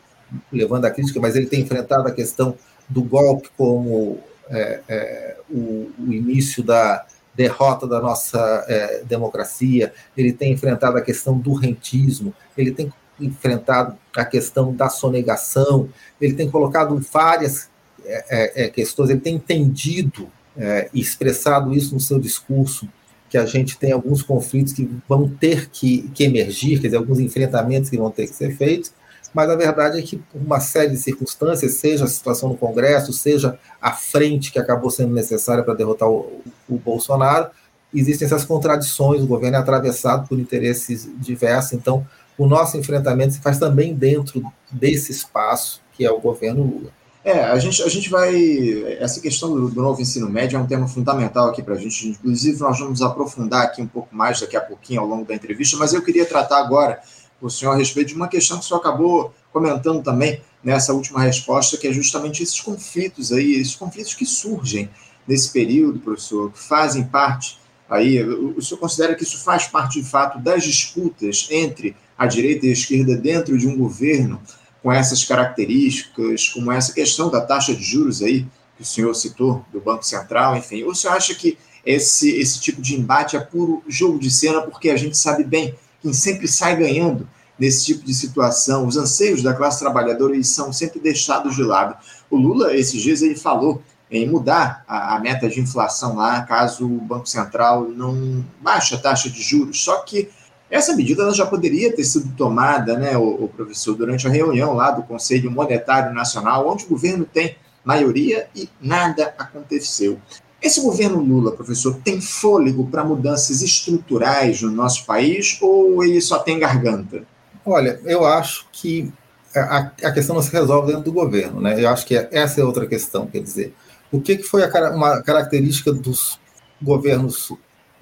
levando 0.53 0.85
a 0.85 0.91
crítica, 0.91 1.21
mas 1.21 1.37
ele 1.37 1.47
tem 1.47 1.61
enfrentado 1.61 2.09
a 2.09 2.13
questão 2.13 2.57
do 2.89 3.03
golpe 3.03 3.49
como 3.57 4.19
é, 4.49 4.81
é, 4.89 5.37
o, 5.51 5.91
o, 5.99 6.13
início 6.13 6.63
da 6.63 7.07
derrota 7.35 7.87
da 7.87 8.01
nossa 8.01 8.65
é, 8.69 9.03
democracia, 9.05 9.93
ele 10.17 10.33
tem 10.33 10.53
enfrentado 10.53 10.97
a 10.97 11.03
questão 11.03 11.39
do 11.39 11.53
rentismo, 11.53 12.35
ele 12.57 12.73
tem 12.73 12.93
enfrentado 13.21 13.97
a 14.17 14.25
questão 14.25 14.75
da 14.75 14.89
sonegação, 14.89 15.89
ele 16.21 16.35
tem 16.35 16.51
colocado 16.51 16.97
várias 17.13 17.69
é, 18.05 18.65
é, 18.65 18.69
questões, 18.69 19.11
ele 19.11 19.21
tem 19.21 19.37
entendido 19.37 20.31
é, 20.57 20.89
expressado 20.95 21.75
isso 21.75 21.95
no 21.95 22.01
seu 22.01 22.19
discurso, 22.19 22.89
que 23.29 23.39
a 23.39 23.47
gente 23.47 23.77
tem 23.77 23.93
alguns 23.93 24.23
conflitos 24.23 24.73
que 24.73 24.89
vão 25.09 25.29
ter 25.29 25.69
que, 25.69 26.09
que 26.15 26.25
emergir, 26.25 26.81
quer 26.81 26.89
dizer, 26.89 26.97
alguns 26.97 27.19
enfrentamentos 27.19 27.91
que 27.91 27.97
vão 27.97 28.11
ter 28.11 28.27
que 28.27 28.35
ser 28.35 28.57
feitos, 28.57 28.93
mas 29.35 29.51
a 29.51 29.57
verdade 29.57 29.99
é 29.99 30.03
que, 30.03 30.17
por 30.17 30.41
uma 30.41 30.61
série 30.61 30.91
de 30.91 30.97
circunstâncias, 30.97 31.73
seja 31.73 32.05
a 32.05 32.09
situação 32.09 32.51
no 32.51 32.57
Congresso, 32.57 33.13
seja 33.13 33.59
a 33.83 33.93
frente 33.93 34.53
que 34.53 34.59
acabou 34.61 34.91
sendo 34.91 35.13
necessária 35.13 35.65
para 35.65 35.75
derrotar 35.75 36.09
o, 36.09 36.41
o 36.69 36.79
Bolsonaro, 36.79 37.51
existem 37.93 38.27
essas 38.27 38.45
contradições, 38.45 39.23
o 39.23 39.27
governo 39.27 39.57
é 39.57 39.61
atravessado 39.61 40.29
por 40.29 40.39
interesses 40.39 41.09
diversos, 41.19 41.73
então 41.73 42.07
o 42.39 42.47
nosso 42.47 42.77
enfrentamento 42.77 43.35
se 43.35 43.41
faz 43.41 43.59
também 43.59 43.95
dentro 43.95 44.45
desse 44.71 45.11
espaço 45.11 45.83
que 45.93 46.05
é 46.05 46.11
o 46.11 46.21
governo 46.21 46.63
Lula. 46.63 47.04
É, 47.25 47.43
a 47.43 47.59
gente, 47.59 47.83
a 47.83 47.89
gente 47.89 48.11
vai. 48.11 48.99
Essa 49.01 49.19
questão 49.19 49.51
do, 49.51 49.71
do 49.71 49.81
novo 49.81 50.01
ensino 50.01 50.29
médio 50.29 50.59
é 50.59 50.61
um 50.61 50.67
tema 50.67 50.87
fundamental 50.87 51.49
aqui 51.49 51.63
para 51.63 51.75
a 51.75 51.79
gente. 51.79 52.09
Inclusive, 52.09 52.61
nós 52.61 52.79
vamos 52.79 53.01
aprofundar 53.01 53.65
aqui 53.65 53.81
um 53.81 53.87
pouco 53.87 54.15
mais 54.15 54.39
daqui 54.41 54.57
a 54.59 54.61
pouquinho 54.61 55.01
ao 55.01 55.07
longo 55.07 55.25
da 55.25 55.35
entrevista, 55.35 55.79
mas 55.79 55.95
eu 55.95 56.03
queria 56.03 56.27
tratar 56.27 56.59
agora, 56.59 57.01
o 57.41 57.49
senhor 57.49 57.73
a 57.73 57.77
respeito 57.77 58.09
de 58.09 58.15
uma 58.15 58.29
questão 58.29 58.59
que 58.59 58.65
o 58.65 58.69
senhor 58.69 58.81
acabou 58.81 59.33
comentando 59.51 60.03
também 60.03 60.43
nessa 60.63 60.93
última 60.93 61.23
resposta, 61.23 61.79
que 61.79 61.89
é 61.89 61.93
justamente 61.93 62.43
esses 62.43 62.61
conflitos 62.61 63.33
aí, 63.33 63.55
esses 63.55 63.75
conflitos 63.75 64.13
que 64.13 64.27
surgem 64.27 64.91
nesse 65.27 65.51
período, 65.51 65.99
professor, 66.01 66.53
que 66.53 66.59
fazem 66.59 67.05
parte 67.05 67.59
aí, 67.89 68.23
o 68.23 68.61
senhor 68.61 68.79
considera 68.79 69.15
que 69.15 69.23
isso 69.23 69.43
faz 69.43 69.67
parte 69.67 70.01
de 70.01 70.09
fato 70.09 70.39
das 70.39 70.63
disputas 70.65 71.49
entre 71.51 71.97
a 72.19 72.27
direita 72.27 72.67
e 72.67 72.71
a 72.71 72.73
esquerda 72.73 73.17
dentro 73.17 73.57
de 73.57 73.67
um 73.67 73.77
governo 73.77 74.41
com 74.85 74.93
essas 74.93 75.25
características, 75.25 76.51
como 76.51 76.71
essa 76.71 76.93
questão 76.93 77.31
da 77.31 77.41
taxa 77.41 77.75
de 77.75 77.83
juros 77.83 78.21
aí, 78.21 78.47
que 78.77 78.83
o 78.83 78.85
senhor 78.85 79.15
citou, 79.15 79.65
do 79.73 79.81
Banco 79.81 80.05
Central, 80.05 80.59
enfim, 80.59 80.83
ou 80.83 80.91
o 80.91 80.95
senhor 80.95 81.15
acha 81.15 81.35
que 81.35 81.57
esse, 81.87 82.31
esse 82.37 82.61
tipo 82.61 82.83
de 82.83 82.95
embate 82.95 83.35
é 83.35 83.41
puro 83.41 83.83
jogo 83.89 84.19
de 84.19 84.31
cena, 84.31 84.61
porque 84.61 84.91
a 84.91 84.97
gente 84.97 85.17
sabe 85.17 85.43
bem 85.43 85.75
quem 86.03 86.13
sempre 86.13 86.47
sai 86.47 86.77
ganhando 86.77 87.27
nesse 87.59 87.87
tipo 87.87 88.05
de 88.05 88.13
situação, 88.13 88.87
os 88.87 88.99
anseios 88.99 89.43
da 89.43 89.55
classe 89.55 89.79
trabalhadora 89.79 90.35
eles 90.35 90.49
são 90.49 90.71
sempre 90.71 91.01
deixados 91.01 91.57
de 91.57 91.63
lado. 91.63 91.97
O 92.29 92.37
Lula, 92.37 92.77
esses 92.77 93.01
dias, 93.01 93.23
ele 93.23 93.37
falou 93.37 93.83
em 94.11 94.29
mudar 94.29 94.85
a, 94.87 95.17
a, 95.17 95.21
meta 95.21 95.49
de 95.49 95.61
inflação 95.61 96.17
lá, 96.17 96.43
caso 96.43 96.85
o 96.85 97.01
Banco 97.01 97.27
Central 97.27 97.89
não 97.89 98.45
baixe 98.61 98.95
a 98.95 98.99
taxa 98.99 99.31
de 99.31 99.41
juros. 99.41 99.83
Só 99.83 100.01
que 100.03 100.29
essa 100.75 100.97
medida 100.97 101.33
já 101.33 101.47
poderia 101.47 101.95
ter 101.95 102.03
sido 102.03 102.35
tomada, 102.37 102.99
né, 102.99 103.17
o, 103.17 103.45
o, 103.45 103.49
professor, 103.49 103.95
durante 103.95 104.27
a 104.27 104.31
reunião 104.31 104.75
lá 104.75 104.91
do 104.91 105.05
Conselho 105.05 105.49
Monetário 105.49 106.13
Nacional, 106.13 106.69
onde 106.69 106.85
o 106.85 106.89
governo 106.89 107.25
tem 107.25 107.57
maioria 107.85 108.49
e 108.57 108.69
nada 108.81 109.33
aconteceu. 109.39 110.19
Esse 110.61 110.81
governo 110.81 111.21
Lula, 111.21 111.53
professor, 111.53 111.95
tem 112.03 112.21
fôlego 112.21 112.89
para 112.89 113.05
mudanças 113.05 113.63
estruturais 113.63 114.63
no 114.63 114.71
nosso 114.73 115.07
país 115.07 115.59
ou 115.63 116.03
ele 116.03 116.21
só 116.21 116.41
tem 116.41 116.59
garganta? 116.59 117.23
Olha, 117.65 118.01
eu 118.05 118.27
acho 118.27 118.67
que 118.73 119.13
a, 119.55 119.93
a 120.03 120.11
questão 120.11 120.35
não 120.35 120.43
se 120.43 120.51
resolve 120.51 120.89
dentro 120.89 121.05
do 121.05 121.13
governo, 121.13 121.61
né? 121.61 121.81
Eu 121.81 121.89
acho 121.89 122.05
que 122.05 122.17
essa 122.17 122.61
é 122.61 122.65
outra 122.65 122.85
questão, 122.85 123.29
quer 123.29 123.41
dizer, 123.41 123.73
o 124.11 124.21
que, 124.21 124.39
que 124.39 124.43
foi 124.43 124.65
a, 124.65 124.91
uma 124.91 125.23
característica 125.23 125.93
dos 125.93 126.41
governos 126.83 127.53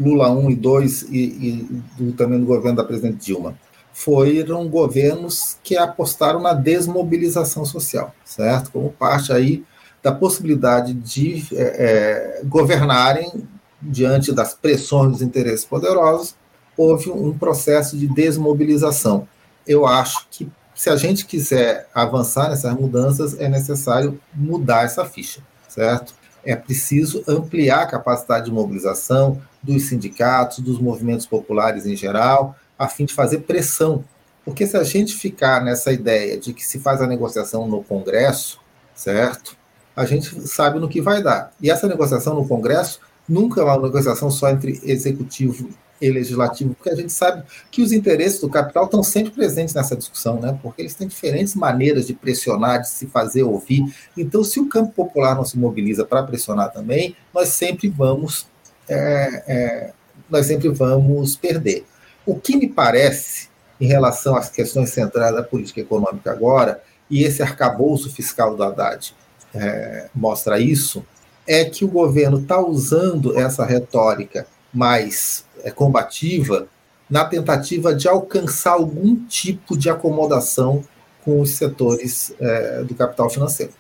Lula 0.03 0.31
1 0.31 0.51
e 0.51 0.57
2 0.57 1.03
e, 1.03 1.19
e 1.19 1.83
do, 1.97 2.13
também 2.13 2.41
do 2.41 2.47
governo 2.47 2.77
da 2.77 2.85
presidente 2.85 3.25
Dilma? 3.25 3.57
Foram 3.93 4.69
governos 4.69 5.59
que 5.63 5.77
apostaram 5.77 6.41
na 6.41 6.55
desmobilização 6.55 7.65
social, 7.65 8.15
certo? 8.25 8.73
Como 8.73 8.91
parte 8.91 9.33
aí 9.33 9.65
da 10.03 10.11
possibilidade 10.11 10.95
de 10.95 11.45
é, 11.53 12.41
é, 12.41 12.45
governarem 12.45 13.49
diante 13.81 14.33
das 14.33 14.55
pressões 14.55 15.13
dos 15.13 15.23
interesses 15.23 15.65
poderosos, 15.65 16.35
houve 16.77 17.11
um 17.11 17.37
processo 17.37 17.97
de 17.97 18.07
desmobilização. 18.09 19.29
Eu 19.67 19.87
acho 19.87 20.27
que 20.31 20.51
se 20.75 20.89
a 20.91 20.97
gente 20.97 21.27
quiser 21.27 21.89
avançar 21.95 22.49
nessas 22.49 22.75
mudanças, 22.75 23.39
é 23.39 23.49
necessário 23.49 24.19
mudar 24.35 24.85
essa 24.85 25.05
ficha, 25.05 25.41
certo? 25.69 26.15
É 26.45 26.57
preciso 26.57 27.23
ampliar 27.27 27.83
a 27.83 27.87
capacidade 27.87 28.47
de 28.47 28.53
mobilização 28.53 29.41
dos 29.63 29.85
sindicatos, 29.85 30.59
dos 30.59 30.79
movimentos 30.79 31.27
populares 31.27 31.87
em 31.87 31.97
geral, 31.97 32.57
a 32.79 32.89
fim 32.89 33.05
de 33.05 33.15
fazer 33.15 33.39
pressão. 33.41 34.05
Porque 34.45 34.67
se 34.67 34.77
a 34.77 34.83
gente 34.83 35.15
ficar 35.15 35.63
nessa 35.63 35.93
ideia 35.93 36.37
de 36.37 36.53
que 36.53 36.67
se 36.67 36.81
faz 36.81 37.01
a 37.01 37.07
negociação 37.07 37.69
no 37.69 37.83
Congresso, 37.83 38.61
certo? 38.95 39.57
a 39.95 40.05
gente 40.05 40.49
sabe 40.49 40.79
no 40.79 40.89
que 40.89 41.01
vai 41.01 41.23
dar. 41.23 41.53
E 41.61 41.71
essa 41.71 41.87
negociação 41.87 42.35
no 42.35 42.49
Congresso 42.49 43.01
nunca 43.29 43.61
é 43.61 43.65
uma 43.65 43.79
negociação 43.79 44.31
só 44.31 44.51
entre 44.51 44.81
executivo 44.85 45.69
e 46.07 46.11
legislativo, 46.11 46.75
porque 46.75 46.91
a 46.91 46.97
gente 46.97 47.13
sabe 47.13 47.45
que 47.71 47.81
os 47.81 47.93
interesses 47.93 48.41
do 48.41 48.49
capital 48.49 48.85
estão 48.87 49.03
sempre 49.03 49.31
presentes 49.31 49.75
nessa 49.75 49.97
discussão, 49.97 50.41
né? 50.41 50.59
porque 50.63 50.83
eles 50.83 50.95
têm 50.95 51.07
diferentes 51.07 51.55
maneiras 51.55 52.07
de 52.07 52.15
pressionar, 52.15 52.81
de 52.81 52.89
se 52.89 53.07
fazer 53.07 53.45
ouvir. 53.45 53.85
Então, 54.17 54.43
se 54.43 54.59
o 54.59 54.69
campo 54.69 54.93
popular 54.93 55.35
não 55.37 55.45
se 55.45 55.59
mobiliza 55.59 56.05
para 56.05 56.23
pressionar 56.23 56.73
também, 56.73 57.17
nós 57.33 57.49
sempre 57.51 57.89
vamos 57.89 58.47
é, 58.89 59.45
é, 59.47 59.93
nós 60.29 60.47
sempre 60.47 60.69
vamos 60.69 61.37
perder. 61.37 61.85
O 62.25 62.39
que 62.39 62.57
me 62.57 62.69
parece, 62.69 63.49
em 63.81 63.87
relação 63.87 64.37
às 64.37 64.49
questões 64.49 64.91
centrais 64.91 65.35
da 65.35 65.43
política 65.43 65.81
econômica 65.81 66.31
agora, 66.31 66.83
e 67.11 67.25
esse 67.25 67.43
arcabouço 67.43 68.11
fiscal 68.11 68.57
do 68.57 68.63
Haddad, 68.63 69.15
é, 69.55 70.09
mostra 70.15 70.59
isso, 70.59 71.05
é 71.47 71.65
que 71.65 71.85
o 71.85 71.89
governo 71.89 72.39
está 72.39 72.61
usando 72.61 73.39
essa 73.39 73.65
retórica 73.65 74.47
mais 74.73 75.45
é, 75.63 75.71
combativa 75.71 76.67
na 77.09 77.25
tentativa 77.25 77.95
de 77.95 78.09
alcançar 78.09 78.73
algum 78.73 79.17
tipo 79.27 79.77
de 79.77 79.91
acomodação 79.91 80.83
com 81.25 81.41
os 81.41 81.51
setores 81.51 82.35
é, 82.41 82.83
do 82.83 82.95
capital 82.95 83.29
financeiro, 83.29 83.73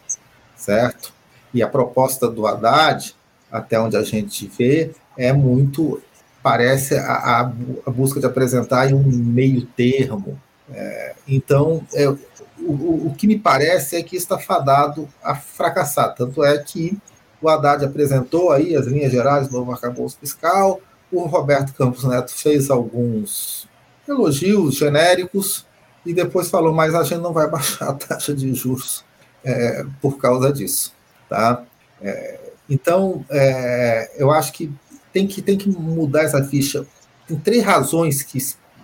certo? 0.54 1.12
E 1.52 1.62
a 1.62 1.68
proposta 1.68 2.28
do 2.28 2.46
Haddad, 2.46 3.14
até 3.50 3.80
onde 3.80 3.96
a 3.96 4.02
gente 4.02 4.46
vê, 4.46 4.90
é 5.16 5.32
muito 5.32 6.02
parece 6.42 6.96
a, 6.96 7.40
a, 7.86 7.90
busca 7.90 8.18
de 8.18 8.26
apresentar 8.26 8.92
um 8.92 9.02
meio 9.02 9.64
termo. 9.64 10.40
É, 10.72 11.14
então, 11.26 11.86
é, 11.94 12.08
o, 12.08 13.06
o 13.06 13.14
que 13.16 13.26
me 13.26 13.38
parece 13.38 13.96
é 13.96 14.02
que 14.02 14.16
está 14.16 14.38
fadado 14.38 15.08
a 15.22 15.34
fracassar. 15.34 16.14
Tanto 16.14 16.44
é 16.44 16.58
que 16.58 16.98
o 17.42 17.48
Haddad 17.48 17.84
apresentou 17.84 18.52
aí 18.52 18.76
as 18.76 18.86
linhas 18.86 19.10
gerais 19.12 19.48
do 19.48 19.58
novo 19.58 19.72
arcabouço 19.72 20.16
fiscal, 20.18 20.80
o 21.10 21.26
Roberto 21.26 21.74
Campos 21.74 22.04
Neto 22.04 22.32
fez 22.32 22.70
alguns 22.70 23.68
elogios 24.08 24.76
genéricos 24.76 25.66
e 26.04 26.14
depois 26.14 26.48
falou, 26.48 26.72
mas 26.72 26.94
a 26.94 27.02
gente 27.02 27.20
não 27.20 27.32
vai 27.32 27.48
baixar 27.50 27.90
a 27.90 27.94
taxa 27.94 28.34
de 28.34 28.52
juros 28.54 29.04
é, 29.44 29.84
por 30.00 30.16
causa 30.18 30.52
disso. 30.52 30.94
Tá? 31.28 31.64
É, 32.00 32.40
então, 32.68 33.24
é, 33.30 34.12
eu 34.16 34.30
acho 34.30 34.52
que 34.52 34.72
tem, 35.12 35.26
que 35.26 35.42
tem 35.42 35.58
que 35.58 35.68
mudar 35.68 36.22
essa 36.22 36.42
ficha. 36.42 36.86
Tem 37.26 37.38
três 37.38 37.62
razões 37.62 38.22
que 38.22 38.38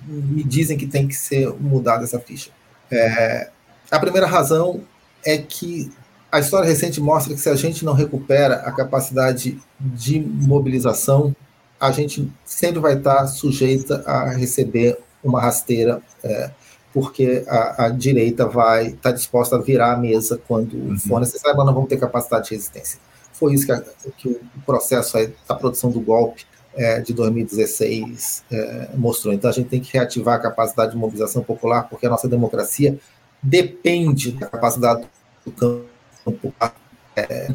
me 0.06 0.44
dizem 0.44 0.76
que 0.76 0.86
tem 0.86 1.08
que 1.08 1.14
ser 1.14 1.48
mudada 1.54 2.04
essa 2.04 2.18
ficha. 2.18 2.50
É, 2.90 3.50
a 3.90 3.98
primeira 3.98 4.26
razão 4.26 4.82
é 5.24 5.38
que 5.38 5.90
a 6.30 6.38
história 6.38 6.68
recente 6.68 7.00
mostra 7.00 7.34
que 7.34 7.40
se 7.40 7.48
a 7.48 7.54
gente 7.54 7.84
não 7.84 7.94
recupera 7.94 8.56
a 8.56 8.72
capacidade 8.72 9.58
de 9.80 10.20
mobilização, 10.20 11.34
a 11.80 11.90
gente 11.90 12.30
sempre 12.44 12.80
vai 12.80 12.94
estar 12.98 13.26
sujeita 13.26 14.02
a 14.06 14.30
receber 14.30 14.98
uma 15.22 15.40
rasteira, 15.40 16.02
é, 16.22 16.50
porque 16.92 17.44
a, 17.48 17.86
a, 17.86 17.88
direita 17.88 18.46
vai 18.46 18.88
estar 18.88 19.12
disposta 19.12 19.56
a 19.56 19.60
virar 19.60 19.92
a 19.92 19.96
mesa 19.96 20.40
quando 20.46 20.74
uhum. 20.74 20.98
for 20.98 21.20
necessário, 21.20 21.56
mas 21.56 21.66
não 21.66 21.74
vamos 21.74 21.88
ter 21.88 21.98
capacidade 21.98 22.48
de 22.48 22.54
resistência. 22.54 22.98
Foi 23.32 23.54
isso 23.54 23.64
que, 23.64 23.72
a, 23.72 23.82
que 24.16 24.28
o 24.28 24.60
processo 24.66 25.16
da 25.48 25.54
produção 25.54 25.90
do 25.90 26.00
golpe 26.00 26.44
é, 26.74 27.00
de 27.00 27.12
2016 27.12 28.44
é, 28.50 28.88
mostrou. 28.94 29.32
Então 29.32 29.48
a 29.48 29.52
gente 29.52 29.68
tem 29.68 29.80
que 29.80 29.92
reativar 29.92 30.36
a 30.36 30.40
capacidade 30.40 30.92
de 30.92 30.96
mobilização 30.96 31.42
popular, 31.42 31.88
porque 31.88 32.06
a 32.06 32.10
nossa 32.10 32.28
democracia 32.28 32.98
depende 33.42 34.32
da 34.32 34.46
capacidade 34.46 35.06
do 35.44 35.52
campo 35.52 35.97
é, 37.16 37.48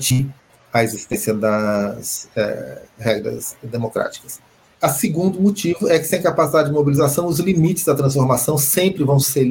a 0.72 0.84
existência 0.84 1.34
das 1.34 2.28
é, 2.36 2.82
regras 2.98 3.56
democráticas. 3.62 4.40
O 4.82 4.90
segundo 4.90 5.40
motivo 5.40 5.88
é 5.88 5.98
que 5.98 6.06
sem 6.06 6.22
capacidade 6.22 6.68
de 6.68 6.74
mobilização, 6.74 7.26
os 7.28 7.40
limites 7.40 7.86
da 7.86 7.96
transformação 7.96 8.58
sempre 8.58 9.04
vão 9.04 9.20
ser 9.20 9.46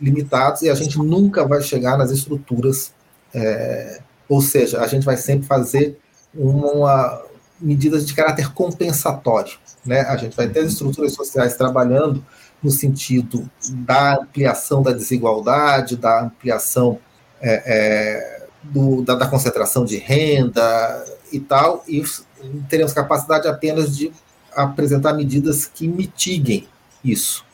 limitados 0.00 0.62
e 0.62 0.70
a 0.70 0.74
gente 0.74 0.96
nunca 0.98 1.44
vai 1.44 1.60
chegar 1.60 1.98
nas 1.98 2.10
estruturas, 2.10 2.92
é, 3.34 4.00
ou 4.28 4.40
seja, 4.40 4.80
a 4.80 4.86
gente 4.86 5.04
vai 5.04 5.16
sempre 5.16 5.46
fazer 5.46 5.98
uma 6.32 7.20
medidas 7.60 8.06
de 8.06 8.14
caráter 8.14 8.52
compensatório, 8.52 9.54
né? 9.84 10.02
A 10.02 10.16
gente 10.16 10.36
vai 10.36 10.48
ter 10.48 10.60
as 10.60 10.72
estruturas 10.72 11.14
sociais 11.14 11.56
trabalhando 11.56 12.24
no 12.62 12.70
sentido 12.70 13.48
da 13.70 14.16
ampliação 14.16 14.82
da 14.82 14.92
desigualdade, 14.92 15.96
da 15.96 16.24
ampliação 16.24 16.98
é, 17.40 17.62
é, 17.64 18.35
do, 18.70 19.02
da, 19.02 19.14
da, 19.14 19.26
concentração 19.26 19.84
de 19.84 19.96
renda 19.96 21.04
e 21.32 21.40
tal, 21.40 21.84
e 21.88 22.02
teremos 22.68 22.92
capacidade 22.92 23.48
apenas 23.48 23.96
de 23.96 24.12
apresentar 24.54 25.12
medidas 25.12 25.66
que 25.66 25.86
mitiguem 25.86 26.66
isso. 27.04 27.44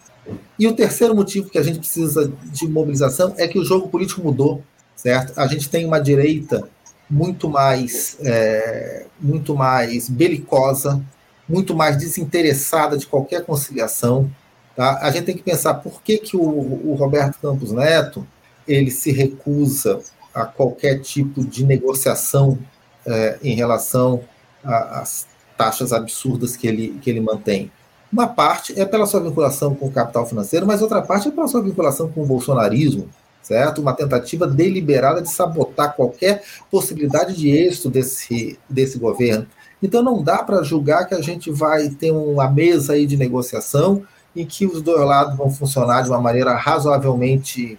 E 0.58 0.68
o 0.68 0.74
terceiro 0.74 1.14
motivo 1.14 1.50
que 1.50 1.58
a 1.58 1.62
gente 1.62 1.78
precisa 1.78 2.32
de 2.44 2.68
mobilização 2.68 3.34
é 3.36 3.48
que 3.48 3.58
o 3.58 3.64
jogo 3.64 3.88
político 3.88 4.22
mudou, 4.22 4.62
certo? 4.94 5.38
A 5.38 5.46
gente 5.46 5.68
tem 5.68 5.84
uma 5.84 5.98
direita 5.98 6.68
muito 7.10 7.48
mais, 7.48 8.16
é, 8.20 9.06
muito 9.20 9.54
mais 9.54 10.08
belicosa, 10.08 11.02
muito 11.48 11.74
mais 11.74 11.96
desinteressada 11.96 12.96
de 12.96 13.06
qualquer 13.06 13.44
conciliação, 13.44 14.30
Tá? 14.74 14.98
A 15.02 15.10
gente 15.10 15.24
tem 15.24 15.36
que 15.36 15.42
pensar 15.42 15.74
por 15.74 16.02
que, 16.02 16.18
que 16.18 16.36
o, 16.36 16.42
o 16.42 16.94
Roberto 16.94 17.38
Campos 17.40 17.72
Neto 17.72 18.26
ele 18.66 18.90
se 18.90 19.12
recusa 19.12 20.00
a 20.34 20.44
qualquer 20.44 21.00
tipo 21.00 21.44
de 21.44 21.64
negociação 21.64 22.58
é, 23.06 23.38
em 23.42 23.54
relação 23.54 24.22
às 24.64 25.26
taxas 25.56 25.92
absurdas 25.92 26.56
que 26.56 26.66
ele, 26.66 26.98
que 27.00 27.10
ele 27.10 27.20
mantém. 27.20 27.70
Uma 28.12 28.26
parte 28.26 28.78
é 28.78 28.84
pela 28.84 29.06
sua 29.06 29.20
vinculação 29.20 29.74
com 29.74 29.86
o 29.86 29.90
capital 29.90 30.26
financeiro, 30.26 30.66
mas 30.66 30.82
outra 30.82 31.00
parte 31.00 31.28
é 31.28 31.30
pela 31.30 31.48
sua 31.48 31.62
vinculação 31.62 32.10
com 32.10 32.22
o 32.22 32.26
bolsonarismo, 32.26 33.08
certo? 33.42 33.80
Uma 33.80 33.94
tentativa 33.94 34.46
deliberada 34.46 35.22
de 35.22 35.30
sabotar 35.30 35.96
qualquer 35.96 36.42
possibilidade 36.70 37.34
de 37.34 37.50
êxito 37.50 37.88
desse, 37.88 38.58
desse 38.68 38.98
governo. 38.98 39.46
Então 39.82 40.02
não 40.02 40.22
dá 40.22 40.42
para 40.42 40.62
julgar 40.62 41.06
que 41.06 41.14
a 41.14 41.20
gente 41.20 41.50
vai 41.50 41.88
ter 41.88 42.12
uma 42.12 42.48
mesa 42.48 42.92
aí 42.92 43.06
de 43.06 43.16
negociação 43.16 44.04
em 44.34 44.46
que 44.46 44.66
os 44.66 44.80
dois 44.80 45.00
lados 45.00 45.36
vão 45.36 45.50
funcionar 45.50 46.02
de 46.02 46.08
uma 46.08 46.20
maneira 46.20 46.54
razoavelmente 46.54 47.76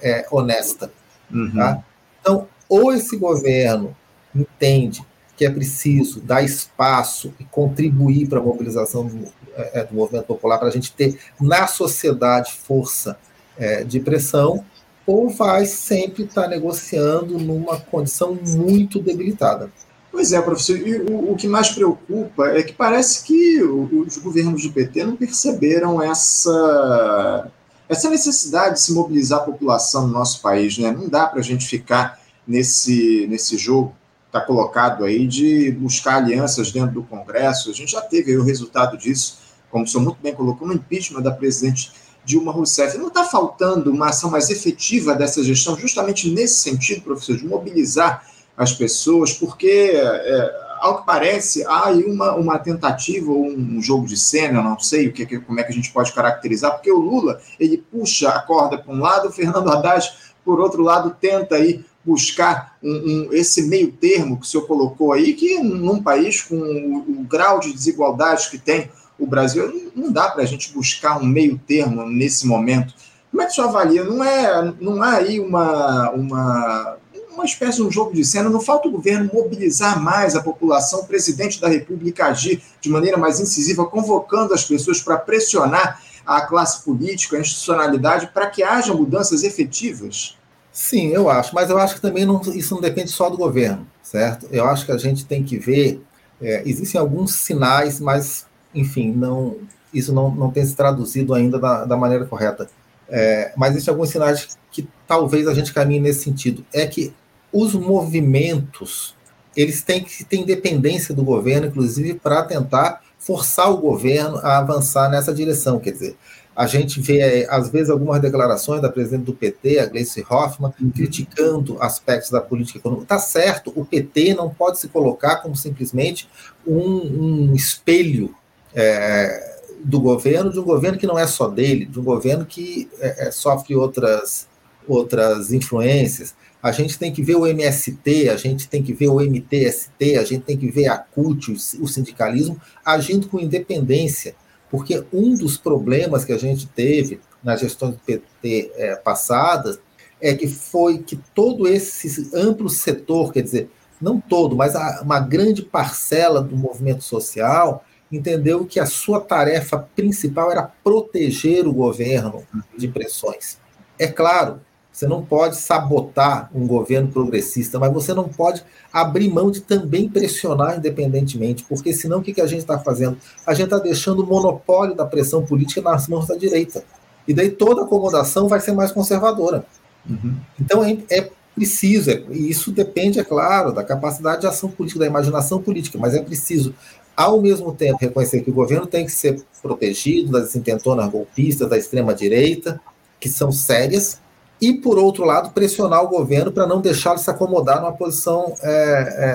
é, 0.00 0.20
é 0.20 0.26
honesta. 0.30 0.90
Uhum. 1.30 1.52
Tá? 1.54 1.84
Então, 2.20 2.48
ou 2.68 2.92
esse 2.92 3.16
governo 3.16 3.96
entende 4.34 5.04
que 5.36 5.44
é 5.44 5.50
preciso 5.50 6.20
dar 6.20 6.42
espaço 6.42 7.32
e 7.38 7.44
contribuir 7.44 8.26
para 8.26 8.38
a 8.38 8.42
mobilização 8.42 9.06
do, 9.06 9.28
é, 9.54 9.84
do 9.84 9.94
movimento 9.94 10.24
popular, 10.24 10.58
para 10.58 10.68
a 10.68 10.70
gente 10.70 10.92
ter 10.92 11.18
na 11.40 11.66
sociedade 11.66 12.52
força 12.52 13.18
é, 13.58 13.84
de 13.84 14.00
pressão, 14.00 14.64
ou 15.06 15.28
vai 15.28 15.66
sempre 15.66 16.24
estar 16.24 16.42
tá 16.42 16.48
negociando 16.48 17.38
numa 17.38 17.78
condição 17.78 18.36
muito 18.42 18.98
debilitada. 18.98 19.70
Pois 20.10 20.32
é, 20.32 20.40
professor, 20.40 20.78
e 20.78 20.96
o, 21.02 21.32
o, 21.32 21.36
que 21.36 21.46
mais 21.46 21.68
preocupa 21.68 22.48
é 22.48 22.62
que 22.62 22.72
parece 22.72 23.22
que 23.24 23.62
os 23.62 24.16
governos 24.16 24.62
do 24.62 24.72
PT 24.72 25.04
não 25.04 25.14
perceberam 25.14 26.02
essa, 26.02 27.50
essa 27.88 28.10
necessidade 28.10 28.74
de 28.74 28.80
se 28.80 28.92
mobilizar 28.92 29.40
a 29.40 29.44
população 29.44 30.06
no 30.06 30.12
nosso 30.12 30.40
país. 30.40 30.78
Né? 30.78 30.90
Não 30.90 31.08
dá 31.08 31.26
para 31.26 31.40
a 31.40 31.42
gente 31.42 31.66
ficar 31.66 32.20
nesse, 32.46 33.26
nesse 33.28 33.56
jogo 33.56 33.94
está 34.36 34.40
colocado 34.40 35.04
aí 35.04 35.26
de 35.26 35.70
buscar 35.72 36.16
alianças 36.16 36.70
dentro 36.70 36.92
do 36.92 37.02
Congresso. 37.02 37.70
A 37.70 37.72
gente 37.72 37.92
já 37.92 38.02
teve 38.02 38.36
o 38.36 38.44
resultado 38.44 38.96
disso, 38.96 39.38
como 39.70 39.84
o 39.84 39.86
senhor 39.86 40.04
muito 40.04 40.18
bem 40.22 40.34
colocou, 40.34 40.68
no 40.68 40.74
impeachment 40.74 41.22
da 41.22 41.30
presidente 41.30 41.92
Dilma 42.24 42.52
Rousseff. 42.52 42.98
Não 42.98 43.08
está 43.08 43.24
faltando 43.24 43.90
uma 43.90 44.10
ação 44.10 44.30
mais 44.30 44.50
efetiva 44.50 45.14
dessa 45.14 45.42
gestão, 45.42 45.78
justamente 45.78 46.30
nesse 46.30 46.56
sentido, 46.56 47.02
professor, 47.02 47.36
de 47.36 47.46
mobilizar 47.46 48.26
as 48.56 48.72
pessoas, 48.72 49.32
porque, 49.32 49.92
é, 49.94 50.65
ao 50.80 50.98
que 50.98 51.06
parece, 51.06 51.64
há 51.66 51.88
aí 51.88 52.04
uma, 52.04 52.34
uma 52.34 52.58
tentativa 52.58 53.30
ou 53.30 53.46
um 53.46 53.80
jogo 53.80 54.06
de 54.06 54.16
cena, 54.16 54.62
não 54.62 54.78
sei 54.78 55.08
o 55.08 55.12
que, 55.12 55.38
como 55.40 55.60
é 55.60 55.64
que 55.64 55.72
a 55.72 55.74
gente 55.74 55.92
pode 55.92 56.12
caracterizar, 56.12 56.72
porque 56.72 56.90
o 56.90 56.98
Lula 56.98 57.40
ele 57.58 57.78
puxa 57.78 58.30
a 58.30 58.40
corda 58.40 58.78
para 58.78 58.92
um 58.92 59.00
lado, 59.00 59.28
o 59.28 59.32
Fernando 59.32 59.70
Haddad, 59.70 60.08
por 60.44 60.60
outro 60.60 60.82
lado, 60.82 61.16
tenta 61.20 61.56
aí 61.56 61.84
buscar 62.04 62.76
um, 62.80 62.90
um, 62.90 63.28
esse 63.32 63.62
meio 63.62 63.90
termo 63.90 64.38
que 64.38 64.46
o 64.46 64.48
senhor 64.48 64.66
colocou 64.66 65.12
aí, 65.12 65.34
que 65.34 65.58
num 65.58 66.00
país 66.00 66.40
com 66.40 66.56
o, 66.56 67.20
o 67.20 67.24
grau 67.24 67.58
de 67.58 67.72
desigualdade 67.72 68.48
que 68.48 68.58
tem 68.58 68.88
o 69.18 69.26
Brasil, 69.26 69.90
não 69.94 70.12
dá 70.12 70.30
para 70.30 70.42
a 70.42 70.46
gente 70.46 70.72
buscar 70.72 71.18
um 71.18 71.26
meio 71.26 71.58
termo 71.66 72.06
nesse 72.06 72.46
momento. 72.46 72.94
Como 73.30 73.42
é 73.42 73.46
que 73.46 73.52
o 73.52 73.54
senhor 73.54 73.68
avalia? 73.68 74.04
Não 74.04 74.22
é, 74.22 74.74
não 74.80 75.02
há 75.02 75.14
aí 75.14 75.40
uma, 75.40 76.10
uma, 76.10 76.96
uma 77.36 77.44
espécie 77.44 77.76
de 77.76 77.82
um 77.82 77.90
jogo 77.90 78.14
de 78.14 78.24
cena, 78.24 78.48
não 78.48 78.60
falta 78.60 78.88
o 78.88 78.90
governo 78.90 79.30
mobilizar 79.32 80.02
mais 80.02 80.34
a 80.34 80.42
população, 80.42 81.00
o 81.00 81.06
presidente 81.06 81.60
da 81.60 81.68
República 81.68 82.26
agir 82.26 82.62
de 82.80 82.88
maneira 82.88 83.16
mais 83.16 83.38
incisiva, 83.38 83.84
convocando 83.84 84.54
as 84.54 84.64
pessoas 84.64 85.00
para 85.00 85.18
pressionar 85.18 86.00
a 86.26 86.40
classe 86.40 86.82
política, 86.82 87.36
a 87.36 87.40
institucionalidade, 87.40 88.30
para 88.32 88.48
que 88.48 88.62
haja 88.62 88.92
mudanças 88.92 89.44
efetivas? 89.44 90.36
Sim, 90.72 91.08
eu 91.08 91.30
acho, 91.30 91.54
mas 91.54 91.70
eu 91.70 91.78
acho 91.78 91.94
que 91.94 92.00
também 92.00 92.24
não, 92.24 92.40
isso 92.54 92.74
não 92.74 92.80
depende 92.80 93.10
só 93.10 93.30
do 93.30 93.36
governo, 93.36 93.86
certo? 94.02 94.46
Eu 94.50 94.66
acho 94.66 94.84
que 94.84 94.92
a 94.92 94.98
gente 94.98 95.24
tem 95.24 95.42
que 95.42 95.58
ver, 95.58 96.02
é, 96.40 96.62
existem 96.66 97.00
alguns 97.00 97.34
sinais, 97.34 98.00
mas, 98.00 98.46
enfim, 98.74 99.12
não, 99.12 99.56
isso 99.92 100.12
não, 100.12 100.30
não 100.34 100.50
tem 100.50 100.64
se 100.64 100.74
traduzido 100.74 101.32
ainda 101.32 101.58
da, 101.58 101.84
da 101.84 101.96
maneira 101.96 102.26
correta. 102.26 102.68
É, 103.08 103.52
mas 103.56 103.70
existem 103.70 103.92
alguns 103.92 104.10
sinais 104.10 104.58
que 104.70 104.86
talvez 105.06 105.46
a 105.46 105.54
gente 105.54 105.72
caminhe 105.72 106.00
nesse 106.00 106.24
sentido. 106.24 106.66
É 106.72 106.86
que 106.86 107.14
os 107.52 107.74
movimentos, 107.74 109.14
eles 109.56 109.82
têm 109.82 110.02
que 110.02 110.24
ter 110.24 110.36
independência 110.36 111.14
do 111.14 111.24
governo, 111.24 111.66
inclusive 111.68 112.14
para 112.14 112.42
tentar 112.42 113.02
forçar 113.18 113.70
o 113.70 113.78
governo 113.78 114.38
a 114.38 114.58
avançar 114.58 115.10
nessa 115.10 115.32
direção. 115.32 115.80
Quer 115.80 115.92
dizer, 115.92 116.16
a 116.54 116.66
gente 116.66 117.00
vê, 117.00 117.18
é, 117.18 117.46
às 117.50 117.68
vezes, 117.68 117.90
algumas 117.90 118.20
declarações 118.20 118.80
da 118.80 118.88
presidente 118.88 119.24
do 119.24 119.34
PT, 119.34 119.78
a 119.78 119.86
Gleice 119.86 120.24
Hoffmann, 120.28 120.72
uhum. 120.80 120.90
criticando 120.90 121.80
aspectos 121.82 122.30
da 122.30 122.40
política 122.40 122.78
econômica. 122.78 123.04
Está 123.04 123.18
certo, 123.18 123.72
o 123.76 123.84
PT 123.84 124.34
não 124.34 124.48
pode 124.48 124.78
se 124.78 124.88
colocar 124.88 125.36
como 125.36 125.54
simplesmente 125.54 126.28
um, 126.66 127.50
um 127.50 127.54
espelho 127.54 128.34
é, 128.74 129.56
do 129.84 130.00
governo, 130.00 130.50
de 130.50 130.58
um 130.58 130.64
governo 130.64 130.98
que 130.98 131.06
não 131.06 131.18
é 131.18 131.26
só 131.26 131.46
dele, 131.48 131.84
de 131.84 132.00
um 132.00 132.04
governo 132.04 132.46
que 132.46 132.88
é 133.00 133.30
sofre 133.30 133.76
outras, 133.76 134.48
outras 134.86 135.52
influências. 135.52 136.34
A 136.62 136.72
gente 136.72 136.98
tem 136.98 137.12
que 137.12 137.22
ver 137.22 137.36
o 137.36 137.46
MST, 137.46 138.28
a 138.28 138.36
gente 138.36 138.68
tem 138.68 138.82
que 138.82 138.92
ver 138.92 139.08
o 139.08 139.20
MTST, 139.20 140.16
a 140.16 140.24
gente 140.24 140.42
tem 140.42 140.56
que 140.56 140.70
ver 140.70 140.88
a 140.88 140.98
CUT, 140.98 141.52
o 141.80 141.86
sindicalismo, 141.86 142.60
agindo 142.84 143.28
com 143.28 143.38
independência 143.38 144.34
porque 144.70 145.04
um 145.12 145.34
dos 145.34 145.56
problemas 145.56 146.24
que 146.24 146.32
a 146.32 146.38
gente 146.38 146.66
teve 146.66 147.20
nas 147.42 147.60
gestões 147.60 147.94
do 147.94 148.00
PT 148.00 148.72
é, 148.74 148.96
passadas 148.96 149.78
é 150.20 150.34
que 150.34 150.48
foi 150.48 150.98
que 150.98 151.16
todo 151.34 151.68
esse 151.68 152.30
amplo 152.34 152.68
setor, 152.68 153.32
quer 153.32 153.42
dizer, 153.42 153.70
não 154.00 154.20
todo, 154.20 154.56
mas 154.56 154.74
uma 155.02 155.20
grande 155.20 155.62
parcela 155.62 156.42
do 156.42 156.56
movimento 156.56 157.04
social 157.04 157.84
entendeu 158.10 158.64
que 158.64 158.78
a 158.78 158.86
sua 158.86 159.20
tarefa 159.20 159.78
principal 159.78 160.50
era 160.50 160.62
proteger 160.62 161.66
o 161.66 161.72
governo 161.72 162.44
de 162.76 162.88
pressões. 162.88 163.58
É 163.98 164.06
claro, 164.06 164.60
você 164.96 165.06
não 165.06 165.22
pode 165.22 165.56
sabotar 165.56 166.50
um 166.54 166.66
governo 166.66 167.08
progressista, 167.08 167.78
mas 167.78 167.92
você 167.92 168.14
não 168.14 168.30
pode 168.30 168.64
abrir 168.90 169.28
mão 169.28 169.50
de 169.50 169.60
também 169.60 170.08
pressionar 170.08 170.78
independentemente, 170.78 171.66
porque 171.68 171.92
senão 171.92 172.20
o 172.20 172.22
que, 172.22 172.32
que 172.32 172.40
a 172.40 172.46
gente 172.46 172.60
está 172.60 172.78
fazendo? 172.78 173.18
A 173.46 173.52
gente 173.52 173.66
está 173.66 173.78
deixando 173.78 174.22
o 174.22 174.26
monopólio 174.26 174.94
da 174.94 175.04
pressão 175.04 175.44
política 175.44 175.82
nas 175.82 176.08
mãos 176.08 176.26
da 176.26 176.34
direita. 176.34 176.82
E 177.28 177.34
daí 177.34 177.50
toda 177.50 177.82
acomodação 177.82 178.48
vai 178.48 178.58
ser 178.58 178.72
mais 178.72 178.90
conservadora. 178.90 179.66
Uhum. 180.08 180.34
Então 180.58 180.82
é, 180.82 180.96
é 181.10 181.28
preciso, 181.54 182.10
é, 182.10 182.22
e 182.30 182.48
isso 182.48 182.72
depende, 182.72 183.20
é 183.20 183.24
claro, 183.24 183.72
da 183.72 183.84
capacidade 183.84 184.40
de 184.40 184.46
ação 184.46 184.70
política, 184.70 185.00
da 185.00 185.06
imaginação 185.06 185.60
política, 185.60 185.98
mas 185.98 186.14
é 186.14 186.22
preciso, 186.22 186.74
ao 187.14 187.38
mesmo 187.42 187.74
tempo, 187.74 187.98
reconhecer 188.00 188.40
que 188.40 188.50
o 188.50 188.54
governo 188.54 188.86
tem 188.86 189.04
que 189.04 189.12
ser 189.12 189.44
protegido 189.60 190.32
das 190.32 190.56
intentonas 190.56 191.10
golpistas 191.10 191.68
da 191.68 191.76
extrema-direita, 191.76 192.80
que 193.20 193.28
são 193.28 193.52
sérias, 193.52 194.24
e, 194.60 194.72
por 194.72 194.98
outro 194.98 195.24
lado, 195.24 195.50
pressionar 195.50 196.02
o 196.02 196.08
governo 196.08 196.50
para 196.50 196.66
não 196.66 196.80
deixá-lo 196.80 197.18
se 197.18 197.30
acomodar 197.30 197.80
numa 197.80 197.92
posição 197.92 198.54
é, 198.62 198.72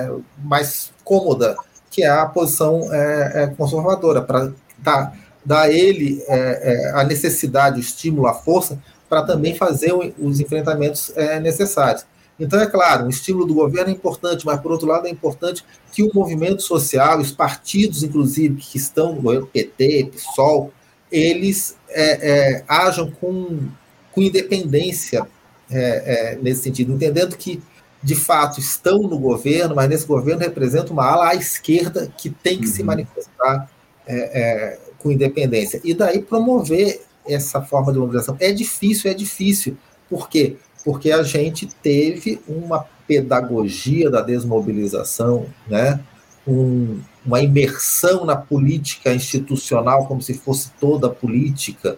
é, 0.08 0.12
mais 0.42 0.90
cômoda, 1.04 1.56
que 1.90 2.02
é 2.02 2.08
a 2.08 2.26
posição 2.26 2.92
é, 2.92 3.44
é 3.44 3.46
conservadora, 3.48 4.20
para 4.20 4.52
dar, 4.78 5.16
dar 5.44 5.62
a 5.62 5.72
ele 5.72 6.22
é, 6.26 6.72
é, 6.72 7.00
a 7.00 7.04
necessidade, 7.04 7.78
o 7.78 7.80
estímulo, 7.80 8.26
a 8.26 8.34
força, 8.34 8.82
para 9.08 9.22
também 9.22 9.54
fazer 9.54 9.92
os 9.92 10.40
enfrentamentos 10.40 11.12
necessários. 11.42 12.06
Então, 12.40 12.58
é 12.58 12.66
claro, 12.66 13.04
o 13.04 13.10
estímulo 13.10 13.44
do 13.44 13.52
governo 13.52 13.90
é 13.90 13.92
importante, 13.92 14.46
mas, 14.46 14.58
por 14.58 14.72
outro 14.72 14.88
lado, 14.88 15.06
é 15.06 15.10
importante 15.10 15.62
que 15.92 16.02
o 16.02 16.10
movimento 16.14 16.62
social, 16.62 17.20
os 17.20 17.30
partidos, 17.30 18.02
inclusive, 18.02 18.56
que 18.56 18.78
estão 18.78 19.14
no 19.14 19.46
PT, 19.46 20.12
PSOL, 20.14 20.72
eles 21.10 21.76
ajam 22.66 23.10
com 23.10 23.68
com 24.12 24.22
independência 24.22 25.26
é, 25.70 26.32
é, 26.34 26.38
nesse 26.40 26.62
sentido, 26.62 26.92
entendendo 26.92 27.36
que, 27.36 27.62
de 28.02 28.14
fato, 28.14 28.60
estão 28.60 29.02
no 29.02 29.18
governo, 29.18 29.74
mas 29.74 29.88
nesse 29.88 30.06
governo 30.06 30.40
representa 30.40 30.92
uma 30.92 31.04
ala 31.04 31.30
à 31.30 31.34
esquerda 31.34 32.12
que 32.16 32.30
tem 32.30 32.58
que 32.58 32.66
uhum. 32.66 32.72
se 32.72 32.82
manifestar 32.82 33.70
é, 34.06 34.16
é, 34.16 34.78
com 34.98 35.10
independência. 35.10 35.80
E 35.82 35.94
daí 35.94 36.20
promover 36.20 37.02
essa 37.26 37.62
forma 37.62 37.92
de 37.92 37.98
mobilização. 37.98 38.36
É 38.40 38.52
difícil, 38.52 39.10
é 39.10 39.14
difícil. 39.14 39.76
Por 40.08 40.28
quê? 40.28 40.56
Porque 40.84 41.10
a 41.10 41.22
gente 41.22 41.66
teve 41.82 42.40
uma 42.46 42.86
pedagogia 43.06 44.10
da 44.10 44.20
desmobilização, 44.20 45.46
né? 45.68 46.00
Um, 46.46 47.00
uma 47.24 47.40
imersão 47.40 48.24
na 48.24 48.34
política 48.34 49.14
institucional, 49.14 50.06
como 50.06 50.20
se 50.20 50.34
fosse 50.34 50.72
toda 50.80 51.06
a 51.06 51.10
política, 51.10 51.96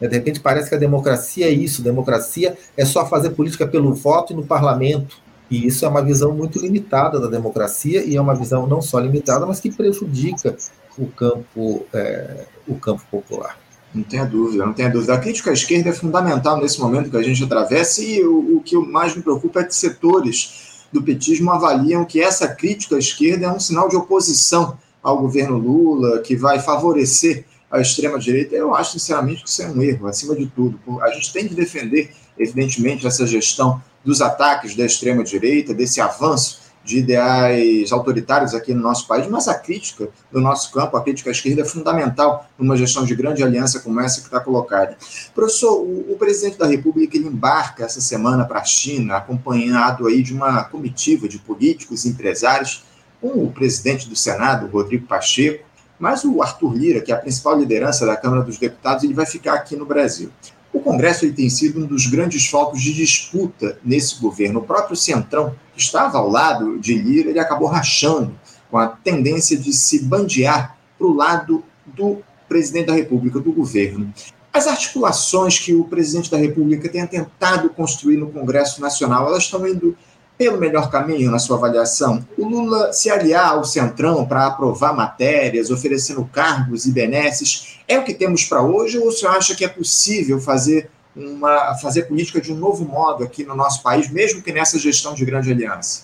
de 0.00 0.08
repente 0.08 0.40
parece 0.40 0.68
que 0.68 0.74
a 0.74 0.78
democracia 0.78 1.46
é 1.46 1.50
isso, 1.50 1.82
democracia 1.82 2.56
é 2.76 2.84
só 2.84 3.06
fazer 3.06 3.30
política 3.30 3.66
pelo 3.66 3.94
voto 3.94 4.32
e 4.32 4.36
no 4.36 4.44
parlamento. 4.44 5.22
E 5.50 5.66
isso 5.66 5.84
é 5.84 5.88
uma 5.88 6.02
visão 6.02 6.34
muito 6.34 6.58
limitada 6.58 7.20
da 7.20 7.28
democracia 7.28 8.02
e 8.02 8.16
é 8.16 8.20
uma 8.20 8.34
visão 8.34 8.66
não 8.66 8.80
só 8.80 8.98
limitada, 8.98 9.44
mas 9.46 9.60
que 9.60 9.70
prejudica 9.70 10.56
o 10.98 11.06
campo, 11.06 11.86
é, 11.92 12.46
o 12.66 12.74
campo 12.76 13.02
popular. 13.10 13.58
Não 13.94 14.02
tenha 14.02 14.24
dúvida, 14.24 14.66
não 14.66 14.72
tenha 14.72 14.90
dúvida. 14.90 15.14
A 15.14 15.18
crítica 15.18 15.50
à 15.50 15.52
esquerda 15.52 15.90
é 15.90 15.92
fundamental 15.92 16.60
nesse 16.60 16.80
momento 16.80 17.10
que 17.10 17.16
a 17.16 17.22
gente 17.22 17.44
atravessa 17.44 18.02
e 18.02 18.24
o, 18.24 18.56
o 18.56 18.60
que 18.60 18.76
mais 18.76 19.14
me 19.14 19.22
preocupa 19.22 19.60
é 19.60 19.64
que 19.64 19.74
setores 19.74 20.86
do 20.92 21.02
petismo 21.02 21.50
avaliam 21.50 22.04
que 22.04 22.20
essa 22.20 22.48
crítica 22.48 22.96
à 22.96 22.98
esquerda 22.98 23.46
é 23.46 23.50
um 23.50 23.60
sinal 23.60 23.88
de 23.88 23.96
oposição 23.96 24.76
ao 25.02 25.18
governo 25.18 25.58
Lula, 25.58 26.20
que 26.20 26.34
vai 26.34 26.58
favorecer 26.58 27.44
à 27.74 27.80
extrema-direita, 27.80 28.54
eu 28.54 28.74
acho, 28.74 28.92
sinceramente, 28.92 29.42
que 29.42 29.48
isso 29.48 29.62
é 29.62 29.66
um 29.66 29.82
erro, 29.82 30.06
acima 30.06 30.36
de 30.36 30.46
tudo. 30.46 30.78
A 31.02 31.10
gente 31.10 31.32
tem 31.32 31.48
que 31.48 31.54
defender, 31.54 32.12
evidentemente, 32.38 33.06
essa 33.06 33.26
gestão 33.26 33.82
dos 34.04 34.22
ataques 34.22 34.76
da 34.76 34.84
extrema-direita, 34.84 35.74
desse 35.74 36.00
avanço 36.00 36.62
de 36.84 36.98
ideais 36.98 37.90
autoritários 37.90 38.54
aqui 38.54 38.74
no 38.74 38.82
nosso 38.82 39.08
país, 39.08 39.26
mas 39.26 39.48
a 39.48 39.54
crítica 39.54 40.10
do 40.30 40.40
nosso 40.40 40.70
campo, 40.70 40.96
a 40.96 41.02
crítica 41.02 41.30
à 41.30 41.32
esquerda 41.32 41.62
é 41.62 41.64
fundamental 41.64 42.46
numa 42.58 42.76
gestão 42.76 43.04
de 43.04 43.14
grande 43.14 43.42
aliança 43.42 43.80
como 43.80 43.98
essa 44.00 44.20
que 44.20 44.26
está 44.26 44.38
colocada. 44.38 44.96
Professor, 45.34 45.80
o, 45.80 46.12
o, 46.12 46.16
presidente 46.18 46.58
da 46.58 46.66
República 46.66 47.16
ele 47.16 47.26
embarca 47.26 47.84
essa 47.84 48.02
semana 48.02 48.44
para 48.44 48.60
a 48.60 48.64
China, 48.64 49.16
acompanhado 49.16 50.06
aí 50.06 50.22
de 50.22 50.34
uma 50.34 50.64
comitiva 50.64 51.26
de 51.26 51.38
políticos 51.38 52.04
e 52.04 52.10
empresários, 52.10 52.84
com 53.18 53.28
o 53.28 53.50
presidente 53.50 54.06
do 54.06 54.14
Senado, 54.14 54.66
Rodrigo 54.66 55.06
Pacheco, 55.06 55.64
mas 55.98 56.24
o 56.24 56.42
Arthur 56.42 56.74
Lira, 56.74 57.00
que 57.00 57.12
é 57.12 57.14
a 57.14 57.18
principal 57.18 57.58
liderança 57.58 58.04
da 58.06 58.16
Câmara 58.16 58.42
dos 58.42 58.58
Deputados, 58.58 59.04
ele 59.04 59.14
vai 59.14 59.26
ficar 59.26 59.54
aqui 59.54 59.76
no 59.76 59.86
Brasil. 59.86 60.30
O 60.72 60.80
Congresso 60.80 61.30
tem 61.32 61.48
sido 61.48 61.84
um 61.84 61.86
dos 61.86 62.06
grandes 62.06 62.48
focos 62.48 62.82
de 62.82 62.92
disputa 62.92 63.78
nesse 63.84 64.20
governo. 64.20 64.58
O 64.58 64.64
próprio 64.64 64.96
Centrão, 64.96 65.54
que 65.72 65.80
estava 65.80 66.18
ao 66.18 66.28
lado 66.28 66.78
de 66.80 66.94
Lira, 66.94 67.30
ele 67.30 67.38
acabou 67.38 67.68
rachando 67.68 68.34
com 68.70 68.76
a 68.76 68.88
tendência 68.88 69.56
de 69.56 69.72
se 69.72 70.04
bandear 70.04 70.76
para 70.98 71.06
o 71.06 71.14
lado 71.14 71.62
do 71.86 72.18
presidente 72.48 72.86
da 72.86 72.94
República, 72.94 73.38
do 73.38 73.52
governo. 73.52 74.12
As 74.52 74.66
articulações 74.66 75.58
que 75.58 75.74
o 75.74 75.84
presidente 75.84 76.30
da 76.30 76.36
República 76.36 76.88
tem 76.88 77.06
tentado 77.06 77.70
construir 77.70 78.16
no 78.16 78.30
Congresso 78.30 78.80
Nacional, 78.80 79.26
elas 79.26 79.44
estão 79.44 79.66
indo 79.66 79.96
pelo 80.36 80.58
melhor 80.58 80.90
caminho 80.90 81.30
na 81.30 81.38
sua 81.38 81.56
avaliação? 81.56 82.26
O 82.36 82.46
Lula 82.46 82.92
se 82.92 83.10
aliar 83.10 83.52
ao 83.52 83.64
Centrão 83.64 84.26
para 84.26 84.46
aprovar 84.46 84.94
matérias, 84.94 85.70
oferecendo 85.70 86.24
cargos 86.24 86.86
e 86.86 86.92
benesses, 86.92 87.78
é 87.86 87.98
o 87.98 88.04
que 88.04 88.14
temos 88.14 88.44
para 88.44 88.62
hoje 88.62 88.98
ou 88.98 89.10
você 89.10 89.26
acha 89.26 89.54
que 89.54 89.64
é 89.64 89.68
possível 89.68 90.40
fazer 90.40 90.90
uma 91.16 91.76
fazer 91.76 92.04
política 92.04 92.40
de 92.40 92.52
um 92.52 92.56
novo 92.56 92.84
modo 92.84 93.22
aqui 93.22 93.44
no 93.44 93.54
nosso 93.54 93.82
país, 93.82 94.10
mesmo 94.10 94.42
que 94.42 94.52
nessa 94.52 94.78
gestão 94.78 95.14
de 95.14 95.24
grande 95.24 95.52
aliança? 95.52 96.02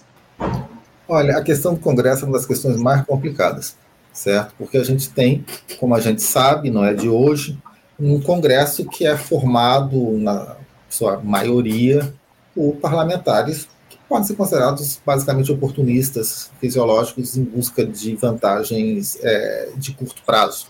Olha, 1.08 1.36
a 1.36 1.42
questão 1.42 1.74
do 1.74 1.80
Congresso 1.80 2.24
é 2.24 2.28
uma 2.28 2.36
das 2.36 2.46
questões 2.46 2.76
mais 2.76 3.04
complicadas, 3.04 3.74
certo? 4.12 4.54
Porque 4.56 4.78
a 4.78 4.84
gente 4.84 5.10
tem, 5.10 5.44
como 5.80 5.94
a 5.94 6.00
gente 6.00 6.22
sabe, 6.22 6.70
não 6.70 6.84
é 6.84 6.94
de 6.94 7.08
hoje, 7.08 7.58
um 7.98 8.20
Congresso 8.20 8.84
que 8.84 9.04
é 9.04 9.16
formado, 9.16 10.16
na 10.18 10.56
sua 10.88 11.18
maioria, 11.18 12.14
por 12.54 12.76
parlamentares 12.76 13.68
podem 14.10 14.26
ser 14.26 14.34
considerados 14.34 15.00
basicamente 15.06 15.52
oportunistas 15.52 16.50
fisiológicos 16.60 17.36
em 17.36 17.44
busca 17.44 17.86
de 17.86 18.16
vantagens 18.16 19.16
é, 19.22 19.70
de 19.76 19.94
curto 19.94 20.20
prazo, 20.26 20.66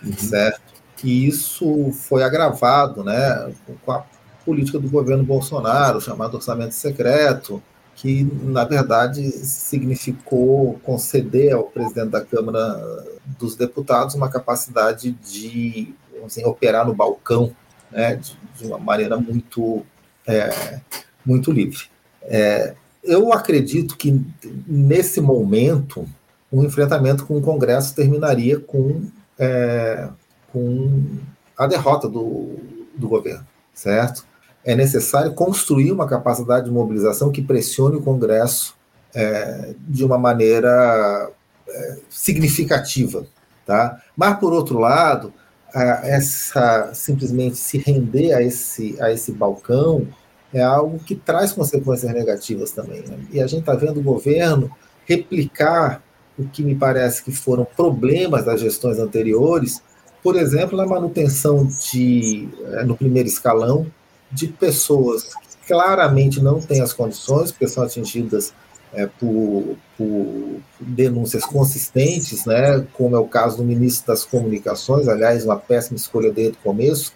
uhum. 0.00 0.12
certo? 0.12 0.62
E 1.02 1.26
isso 1.26 1.90
foi 1.90 2.22
agravado, 2.22 3.02
né, 3.02 3.52
com 3.84 3.90
a 3.90 4.04
política 4.44 4.78
do 4.78 4.88
governo 4.88 5.24
Bolsonaro, 5.24 6.00
chamado 6.00 6.36
orçamento 6.36 6.72
secreto, 6.72 7.60
que 7.96 8.22
na 8.44 8.64
verdade 8.64 9.28
significou 9.28 10.78
conceder 10.84 11.54
ao 11.54 11.64
presidente 11.64 12.10
da 12.10 12.24
Câmara 12.24 13.04
dos 13.36 13.56
Deputados 13.56 14.14
uma 14.14 14.30
capacidade 14.30 15.10
de 15.10 15.92
assim, 16.24 16.44
operar 16.44 16.86
no 16.86 16.94
balcão, 16.94 17.52
né, 17.90 18.14
de, 18.14 18.38
de 18.56 18.66
uma 18.66 18.78
maneira 18.78 19.16
muito 19.16 19.84
é, 20.24 20.78
muito 21.26 21.50
livre. 21.50 21.88
É, 22.22 22.74
eu 23.02 23.32
acredito 23.32 23.96
que 23.96 24.20
nesse 24.66 25.20
momento 25.20 26.06
o 26.50 26.60
um 26.60 26.64
enfrentamento 26.64 27.26
com 27.26 27.36
o 27.36 27.42
Congresso 27.42 27.94
terminaria 27.94 28.58
com, 28.58 29.02
é, 29.38 30.08
com 30.52 31.04
a 31.56 31.66
derrota 31.66 32.08
do, 32.08 32.56
do 32.96 33.08
governo, 33.08 33.46
certo? 33.74 34.24
É 34.64 34.74
necessário 34.74 35.32
construir 35.34 35.92
uma 35.92 36.06
capacidade 36.06 36.66
de 36.66 36.70
mobilização 36.70 37.30
que 37.30 37.42
pressione 37.42 37.96
o 37.96 38.02
Congresso 38.02 38.74
é, 39.14 39.74
de 39.80 40.04
uma 40.04 40.18
maneira 40.18 41.30
é, 41.68 41.96
significativa, 42.08 43.26
tá? 43.66 44.02
Mas 44.16 44.38
por 44.38 44.52
outro 44.52 44.78
lado, 44.78 45.32
essa 45.74 46.92
simplesmente 46.94 47.56
se 47.56 47.76
render 47.78 48.32
a 48.32 48.42
esse 48.42 48.96
a 49.00 49.12
esse 49.12 49.30
balcão 49.32 50.08
é 50.52 50.62
algo 50.62 50.98
que 50.98 51.14
traz 51.14 51.52
consequências 51.52 52.12
negativas 52.12 52.70
também. 52.70 53.02
Né? 53.02 53.18
E 53.32 53.40
a 53.40 53.46
gente 53.46 53.60
está 53.60 53.74
vendo 53.74 54.00
o 54.00 54.02
governo 54.02 54.70
replicar 55.06 56.02
o 56.38 56.44
que 56.44 56.62
me 56.62 56.74
parece 56.74 57.22
que 57.22 57.32
foram 57.32 57.64
problemas 57.64 58.44
das 58.44 58.60
gestões 58.60 58.98
anteriores, 58.98 59.82
por 60.22 60.36
exemplo, 60.36 60.76
na 60.76 60.86
manutenção 60.86 61.66
de, 61.90 62.48
eh, 62.64 62.84
no 62.84 62.96
primeiro 62.96 63.28
escalão, 63.28 63.86
de 64.30 64.48
pessoas 64.48 65.24
que 65.24 65.66
claramente 65.66 66.40
não 66.40 66.60
têm 66.60 66.80
as 66.80 66.92
condições, 66.92 67.50
porque 67.50 67.66
são 67.66 67.82
atingidas 67.82 68.52
é, 68.92 69.06
por, 69.06 69.76
por, 69.96 70.60
denúncias 70.80 71.44
consistentes, 71.44 72.44
né, 72.46 72.86
como 72.94 73.16
é 73.16 73.18
o 73.18 73.26
caso 73.26 73.58
do 73.58 73.64
ministro 73.64 74.06
das 74.06 74.24
Comunicações, 74.24 75.08
aliás, 75.08 75.44
uma 75.44 75.56
péssima 75.56 75.96
escolha 75.96 76.32
desde 76.32 76.56
o 76.56 76.60
começo, 76.60 77.12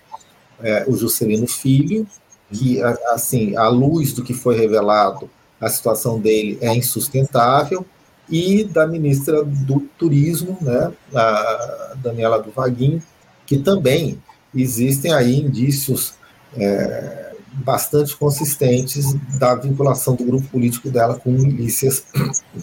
é, 0.63 0.85
o 0.87 0.97
Juscelino 0.97 1.47
Filho, 1.47 2.07
que, 2.53 2.83
assim, 3.13 3.57
à 3.57 3.69
luz 3.69 4.13
do 4.13 4.23
que 4.23 4.35
foi 4.35 4.57
revelado, 4.57 5.29
a 5.61 5.69
situação 5.69 6.21
dele 6.21 6.59
é 6.61 6.75
insustentável, 6.75 7.85
e 8.29 8.65
da 8.65 8.87
ministra 8.87 9.45
do 9.45 9.81
Turismo, 9.99 10.57
né, 10.61 10.93
a 11.15 11.95
Daniela 11.97 12.43
do 12.43 12.51
Vaguinho, 12.51 13.03
que 13.45 13.59
também 13.59 14.19
existem 14.55 15.13
aí 15.13 15.41
indícios 15.41 16.15
é, 16.57 17.33
bastante 17.53 18.17
consistentes 18.17 19.15
da 19.39 19.55
vinculação 19.55 20.15
do 20.15 20.25
grupo 20.25 20.49
político 20.49 20.91
dela 20.91 21.15
com 21.15 21.31
milícias 21.31 22.05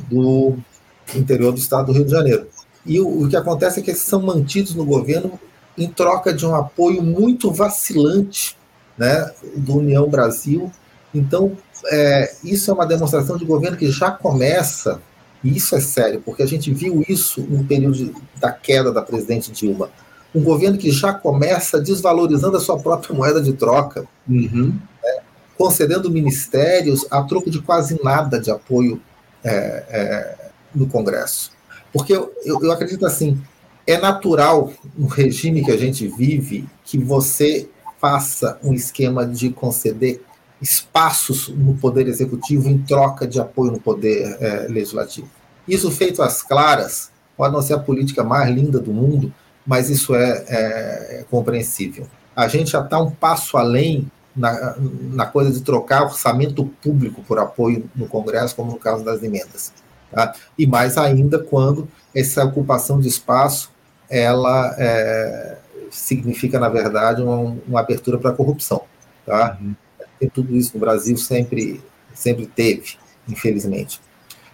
do 0.10 0.58
interior 1.16 1.52
do 1.52 1.60
estado 1.60 1.88
do 1.88 1.94
Rio 1.94 2.06
de 2.06 2.12
Janeiro. 2.12 2.48
E 2.86 3.00
o, 3.00 3.24
o 3.24 3.30
que 3.30 3.36
acontece 3.36 3.80
é 3.80 3.84
que 3.84 3.92
eles 3.92 4.02
são 4.02 4.22
mantidos 4.22 4.74
no 4.74 4.86
governo 4.86 5.40
em 5.78 5.88
troca 5.88 6.34
de 6.34 6.46
um 6.46 6.56
apoio 6.56 7.04
muito 7.04 7.52
vacilante 7.52 8.58
né, 9.00 9.32
do 9.56 9.78
União 9.78 10.08
Brasil. 10.10 10.70
Então, 11.16 11.58
é, 11.88 12.36
isso 12.44 12.70
é 12.70 12.74
uma 12.74 12.86
demonstração 12.86 13.38
de 13.38 13.46
governo 13.46 13.78
que 13.78 13.90
já 13.90 14.12
começa, 14.12 15.02
e 15.42 15.56
isso 15.56 15.74
é 15.74 15.80
sério, 15.80 16.22
porque 16.24 16.44
a 16.44 16.46
gente 16.46 16.72
viu 16.74 17.04
isso 17.08 17.42
no 17.42 17.64
período 17.64 17.96
de, 17.96 18.14
da 18.40 18.52
queda 18.52 18.92
da 18.92 19.02
presidente 19.02 19.52
Dilma. 19.52 19.90
Um 20.36 20.44
governo 20.44 20.78
que 20.78 20.92
já 20.92 21.14
começa 21.14 21.80
desvalorizando 21.80 22.58
a 22.58 22.60
sua 22.60 22.78
própria 22.78 23.16
moeda 23.16 23.42
de 23.42 23.54
troca, 23.54 24.06
uhum. 24.28 24.78
né, 25.04 25.20
concedendo 25.58 26.12
ministérios 26.12 27.08
a 27.10 27.24
troco 27.24 27.50
de 27.50 27.62
quase 27.62 28.00
nada 28.04 28.40
de 28.40 28.52
apoio 28.52 29.02
é, 29.44 29.50
é, 29.90 30.36
no 30.76 30.86
Congresso. 30.88 31.52
Porque 31.92 32.14
eu, 32.14 32.32
eu, 32.46 32.62
eu 32.62 32.72
acredito 32.72 33.06
assim, 33.06 33.42
é 33.88 33.98
natural 33.98 34.72
no 34.96 35.08
regime 35.08 35.66
que 35.66 35.72
a 35.72 35.78
gente 35.78 36.08
vive 36.08 36.68
que 36.84 36.98
você 36.98 37.68
faça 38.00 38.58
um 38.64 38.74
esquema 38.74 39.26
de 39.26 39.50
conceder 39.50 40.22
espaços 40.62 41.48
no 41.50 41.76
poder 41.76 42.08
executivo 42.08 42.70
em 42.70 42.78
troca 42.80 43.28
de 43.28 43.40
apoio 43.40 43.72
no 43.72 43.80
poder 43.80 44.38
é, 44.40 44.68
legislativo. 44.68 45.30
Isso 45.68 45.90
feito 45.92 46.22
às 46.22 46.42
claras, 46.42 47.12
pode 47.38 47.54
não 47.54 47.62
ser 47.62 47.74
a 47.74 47.80
política 47.80 48.24
mais 48.24 48.54
linda 48.54 48.80
do 48.80 48.92
mundo, 48.92 49.34
mas 49.66 49.90
isso 49.90 50.16
é, 50.16 50.46
é 50.48 51.26
compreensível. 51.30 52.08
A 52.36 52.48
gente 52.48 52.72
já 52.72 52.82
está 52.82 53.00
um 53.00 53.12
passo 53.12 53.58
além 53.58 54.10
na, 54.36 54.76
na, 55.12 55.26
coisa 55.26 55.52
de 55.52 55.62
trocar 55.62 56.04
orçamento 56.04 56.66
público 56.82 57.22
por 57.24 57.40
apoio 57.40 57.90
no 57.96 58.08
Congresso, 58.08 58.56
como 58.56 58.72
no 58.72 58.78
caso 58.78 59.04
das 59.04 59.22
emendas. 59.22 59.74
Tá? 60.12 60.34
E 60.58 60.66
mais 60.66 60.98
ainda 60.98 61.40
quando 61.40 61.88
essa 62.16 62.44
ocupação 62.44 63.00
de 63.00 63.08
espaço 63.08 63.72
ela 64.10 64.76
é, 64.78 65.58
significa, 65.92 66.60
na 66.60 66.70
verdade, 66.70 67.22
uma, 67.22 67.58
uma 67.68 67.80
abertura 67.80 68.18
para 68.18 68.32
a 68.32 68.34
corrupção. 68.34 68.84
Tá? 69.26 69.58
Uhum. 69.60 69.76
E 70.22 70.30
tudo 70.30 70.56
isso 70.56 70.72
no 70.74 70.80
Brasil 70.80 71.18
sempre, 71.18 71.82
sempre 72.14 72.46
teve, 72.46 72.98
infelizmente. 73.28 74.02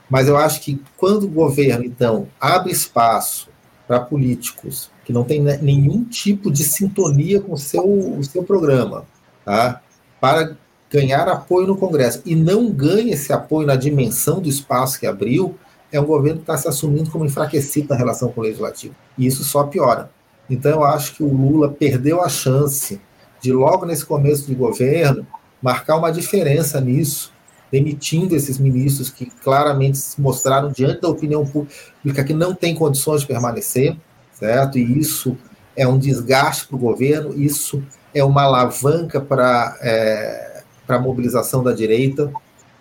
Mas 0.10 0.28
eu 0.28 0.38
acho 0.38 0.62
que 0.62 0.82
quando 0.98 1.24
o 1.24 1.30
governo, 1.30 1.84
então, 1.84 2.28
abre 2.40 2.72
espaço 2.72 3.50
para 3.88 4.00
políticos 4.00 4.92
que 5.04 5.14
não 5.14 5.24
têm 5.24 5.42
nenhum 5.42 6.04
tipo 6.04 6.52
de 6.52 6.64
sintonia 6.64 7.40
com 7.40 7.54
o 7.54 7.58
seu, 7.58 7.84
o 7.84 8.24
seu 8.24 8.44
programa, 8.44 9.06
tá? 9.44 9.82
para 10.20 10.58
ganhar 10.90 11.28
apoio 11.28 11.68
no 11.68 11.78
Congresso, 11.78 12.22
e 12.26 12.36
não 12.36 12.72
ganha 12.72 13.14
esse 13.14 13.32
apoio 13.32 13.68
na 13.68 13.76
dimensão 13.76 14.40
do 14.40 14.50
espaço 14.50 15.00
que 15.00 15.06
abriu, 15.06 15.56
é 15.92 16.00
um 16.00 16.06
governo 16.06 16.38
que 16.38 16.44
está 16.44 16.58
se 16.58 16.68
assumindo 16.68 17.12
como 17.12 17.26
enfraquecido 17.26 17.90
na 17.90 17.96
relação 17.96 18.32
com 18.32 18.42
o 18.42 18.44
Legislativo. 18.44 18.96
E 19.18 19.26
isso 19.26 19.44
só 19.44 19.64
piora. 19.64 20.10
Então, 20.50 20.72
eu 20.72 20.84
acho 20.84 21.16
que 21.16 21.24
o 21.24 21.28
Lula 21.28 21.70
perdeu 21.70 22.22
a 22.22 22.30
chance 22.30 23.02
de, 23.42 23.52
logo 23.52 23.86
nesse 23.86 24.06
começo 24.06 24.48
de 24.48 24.56
governo, 24.56 25.26
marcar 25.62 25.98
uma 25.98 26.12
diferença 26.12 26.80
nisso, 26.80 27.34
demitindo 27.72 28.36
esses 28.36 28.58
ministros 28.58 29.10
que 29.10 29.26
claramente 29.26 29.98
se 29.98 30.22
mostraram 30.22 30.72
diante 30.72 31.02
da 31.02 31.10
opinião 31.10 31.46
pública 31.46 32.24
que 32.24 32.34
não 32.34 32.54
tem 32.54 32.76
condições 32.76 33.22
de 33.22 33.28
permanecer, 33.28 33.98
certo? 34.34 34.78
E 34.78 35.00
isso 35.00 35.36
é 35.76 35.88
um 35.88 35.98
desgaste 35.98 36.68
para 36.68 36.76
o 36.76 36.80
governo, 36.80 37.34
isso 37.36 37.84
é 38.14 38.24
uma 38.24 38.44
alavanca 38.44 39.20
para 39.20 39.78
é, 39.82 40.64
a 40.88 41.00
mobilização 41.00 41.64
da 41.64 41.74
direita, 41.74 42.32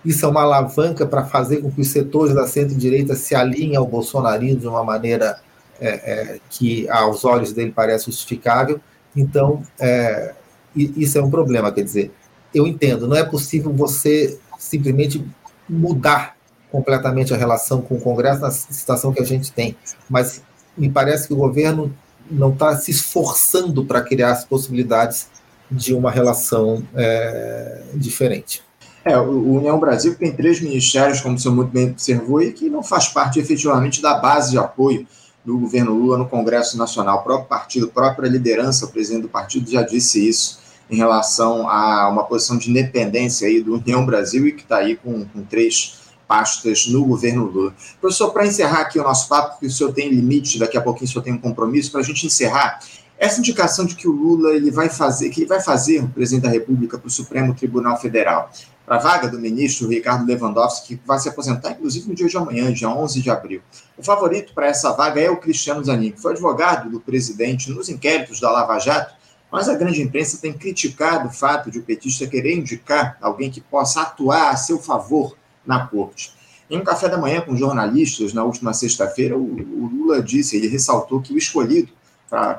isso 0.05 0.25
é 0.25 0.29
uma 0.29 0.43
alavanca 0.43 1.07
para 1.07 1.25
fazer 1.25 1.57
com 1.59 1.71
que 1.71 1.81
os 1.81 1.89
setores 1.89 2.35
da 2.35 2.47
centro-direita 2.47 3.17
se 3.17 3.35
alinhem 3.35 3.75
ao 3.75 3.87
bolsonarismo 3.87 4.61
de 4.61 4.69
uma 4.69 4.85
maneira 4.85 5.39
é, 5.85 5.89
é, 5.89 6.41
que 6.49 6.89
aos 6.89 7.27
olhos 7.27 7.53
dele 7.53 7.71
parece 7.71 8.07
justificável. 8.07 8.81
Então, 9.15 9.63
é, 9.79 10.35
isso 10.75 11.19
é 11.19 11.23
um 11.23 11.31
problema, 11.31 11.71
quer 11.71 11.83
dizer, 11.83 12.11
eu 12.55 12.67
entendo, 12.67 13.07
não 13.07 13.17
é 13.17 13.23
possível 13.23 13.71
você 13.73 14.39
simplesmente 14.59 15.25
mudar 15.69 16.37
completamente 16.73 17.35
a 17.35 17.37
relação 17.37 17.83
com 17.83 17.97
o 17.97 18.01
Congresso 18.01 18.41
na 18.41 18.51
situação 18.51 19.13
que 19.13 19.21
a 19.21 19.25
gente 19.25 19.53
tem, 19.53 19.77
mas 20.09 20.43
me 20.77 20.91
parece 20.91 21.29
que 21.29 21.35
o 21.35 21.37
governo 21.37 21.95
não 22.31 22.51
está 22.51 22.75
se 22.77 22.91
esforçando 22.91 23.85
para 23.85 24.01
criar 24.01 24.33
as 24.33 24.45
possibilidades 24.45 25.29
de 25.71 25.93
uma 25.93 26.11
relação 26.11 26.83
é, 26.95 27.83
diferente. 27.95 28.63
É, 29.05 29.19
o 29.19 29.57
União 29.59 29.79
Brasil 29.79 30.15
tem 30.15 30.33
três 30.33 30.61
ministérios, 30.61 31.21
como 31.21 31.37
o 31.37 31.39
senhor 31.39 31.55
muito 31.55 31.71
bem 31.71 31.91
observou, 31.91 32.41
e 32.41 32.53
que 32.53 32.71
não 32.71 32.83
faz 32.83 33.09
parte 33.09 33.39
efetivamente 33.39 34.01
da 34.01 34.15
base 34.15 34.53
de 34.53 34.59
apoio 34.59 35.07
do 35.45 35.59
governo 35.59 35.93
Lula 35.93 36.17
no 36.17 36.29
Congresso 36.29 36.79
Nacional. 36.79 37.19
O 37.19 37.23
próprio 37.23 37.49
partido, 37.49 37.87
a 37.87 37.91
própria 37.91 38.29
liderança, 38.29 38.87
o 38.87 38.89
presidente 38.89 39.23
do 39.23 39.29
partido 39.29 39.71
já 39.71 39.83
disse 39.83 40.27
isso 40.27 40.65
em 40.91 40.97
relação 40.97 41.69
a 41.69 42.09
uma 42.09 42.25
posição 42.25 42.57
de 42.57 42.71
independência 42.71 43.49
aí 43.49 43.63
do 43.63 43.75
União 43.75 44.05
Brasil 44.05 44.47
e 44.47 44.53
que 44.53 44.63
está 44.63 44.79
aí 44.79 44.97
com, 44.97 45.25
com 45.27 45.43
três 45.43 45.99
pastas 46.27 46.87
no 46.87 47.05
governo 47.05 47.45
Lula. 47.45 47.75
Professor, 48.01 48.31
para 48.33 48.47
encerrar 48.47 48.81
aqui 48.81 48.99
o 48.99 49.03
nosso 49.03 49.29
papo, 49.29 49.53
porque 49.53 49.67
o 49.67 49.71
senhor 49.71 49.93
tem 49.93 50.09
limite, 50.09 50.59
daqui 50.59 50.77
a 50.77 50.81
pouquinho 50.81 51.09
o 51.09 51.13
senhor 51.13 51.23
tem 51.23 51.33
um 51.33 51.39
compromisso, 51.39 51.91
para 51.91 52.01
a 52.01 52.05
gente 52.05 52.27
encerrar, 52.27 52.81
essa 53.19 53.39
indicação 53.39 53.85
de 53.85 53.95
que 53.95 54.09
o 54.09 54.13
Lula 54.13 54.55
ele 54.55 54.71
vai 54.71 54.89
fazer, 54.89 55.31
que 55.31 55.41
ele 55.41 55.49
vai 55.49 55.61
fazer 55.61 56.03
o 56.03 56.09
presidente 56.09 56.43
da 56.43 56.51
República 56.51 56.99
para 56.99 57.07
o 57.07 57.11
Supremo 57.11 57.55
Tribunal 57.55 57.99
Federal, 58.01 58.51
para 58.85 58.97
a 58.97 58.99
vaga 58.99 59.29
do 59.29 59.39
ministro 59.39 59.89
Ricardo 59.89 60.27
Lewandowski, 60.27 60.97
que 60.97 61.07
vai 61.07 61.19
se 61.19 61.29
aposentar, 61.29 61.71
inclusive, 61.71 62.09
no 62.09 62.15
dia 62.15 62.29
de 62.29 62.37
amanhã, 62.37 62.73
dia 62.73 62.89
11 62.89 63.23
de 63.23 63.31
abril. 63.31 63.63
O 63.97 64.03
favorito 64.03 64.53
para 64.53 64.67
essa 64.67 64.93
vaga 64.93 65.21
é 65.21 65.31
o 65.31 65.39
Cristiano 65.39 65.83
Zanin, 65.83 66.11
que 66.11 66.21
foi 66.21 66.33
advogado 66.33 66.91
do 66.91 67.01
presidente 67.01 67.71
nos 67.71 67.89
inquéritos 67.89 68.41
da 68.41 68.51
Lava 68.51 68.79
Jato, 68.79 69.15
mas 69.51 69.69
a 69.69 69.75
grande 69.75 70.03
imprensa 70.03 70.39
tem 70.39 70.53
criticado 70.53 71.29
o 71.29 71.33
fato 71.33 71.71
de 71.71 71.79
o 71.79 71.83
petista 71.83 72.27
querer 72.27 72.57
indicar 72.57 73.17
alguém 73.21 73.51
que 73.51 73.61
possa 73.61 74.03
atuar 74.03 74.51
a 74.51 74.57
seu 74.57 74.79
favor 74.79 75.37
na 75.65 75.87
corte. 75.87 76.33
Em 76.69 76.79
um 76.79 76.85
café 76.85 77.09
da 77.09 77.17
manhã 77.17 77.41
com 77.41 77.57
jornalistas, 77.57 78.33
na 78.33 78.43
última 78.43 78.75
sexta-feira, 78.75 79.37
o, 79.37 79.43
o, 79.43 79.87
Lula 79.87 80.23
disse, 80.23 80.57
ele 80.57 80.67
ressaltou 80.67 81.21
que 81.21 81.33
o 81.33 81.39
escolhido 81.39 81.93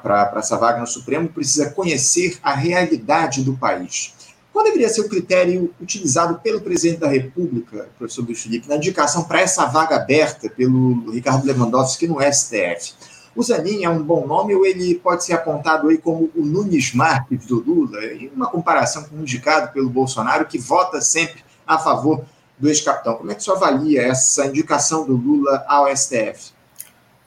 para 0.01 0.33
essa 0.37 0.57
vaga 0.57 0.79
no 0.79 0.87
Supremo 0.87 1.27
precisa 1.27 1.69
conhecer 1.69 2.37
a 2.41 2.53
realidade 2.53 3.43
do 3.43 3.57
país. 3.57 4.13
Qual 4.53 4.63
deveria 4.63 4.87
ser 4.87 5.01
o 5.01 5.09
critério 5.09 5.73
utilizado 5.81 6.39
pelo 6.39 6.61
presidente 6.61 7.01
da 7.01 7.09
República, 7.09 7.89
professor 7.97 8.23
Luiz 8.23 8.41
Felipe, 8.41 8.69
na 8.69 8.77
indicação 8.77 9.25
para 9.25 9.41
essa 9.41 9.65
vaga 9.65 9.97
aberta 9.97 10.49
pelo 10.49 11.11
Ricardo 11.11 11.45
Lewandowski 11.45 12.07
no 12.07 12.21
STF? 12.21 12.93
O 13.35 13.43
Zanin 13.43 13.83
é 13.83 13.89
um 13.89 14.01
bom 14.01 14.25
nome 14.25 14.55
ou 14.55 14.65
ele 14.65 14.95
pode 14.95 15.25
ser 15.25 15.33
apontado 15.33 15.89
aí 15.89 15.97
como 15.97 16.31
o 16.33 16.45
Nunes 16.45 16.93
Marques 16.93 17.45
do 17.45 17.59
Lula, 17.59 18.01
em 18.05 18.31
uma 18.33 18.47
comparação 18.47 19.03
com 19.03 19.17
o 19.17 19.19
indicado 19.19 19.73
pelo 19.73 19.89
Bolsonaro, 19.89 20.45
que 20.45 20.57
vota 20.57 21.01
sempre 21.01 21.43
a 21.67 21.77
favor 21.77 22.23
do 22.57 22.69
ex-capitão. 22.69 23.15
Como 23.15 23.29
é 23.29 23.35
que 23.35 23.43
você 23.43 23.51
avalia 23.51 24.03
essa 24.03 24.45
indicação 24.45 25.05
do 25.05 25.17
Lula 25.17 25.65
ao 25.67 25.93
STF? 25.93 26.53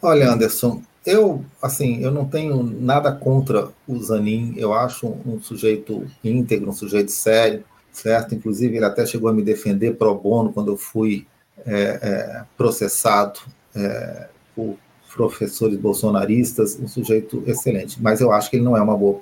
Olha, 0.00 0.30
Anderson, 0.30 0.82
eu 1.10 1.44
assim, 1.60 2.02
eu 2.02 2.10
não 2.10 2.24
tenho 2.24 2.62
nada 2.62 3.12
contra 3.12 3.68
o 3.86 4.00
Zanin. 4.02 4.54
Eu 4.56 4.72
acho 4.72 5.06
um, 5.06 5.40
sujeito 5.40 6.06
íntegro, 6.22 6.70
um 6.70 6.72
sujeito 6.72 7.10
sério, 7.10 7.64
certo? 7.92 8.34
Inclusive, 8.34 8.76
ele 8.76 8.84
até 8.84 9.04
chegou 9.06 9.28
a 9.28 9.32
me 9.32 9.42
defender 9.42 9.96
pro 9.96 10.14
bono 10.14 10.52
quando 10.52 10.72
eu 10.72 10.76
fui 10.76 11.26
é, 11.66 11.98
é, 12.02 12.44
processado 12.56 13.40
é, 13.74 14.28
por 14.54 14.76
professores 15.14 15.76
bolsonaristas, 15.78 16.78
um 16.80 16.86
sujeito 16.86 17.42
excelente. 17.46 18.00
Mas 18.00 18.20
eu 18.20 18.30
acho 18.30 18.50
que 18.50 18.56
ele 18.56 18.64
não 18.64 18.76
é 18.76 18.82
uma 18.82 18.96
boa, 18.96 19.20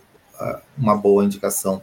uma 0.76 0.96
boa 0.96 1.24
indicação 1.24 1.80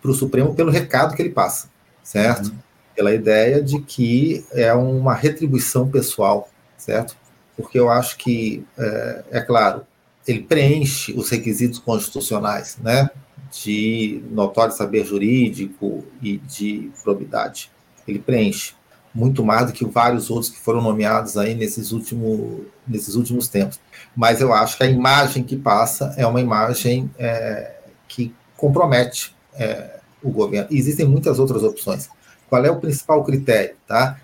para 0.00 0.10
o 0.10 0.14
Supremo 0.14 0.54
pelo 0.54 0.70
recado 0.70 1.14
que 1.14 1.20
ele 1.20 1.30
passa, 1.30 1.68
certo? 2.02 2.48
Uhum 2.48 2.64
pela 2.94 3.12
ideia 3.12 3.62
de 3.62 3.80
que 3.80 4.44
é 4.52 4.72
uma 4.72 5.14
retribuição 5.14 5.88
pessoal, 5.88 6.48
certo? 6.76 7.16
Porque 7.56 7.78
eu 7.78 7.88
acho 7.88 8.16
que, 8.16 8.64
é, 8.78 9.24
é 9.32 9.40
claro, 9.40 9.86
ele 10.26 10.42
preenche 10.42 11.12
os 11.12 11.28
requisitos 11.30 11.78
constitucionais, 11.78 12.78
né? 12.82 13.10
De 13.52 14.22
notório 14.30 14.74
saber 14.74 15.04
jurídico 15.04 16.04
e 16.20 16.38
de 16.38 16.90
probidade. 17.02 17.70
Ele 18.06 18.18
preenche 18.18 18.72
muito 19.14 19.44
mais 19.44 19.66
do 19.66 19.72
que 19.72 19.84
vários 19.84 20.28
outros 20.28 20.50
que 20.50 20.58
foram 20.58 20.82
nomeados 20.82 21.36
aí 21.36 21.54
nesses, 21.54 21.92
último, 21.92 22.64
nesses 22.86 23.14
últimos 23.14 23.46
tempos. 23.46 23.78
Mas 24.16 24.40
eu 24.40 24.52
acho 24.52 24.76
que 24.76 24.82
a 24.82 24.88
imagem 24.88 25.44
que 25.44 25.56
passa 25.56 26.12
é 26.16 26.26
uma 26.26 26.40
imagem 26.40 27.08
é, 27.16 27.76
que 28.08 28.34
compromete 28.56 29.34
é, 29.54 30.00
o 30.22 30.30
governo. 30.30 30.66
E 30.70 30.76
existem 30.76 31.06
muitas 31.06 31.38
outras 31.38 31.62
opções. 31.62 32.08
Qual 32.48 32.64
é 32.64 32.70
o 32.70 32.80
principal 32.80 33.22
critério? 33.22 33.76
Tá? 33.86 34.18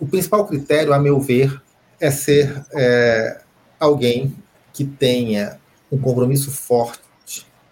O 0.00 0.06
principal 0.06 0.46
critério, 0.46 0.94
a 0.94 0.98
meu 0.98 1.20
ver, 1.20 1.60
é 2.00 2.10
ser 2.10 2.64
é, 2.72 3.40
alguém 3.78 4.36
que 4.72 4.84
tenha 4.84 5.58
um 5.90 5.98
compromisso 5.98 6.50
forte 6.50 7.00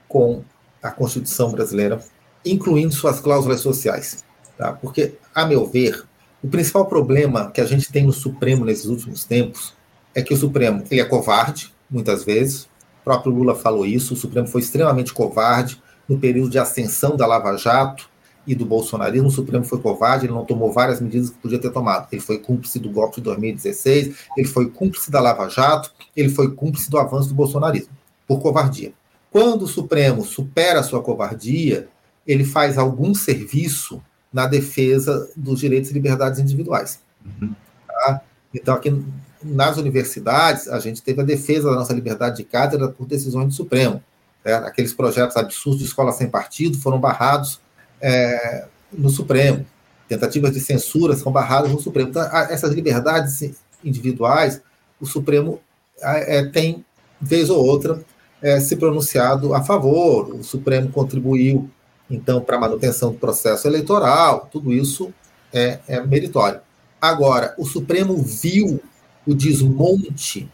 com 0.09 0.43
a 0.83 0.91
Constituição 0.91 1.51
brasileira, 1.51 2.01
incluindo 2.45 2.93
suas 2.93 3.20
cláusulas 3.20 3.61
sociais. 3.61 4.25
Tá? 4.57 4.73
Porque, 4.73 5.14
a 5.35 5.47
meu 5.47 5.66
ver, 5.66 6.05
o 6.43 6.49
principal 6.49 6.87
problema 6.87 7.51
que 7.51 7.61
a 7.61 7.64
gente 7.64 7.91
tem 7.91 8.05
no 8.05 8.12
Supremo 8.12 8.64
nesses 8.64 8.87
últimos 8.87 9.25
tempos 9.25 9.75
é 10.14 10.23
que 10.23 10.35
o 10.35 10.37
Supremo 10.37 10.85
ele 10.91 11.01
é 11.01 11.05
covarde, 11.05 11.73
muitas 11.91 12.25
vezes. 12.25 12.64
O 13.01 13.05
próprio 13.05 13.33
Lula 13.33 13.55
falou 13.55 13.87
isso. 13.87 14.14
O 14.14 14.16
Supremo 14.16 14.47
foi 14.47 14.61
extremamente 14.61 15.12
covarde 15.12 15.81
no 16.09 16.18
período 16.18 16.51
de 16.51 16.59
ascensão 16.59 17.16
da 17.16 17.27
Lava 17.27 17.57
Jato 17.57 18.11
e 18.47 18.55
do 18.55 18.66
bolsonarismo, 18.66 19.28
o 19.28 19.30
Supremo 19.30 19.64
foi 19.64 19.80
covarde, 19.80 20.26
ele 20.26 20.32
não 20.32 20.45
tomou 20.45 20.72
várias 20.72 21.01
medidas 21.01 21.30
que 21.30 21.38
podia 21.38 21.59
ter 21.59 21.70
tomado. 21.70 22.09
Ele 22.11 22.20
foi 22.20 22.38
cúmplice 22.38 22.78
do 22.78 22.90
golpe 22.90 23.16
de 23.16 23.22
2016, 23.22 24.16
ele 24.36 24.49
foi 24.49 24.68
cúmplice 24.68 25.11
da 25.11 25.20
Lava 25.20 25.49
Jato, 25.49 25.93
ele 26.16 26.28
foi 26.28 26.53
cúmplice 26.53 26.90
do 26.90 26.99
avanço 26.99 27.28
do 27.28 27.34
bolsonarismo, 27.34 27.93
por 28.26 28.40
covardia. 28.40 28.93
Quando 29.30 29.62
o 29.62 29.68
Supremo 29.68 30.24
supera 30.24 30.80
a 30.80 30.82
sua 30.82 31.03
covardia, 31.03 31.88
ele 32.26 32.45
faz 32.45 32.76
algum 32.76 33.14
serviço 33.14 34.03
na 34.32 34.47
defesa 34.47 35.30
dos 35.36 35.61
direitos 35.61 35.90
e 35.90 35.95
liberdades 35.95 36.40
individuais. 36.40 37.01
Uhum. 37.24 37.55
Tá? 37.86 38.20
Então, 38.53 38.74
aqui 38.74 39.05
nas 39.43 39.76
universidades, 39.76 40.68
a 40.68 40.78
gente 40.78 41.03
teve 41.03 41.20
a 41.20 41.24
defesa 41.24 41.70
da 41.70 41.76
nossa 41.76 41.93
liberdade 41.93 42.38
de 42.38 42.45
cátedra 42.45 42.88
por 42.88 43.07
decisões 43.07 43.49
do 43.49 43.55
Supremo. 43.55 44.03
Né? 44.45 44.55
Aqueles 44.55 44.93
projetos 44.93 45.36
absurdos 45.36 45.80
de 45.80 45.86
escola 45.86 46.12
sem 46.12 46.28
partido 46.28 46.78
foram 46.78 46.99
barrados 47.01 47.62
é, 48.03 48.66
no 48.92 49.09
Supremo. 49.09 49.64
Tentativas 50.09 50.53
de 50.53 50.61
censura 50.61 51.16
são 51.16 51.32
barradas 51.32 51.70
no 51.70 51.80
Supremo. 51.80 52.11
Então, 52.11 52.22
essas 52.50 52.74
liberdades 52.74 53.55
individuais, 53.82 54.61
o 55.00 55.07
Supremo 55.07 55.61
é, 56.00 56.44
tem, 56.44 56.84
vez 57.20 57.48
ou 57.48 57.64
outra, 57.64 58.05
é, 58.42 58.59
se 58.61 58.76
pronunciado 58.76 59.55
a 59.55 59.62
favor. 59.62 60.34
O 60.34 60.42
Supremo 60.42 60.90
contribuiu, 60.90 61.70
então, 62.11 62.40
para 62.40 62.57
a 62.57 62.61
manutenção 62.61 63.12
do 63.12 63.18
processo 63.18 63.66
eleitoral. 63.66 64.48
Tudo 64.50 64.72
isso 64.72 65.14
é, 65.53 65.78
é 65.86 66.00
meritório. 66.05 66.61
Agora, 67.00 67.55
o 67.57 67.64
Supremo 67.64 68.16
viu 68.16 68.80
o 69.26 69.34
desmonte 69.34 70.50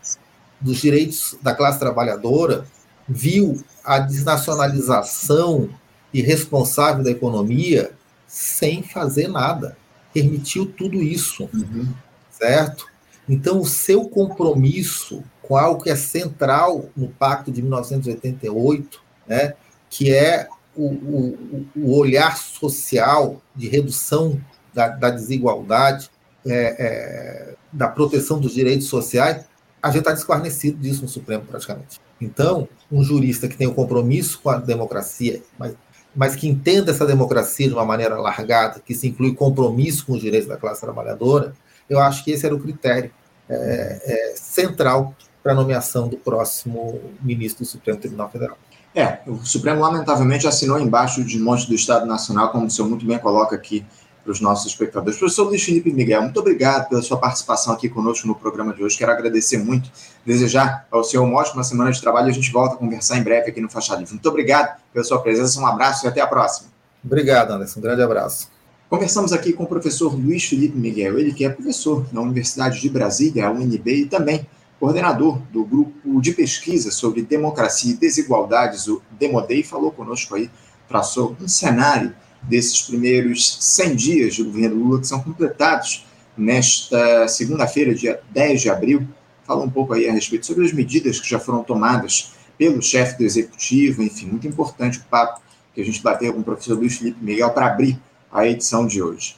dos 0.61 0.79
direitos 0.79 1.37
da 1.43 1.55
classe 1.55 1.79
trabalhadora, 1.79 2.65
viu 3.09 3.63
a 3.85 3.99
desnacionalização 3.99 5.69
irresponsável 6.13 7.05
da 7.05 7.11
economia 7.11 7.93
sem 8.27 8.83
fazer 8.83 9.29
nada. 9.29 9.77
Permitiu 10.13 10.67
tudo 10.67 11.03
isso, 11.03 11.49
uhum. 11.53 11.89
certo? 12.31 12.87
Então, 13.29 13.61
o 13.61 13.67
seu 13.67 14.09
compromisso 14.09 15.23
com 15.43 15.57
algo 15.57 15.83
que 15.83 15.91
é 15.91 15.97
central 15.97 16.91
no 16.95 17.09
Pacto 17.09 17.51
de 17.51 17.63
1988, 17.63 19.01
né, 19.27 19.55
que 19.89 20.13
é 20.13 20.47
o, 20.77 20.87
o, 20.87 21.67
o 21.75 21.99
olhar 21.99 22.37
social 22.37 23.41
de 23.57 23.67
redução 23.67 24.39
da, 24.75 24.89
da 24.89 25.11
desigualdade, 25.11 26.11
é, 26.47 26.77
é, 26.79 27.55
da 27.73 27.89
proteção 27.89 28.39
dos 28.39 28.53
direitos 28.53 28.89
sociais, 28.89 29.45
a 29.83 29.89
gente 29.89 30.01
está 30.01 30.13
desguarnecido 30.13 30.79
disso 30.79 31.03
no 31.03 31.09
Supremo, 31.09 31.45
praticamente. 31.45 32.01
Então, 32.21 32.69
um 32.91 33.03
jurista 33.03 33.49
que 33.49 33.57
tem 33.57 33.67
o 33.67 33.71
um 33.71 33.75
compromisso 33.75 34.41
com 34.41 34.51
a 34.51 34.59
democracia, 34.59 35.43
mas 35.59 35.75
mas 36.19 36.35
que 36.35 36.49
entenda 36.49 36.91
essa 36.91 37.07
democracia 37.07 37.69
de 37.69 37.75
uma 37.75 37.85
maneira 37.85 38.21
largada, 38.21 38.83
que 38.85 38.93
se 38.93 39.07
inclui 39.07 39.37
compromisso 39.37 40.05
com 40.05 40.15
os 40.15 40.21
direitos 40.21 40.49
da 40.49 40.57
classe 40.57 40.81
trabalhadora, 40.81 41.53
eu 41.89 42.01
acho 42.01 42.25
que 42.25 42.33
esse 42.33 42.45
era 42.45 42.53
o 42.53 42.59
critério 42.59 43.13
é, 43.49 44.03
é, 44.05 44.37
central 44.37 45.15
para 45.41 45.53
a 45.53 45.55
nomeação 45.55 46.09
do 46.09 46.17
próximo 46.17 47.01
ministro 47.23 47.65
do 47.65 47.69
Supremo 47.69 48.01
Tribunal 48.01 48.29
Federal. 48.31 48.59
É, 48.93 49.21
o 49.29 49.37
Supremo 49.47 49.81
lamentavelmente 49.81 50.45
assinou 50.49 50.81
embaixo 50.81 51.23
de 51.23 51.39
monte 51.39 51.69
do 51.69 51.75
Estado 51.77 52.05
Nacional, 52.05 52.51
como 52.51 52.67
o 52.67 52.71
senhor 52.71 52.89
muito 52.89 53.07
bem 53.07 53.21
coloca 53.21 53.55
aqui 53.55 53.87
para 54.29 54.33
os 54.35 54.41
nossos 54.43 54.67
espectadores. 54.67 55.19
Professor 55.19 55.45
Luiz 55.45 55.63
Felipe 55.63 55.91
Miguel, 55.91 56.21
muito 56.21 56.39
obrigado 56.39 56.87
pela 56.91 57.01
sua 57.01 57.17
participação 57.17 57.73
aqui 57.73 57.89
conosco 57.89 58.27
no 58.27 58.35
programa 58.35 58.75
de 58.75 58.85
hoje. 58.85 58.99
Quero 58.99 59.11
agradecer 59.11 59.57
muito, 59.57 59.91
desejar 60.25 60.87
ao 60.91 61.03
senhor 61.03 61.25
uma 61.25 61.39
ótima 61.39 61.65
semana 61.65 61.91
de 61.91 61.99
trabalho 61.99 62.29
e 62.29 62.31
a 62.31 62.35
gente 62.35 62.53
volta 62.53 62.75
a 62.75 62.79
conversar 62.79 63.17
em 63.17 63.23
breve 63.23 63.49
aqui 63.49 63.59
no 63.59 63.71
Faixa 63.71 63.95
Livre. 63.97 64.13
Muito 64.13 64.29
obrigado 64.29 64.79
pela 64.93 65.03
sua 65.03 65.19
presença, 65.23 65.59
um 65.59 65.67
abraço 65.67 66.05
e 66.05 66.09
até 66.09 66.21
a 66.21 66.27
próxima. 66.27 66.69
Obrigado, 67.03 67.53
Anderson. 67.53 67.81
Um 67.81 67.83
grande 67.83 68.03
abraço. 68.03 68.51
Conversamos 68.91 69.33
aqui 69.33 69.55
com 69.55 69.65
o 69.65 69.67
professor 69.67 70.15
Luiz 70.15 70.45
Felipe 70.45 70.77
Miguel, 70.77 71.19
ele 71.19 71.33
que 71.33 71.47
é 71.47 71.49
professor 71.49 72.07
na 72.13 72.21
Universidade 72.21 72.83
de 72.83 72.89
Brasília, 72.91 73.47
a 73.47 73.51
UNB, 73.51 74.03
e 74.03 74.07
também 74.07 74.47
coordenador 74.79 75.39
do 75.51 75.65
grupo 75.65 76.21
de 76.21 76.33
pesquisa 76.33 76.91
sobre 76.91 77.23
democracia 77.23 77.93
e 77.93 77.97
desigualdades, 77.97 78.89
o 78.89 79.01
Demodei, 79.11 79.63
falou 79.63 79.91
conosco 79.91 80.35
aí, 80.35 80.51
traçou 80.87 81.35
um 81.41 81.49
cenário 81.49 82.15
desses 82.43 82.83
primeiros 82.83 83.57
100 83.61 83.97
dias 83.97 84.37
do 84.37 84.45
governo 84.47 84.77
Lula, 84.77 85.01
que 85.01 85.07
são 85.07 85.21
completados 85.21 86.07
nesta 86.37 87.29
segunda-feira, 87.29 87.95
dia 87.95 88.21
10 88.31 88.63
de 88.63 88.71
abril. 88.71 89.07
Falou 89.45 89.65
um 89.65 89.71
pouco 89.71 89.95
aí 89.95 90.09
a 90.09 90.13
respeito 90.13 90.47
sobre 90.47 90.65
as 90.65 90.73
medidas 90.73 91.19
que 91.19 91.29
já 91.29 91.39
foram 91.39 91.65
tomadas 91.65 92.33
pelo 92.57 92.83
chefe 92.83 93.19
do 93.19 93.25
executivo, 93.25 94.03
enfim, 94.03 94.27
muito 94.27 94.47
importante 94.47 94.99
o 94.99 95.05
papo 95.05 95.41
que 95.75 95.81
a 95.81 95.85
gente 95.85 96.03
bateu 96.03 96.35
com 96.35 96.41
o 96.41 96.45
professor 96.45 96.77
Luiz 96.77 96.99
Felipe 96.99 97.25
Miguel 97.25 97.51
para 97.51 97.67
abrir 97.67 97.99
a 98.33 98.47
edição 98.47 98.87
de 98.87 99.01
hoje. 99.01 99.37